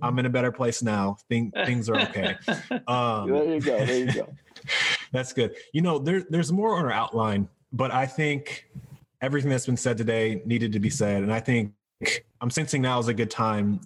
I'm 0.00 0.18
in 0.18 0.26
a 0.26 0.30
better 0.30 0.50
place 0.50 0.82
now. 0.82 1.18
Think 1.28 1.54
things 1.54 1.88
are 1.88 2.00
okay. 2.00 2.36
Um, 2.88 3.30
there 3.30 3.44
you 3.44 3.60
go. 3.60 3.84
There 3.84 3.98
you 3.98 4.12
go. 4.12 4.28
that's 5.12 5.32
good. 5.32 5.54
You 5.72 5.82
know, 5.82 5.98
there, 5.98 6.24
there's 6.30 6.50
more 6.50 6.76
on 6.76 6.84
our 6.84 6.92
outline, 6.92 7.48
but 7.72 7.92
I 7.92 8.06
think 8.06 8.68
everything 9.20 9.50
that's 9.50 9.66
been 9.66 9.76
said 9.76 9.98
today 9.98 10.42
needed 10.46 10.72
to 10.72 10.80
be 10.80 10.90
said, 10.90 11.22
and 11.22 11.32
I 11.32 11.40
think 11.40 11.72
I'm 12.40 12.50
sensing 12.50 12.82
now 12.82 12.98
is 12.98 13.08
a 13.08 13.14
good 13.14 13.30
time 13.30 13.80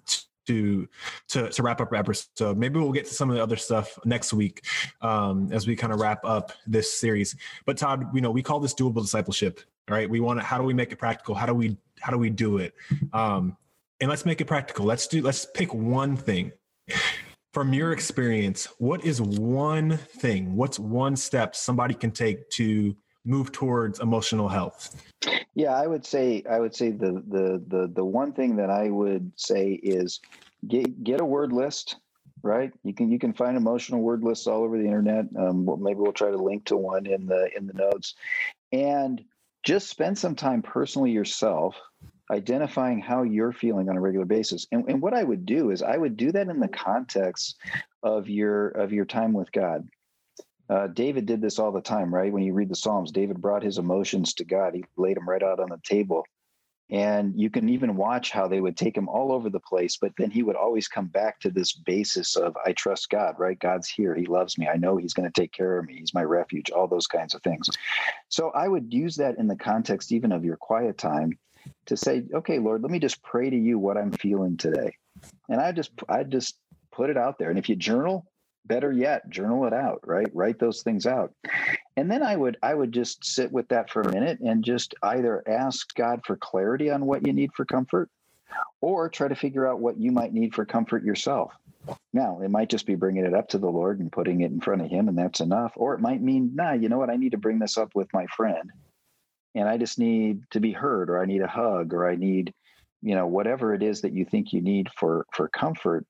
to 0.47 0.87
to 1.29 1.49
to 1.49 1.63
wrap 1.63 1.81
up 1.81 1.93
episode. 1.93 2.57
Maybe 2.57 2.79
we'll 2.79 2.91
get 2.91 3.05
to 3.05 3.13
some 3.13 3.29
of 3.29 3.35
the 3.35 3.43
other 3.43 3.55
stuff 3.55 3.97
next 4.05 4.33
week 4.33 4.65
um, 5.01 5.49
as 5.51 5.67
we 5.67 5.75
kind 5.75 5.93
of 5.93 5.99
wrap 5.99 6.23
up 6.25 6.51
this 6.65 6.99
series. 6.99 7.35
But 7.65 7.77
Todd, 7.77 8.07
you 8.13 8.21
know, 8.21 8.31
we 8.31 8.41
call 8.41 8.59
this 8.59 8.73
doable 8.73 9.01
discipleship. 9.01 9.61
Right? 9.89 10.09
We 10.09 10.19
want 10.19 10.39
to. 10.39 10.45
How 10.45 10.57
do 10.57 10.63
we 10.63 10.73
make 10.73 10.91
it 10.91 10.97
practical? 10.97 11.33
How 11.35 11.45
do 11.45 11.53
we 11.53 11.77
how 11.99 12.11
do 12.11 12.17
we 12.17 12.29
do 12.29 12.57
it? 12.57 12.73
Um, 13.13 13.55
and 13.99 14.09
let's 14.09 14.25
make 14.25 14.41
it 14.41 14.45
practical. 14.45 14.85
Let's 14.85 15.07
do. 15.07 15.21
Let's 15.21 15.45
pick 15.45 15.73
one 15.73 16.17
thing. 16.17 16.51
From 17.53 17.73
your 17.73 17.91
experience, 17.91 18.67
what 18.77 19.03
is 19.03 19.21
one 19.21 19.97
thing? 19.97 20.55
What's 20.55 20.77
one 20.77 21.15
step 21.15 21.55
somebody 21.55 21.93
can 21.95 22.11
take 22.11 22.49
to 22.51 22.95
move 23.27 23.51
towards 23.51 23.99
emotional 23.99 24.47
health? 24.47 25.03
Yeah, 25.53 25.75
I 25.75 25.87
would 25.87 26.05
say 26.05 26.43
I 26.49 26.59
would 26.59 26.75
say 26.75 26.91
the 26.91 27.23
the 27.27 27.63
the 27.67 27.91
the 27.93 28.05
one 28.05 28.33
thing 28.33 28.55
that 28.57 28.69
I 28.69 28.89
would 28.89 29.31
say 29.35 29.71
is 29.71 30.19
get 30.67 31.03
get 31.03 31.21
a 31.21 31.25
word 31.25 31.51
list. 31.51 31.97
Right, 32.43 32.71
you 32.83 32.93
can 32.93 33.11
you 33.11 33.17
can 33.17 33.33
find 33.33 33.57
emotional 33.57 34.01
word 34.01 34.23
lists 34.23 34.47
all 34.47 34.63
over 34.63 34.77
the 34.77 34.85
internet. 34.85 35.25
Um, 35.37 35.65
well, 35.65 35.77
maybe 35.77 35.99
we'll 35.99 36.13
try 36.13 36.29
to 36.29 36.37
link 36.37 36.65
to 36.65 36.77
one 36.77 37.07
in 37.07 37.25
the 37.25 37.49
in 37.57 37.65
the 37.65 37.73
notes, 37.73 38.13
and 38.71 39.23
just 39.63 39.89
spend 39.89 40.17
some 40.17 40.35
time 40.35 40.61
personally 40.61 41.11
yourself 41.11 41.75
identifying 42.31 42.99
how 42.99 43.23
you're 43.23 43.53
feeling 43.53 43.89
on 43.89 43.97
a 43.97 44.01
regular 44.01 44.25
basis. 44.25 44.67
And, 44.71 44.87
and 44.89 45.01
what 45.01 45.13
I 45.13 45.23
would 45.23 45.45
do 45.45 45.71
is 45.71 45.81
I 45.81 45.97
would 45.97 46.17
do 46.17 46.31
that 46.31 46.47
in 46.47 46.59
the 46.59 46.67
context 46.67 47.57
of 48.03 48.29
your 48.29 48.69
of 48.69 48.91
your 48.91 49.05
time 49.05 49.33
with 49.33 49.51
God. 49.51 49.87
Uh, 50.69 50.87
David 50.87 51.25
did 51.25 51.41
this 51.41 51.59
all 51.59 51.71
the 51.71 51.81
time, 51.81 52.13
right? 52.13 52.31
When 52.31 52.43
you 52.43 52.53
read 52.53 52.69
the 52.69 52.75
Psalms, 52.75 53.11
David 53.11 53.41
brought 53.41 53.63
his 53.63 53.77
emotions 53.77 54.33
to 54.35 54.45
God. 54.45 54.75
He 54.75 54.83
laid 54.97 55.17
them 55.17 55.29
right 55.29 55.43
out 55.43 55.59
on 55.59 55.69
the 55.69 55.79
table. 55.83 56.25
And 56.89 57.33
you 57.35 57.49
can 57.49 57.67
even 57.67 57.97
watch 57.97 58.31
how 58.31 58.47
they 58.47 58.61
would 58.61 58.77
take 58.77 58.95
him 58.95 59.09
all 59.09 59.33
over 59.33 59.49
the 59.49 59.59
place, 59.59 59.97
but 59.97 60.13
then 60.17 60.31
he 60.31 60.41
would 60.41 60.55
always 60.55 60.87
come 60.87 61.07
back 61.07 61.37
to 61.41 61.49
this 61.49 61.73
basis 61.73 62.37
of, 62.37 62.55
I 62.65 62.71
trust 62.71 63.09
God, 63.09 63.35
right? 63.37 63.59
God's 63.59 63.89
here. 63.89 64.15
He 64.15 64.25
loves 64.25 64.57
me. 64.57 64.69
I 64.69 64.77
know 64.77 64.95
he's 64.95 65.13
going 65.13 65.29
to 65.29 65.41
take 65.41 65.51
care 65.51 65.77
of 65.77 65.85
me. 65.85 65.97
He's 65.97 66.13
my 66.13 66.23
refuge, 66.23 66.71
all 66.71 66.87
those 66.87 67.07
kinds 67.07 67.35
of 67.35 67.43
things. 67.43 67.69
So 68.29 68.51
I 68.51 68.69
would 68.69 68.93
use 68.93 69.17
that 69.17 69.37
in 69.37 69.47
the 69.47 69.57
context 69.57 70.13
even 70.13 70.31
of 70.31 70.45
your 70.45 70.55
quiet 70.55 70.97
time 70.97 71.37
to 71.87 71.97
say, 71.97 72.23
okay, 72.33 72.59
Lord, 72.59 72.83
let 72.83 72.91
me 72.91 72.99
just 72.99 73.21
pray 73.21 73.49
to 73.49 73.57
you 73.57 73.77
what 73.77 73.97
I'm 73.97 74.11
feeling 74.13 74.55
today. 74.55 74.93
And 75.49 75.59
I 75.59 75.73
just, 75.73 75.91
I 76.07 76.23
just 76.23 76.57
put 76.93 77.09
it 77.09 77.17
out 77.17 77.37
there. 77.37 77.49
And 77.49 77.59
if 77.59 77.67
you 77.67 77.75
journal, 77.75 78.25
better 78.67 78.91
yet 78.91 79.29
journal 79.29 79.65
it 79.65 79.73
out 79.73 80.01
right? 80.05 80.29
Write 80.33 80.59
those 80.59 80.81
things 80.81 81.05
out. 81.05 81.33
And 81.95 82.11
then 82.11 82.23
i 82.23 82.35
would 82.35 82.57
i 82.61 82.73
would 82.73 82.91
just 82.91 83.25
sit 83.25 83.51
with 83.51 83.67
that 83.69 83.89
for 83.89 84.01
a 84.01 84.11
minute 84.11 84.39
and 84.39 84.63
just 84.63 84.93
either 85.03 85.43
ask 85.47 85.93
god 85.95 86.21
for 86.25 86.37
clarity 86.37 86.89
on 86.89 87.05
what 87.05 87.25
you 87.25 87.33
need 87.33 87.51
for 87.53 87.65
comfort 87.65 88.09
or 88.81 89.09
try 89.09 89.27
to 89.27 89.35
figure 89.35 89.67
out 89.67 89.79
what 89.79 89.99
you 89.99 90.11
might 90.11 90.33
need 90.33 90.53
for 90.53 90.65
comfort 90.65 91.03
yourself. 91.03 91.53
Now 92.13 92.39
it 92.41 92.49
might 92.49 92.69
just 92.69 92.85
be 92.85 92.95
bringing 92.95 93.25
it 93.25 93.33
up 93.33 93.49
to 93.49 93.57
the 93.57 93.69
lord 93.69 93.99
and 93.99 94.11
putting 94.11 94.41
it 94.41 94.51
in 94.51 94.61
front 94.61 94.81
of 94.81 94.89
him 94.89 95.07
and 95.07 95.17
that's 95.17 95.39
enough 95.39 95.73
or 95.75 95.93
it 95.93 96.01
might 96.01 96.21
mean 96.21 96.51
nah 96.53 96.73
you 96.73 96.89
know 96.89 96.97
what? 96.97 97.09
I 97.09 97.15
need 97.15 97.31
to 97.31 97.37
bring 97.37 97.59
this 97.59 97.77
up 97.77 97.91
with 97.95 98.07
my 98.13 98.25
friend 98.27 98.71
and 99.57 99.67
i 99.67 99.77
just 99.77 99.99
need 99.99 100.43
to 100.51 100.59
be 100.59 100.71
heard 100.71 101.09
or 101.09 101.21
i 101.21 101.25
need 101.25 101.41
a 101.41 101.47
hug 101.47 101.93
or 101.93 102.07
i 102.07 102.15
need 102.15 102.53
you 103.01 103.15
know 103.15 103.27
whatever 103.27 103.73
it 103.73 103.83
is 103.83 104.01
that 104.01 104.13
you 104.13 104.25
think 104.25 104.53
you 104.53 104.61
need 104.61 104.87
for 104.97 105.25
for 105.33 105.49
comfort 105.49 106.05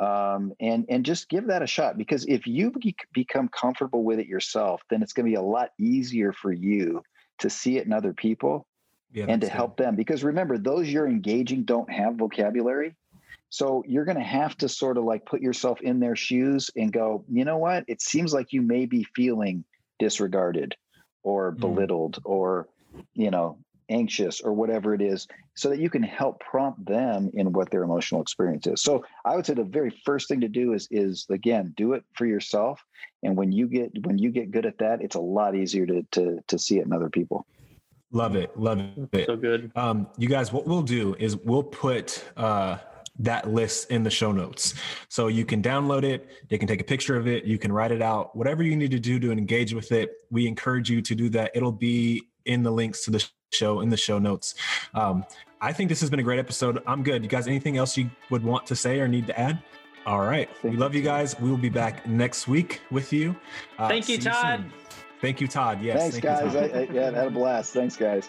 um, 0.00 0.54
and 0.60 0.86
and 0.88 1.04
just 1.04 1.28
give 1.28 1.46
that 1.48 1.62
a 1.62 1.66
shot 1.66 1.98
because 1.98 2.24
if 2.26 2.46
you 2.46 2.70
be, 2.70 2.96
become 3.12 3.48
comfortable 3.48 4.02
with 4.02 4.18
it 4.18 4.26
yourself, 4.26 4.82
then 4.88 5.02
it's 5.02 5.12
going 5.12 5.26
to 5.26 5.30
be 5.30 5.36
a 5.36 5.42
lot 5.42 5.70
easier 5.78 6.32
for 6.32 6.50
you 6.50 7.02
to 7.38 7.50
see 7.50 7.76
it 7.76 7.86
in 7.86 7.92
other 7.92 8.14
people 8.14 8.66
yeah, 9.12 9.26
and 9.28 9.42
to 9.42 9.46
good. 9.46 9.52
help 9.52 9.76
them. 9.76 9.96
Because 9.96 10.24
remember, 10.24 10.56
those 10.56 10.88
you're 10.88 11.06
engaging 11.06 11.64
don't 11.64 11.90
have 11.92 12.14
vocabulary. 12.14 12.96
So 13.50 13.84
you're 13.86 14.04
going 14.04 14.16
to 14.16 14.22
have 14.22 14.56
to 14.58 14.68
sort 14.68 14.96
of 14.96 15.04
like 15.04 15.26
put 15.26 15.42
yourself 15.42 15.80
in 15.82 16.00
their 16.00 16.16
shoes 16.16 16.70
and 16.76 16.92
go, 16.92 17.24
you 17.28 17.44
know 17.44 17.58
what? 17.58 17.84
It 17.88 18.00
seems 18.00 18.32
like 18.32 18.52
you 18.52 18.62
may 18.62 18.86
be 18.86 19.04
feeling 19.14 19.64
disregarded 19.98 20.76
or 21.22 21.52
mm. 21.52 21.60
belittled 21.60 22.20
or, 22.24 22.68
you 23.12 23.30
know, 23.30 23.58
anxious 23.90 24.40
or 24.40 24.52
whatever 24.52 24.94
it 24.94 25.02
is 25.02 25.26
so 25.54 25.68
that 25.68 25.80
you 25.80 25.90
can 25.90 26.02
help 26.02 26.40
prompt 26.40 26.84
them 26.86 27.30
in 27.34 27.52
what 27.52 27.70
their 27.70 27.82
emotional 27.82 28.22
experience 28.22 28.66
is. 28.66 28.80
So 28.82 29.04
i 29.24 29.36
would 29.36 29.44
say 29.44 29.54
the 29.54 29.64
very 29.64 29.90
first 30.04 30.28
thing 30.28 30.40
to 30.40 30.48
do 30.48 30.72
is 30.72 30.88
is 30.90 31.26
again 31.30 31.74
do 31.76 31.92
it 31.92 32.04
for 32.14 32.26
yourself. 32.26 32.82
And 33.22 33.36
when 33.36 33.52
you 33.52 33.66
get 33.66 33.90
when 34.06 34.18
you 34.18 34.30
get 34.30 34.50
good 34.50 34.66
at 34.66 34.78
that 34.78 35.02
it's 35.02 35.16
a 35.16 35.20
lot 35.20 35.54
easier 35.54 35.86
to 35.86 36.02
to, 36.12 36.40
to 36.46 36.58
see 36.58 36.78
it 36.78 36.86
in 36.86 36.92
other 36.92 37.10
people. 37.10 37.46
Love 38.12 38.34
it. 38.34 38.56
Love 38.58 38.80
it. 39.12 39.26
So 39.26 39.36
good. 39.36 39.70
Um 39.76 40.06
you 40.16 40.28
guys 40.28 40.52
what 40.52 40.66
we'll 40.66 40.82
do 40.82 41.14
is 41.18 41.36
we'll 41.36 41.62
put 41.62 42.24
uh 42.36 42.78
that 43.18 43.50
list 43.50 43.90
in 43.90 44.02
the 44.02 44.10
show 44.10 44.32
notes. 44.32 44.74
So 45.08 45.26
you 45.26 45.44
can 45.44 45.62
download 45.62 46.04
it, 46.04 46.28
you 46.48 46.58
can 46.58 46.66
take 46.66 46.80
a 46.80 46.84
picture 46.84 47.16
of 47.16 47.28
it, 47.28 47.44
you 47.44 47.58
can 47.58 47.70
write 47.70 47.92
it 47.92 48.00
out, 48.00 48.34
whatever 48.34 48.62
you 48.62 48.76
need 48.76 48.90
to 48.92 48.98
do 48.98 49.20
to 49.20 49.30
engage 49.30 49.74
with 49.74 49.92
it. 49.92 50.10
We 50.30 50.46
encourage 50.46 50.88
you 50.88 51.02
to 51.02 51.14
do 51.14 51.28
that. 51.30 51.50
It'll 51.54 51.70
be 51.72 52.22
in 52.46 52.62
the 52.62 52.70
links 52.70 53.04
to 53.04 53.10
the 53.10 53.28
show 53.52 53.80
in 53.80 53.88
the 53.88 53.96
show 53.96 54.18
notes. 54.18 54.54
Um, 54.94 55.24
I 55.60 55.72
think 55.72 55.88
this 55.88 56.00
has 56.00 56.10
been 56.10 56.20
a 56.20 56.22
great 56.22 56.38
episode. 56.38 56.82
I'm 56.86 57.02
good. 57.02 57.22
You 57.22 57.28
guys, 57.28 57.46
anything 57.46 57.76
else 57.76 57.96
you 57.96 58.10
would 58.30 58.42
want 58.42 58.66
to 58.66 58.76
say 58.76 59.00
or 59.00 59.08
need 59.08 59.26
to 59.26 59.38
add? 59.38 59.62
All 60.06 60.20
right. 60.20 60.48
We 60.62 60.76
love 60.76 60.94
you 60.94 61.02
guys. 61.02 61.38
We 61.38 61.50
will 61.50 61.58
be 61.58 61.68
back 61.68 62.06
next 62.06 62.48
week 62.48 62.80
with 62.90 63.12
you. 63.12 63.36
Uh, 63.78 63.88
Thank 63.88 64.08
you, 64.08 64.18
Todd. 64.18 64.64
You 64.64 64.72
Thank 65.20 65.40
you, 65.40 65.48
Todd. 65.48 65.82
Yes. 65.82 66.00
Thanks, 66.00 66.18
Thank 66.18 66.24
guys. 66.24 66.54
You, 66.54 66.60
I, 66.60 66.80
I, 66.80 66.88
yeah, 66.90 67.14
had 67.14 67.26
a 67.26 67.30
blast. 67.30 67.74
Thanks, 67.74 67.96
guys. 67.96 68.28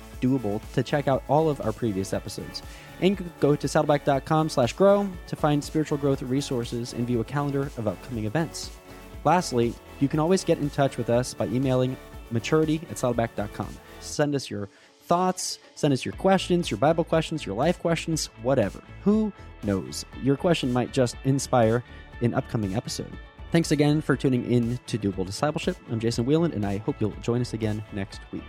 doable 0.21 0.61
to 0.73 0.83
check 0.83 1.07
out 1.07 1.23
all 1.27 1.49
of 1.49 1.59
our 1.61 1.71
previous 1.73 2.13
episodes. 2.13 2.61
And 3.01 3.17
go 3.39 3.55
to 3.55 3.67
saddleback.com 3.67 4.49
slash 4.49 4.73
grow 4.73 5.09
to 5.27 5.35
find 5.35 5.63
spiritual 5.63 5.97
growth 5.97 6.21
resources 6.21 6.93
and 6.93 7.07
view 7.07 7.19
a 7.19 7.23
calendar 7.25 7.63
of 7.77 7.87
upcoming 7.87 8.25
events. 8.25 8.71
Lastly, 9.23 9.73
you 9.99 10.07
can 10.07 10.19
always 10.19 10.43
get 10.43 10.59
in 10.59 10.69
touch 10.69 10.97
with 10.97 11.09
us 11.09 11.33
by 11.33 11.47
emailing 11.47 11.97
maturity 12.31 12.81
at 12.89 12.97
saddleback.com. 12.97 13.75
Send 13.99 14.35
us 14.35 14.49
your 14.49 14.69
thoughts, 15.01 15.59
send 15.75 15.93
us 15.93 16.05
your 16.05 16.13
questions, 16.13 16.71
your 16.71 16.77
Bible 16.77 17.03
questions, 17.03 17.45
your 17.45 17.55
life 17.55 17.79
questions, 17.79 18.27
whatever. 18.43 18.81
Who 19.03 19.33
knows? 19.63 20.05
Your 20.23 20.37
question 20.37 20.71
might 20.71 20.93
just 20.93 21.15
inspire 21.25 21.83
an 22.21 22.33
upcoming 22.33 22.75
episode. 22.75 23.11
Thanks 23.51 23.71
again 23.71 24.01
for 24.01 24.15
tuning 24.15 24.49
in 24.49 24.79
to 24.87 24.97
Doable 24.97 25.25
Discipleship. 25.25 25.75
I'm 25.91 25.99
Jason 25.99 26.23
Wheeland, 26.25 26.53
and 26.53 26.65
I 26.65 26.77
hope 26.77 26.95
you'll 27.01 27.11
join 27.21 27.41
us 27.41 27.53
again 27.53 27.83
next 27.91 28.21
week. 28.31 28.43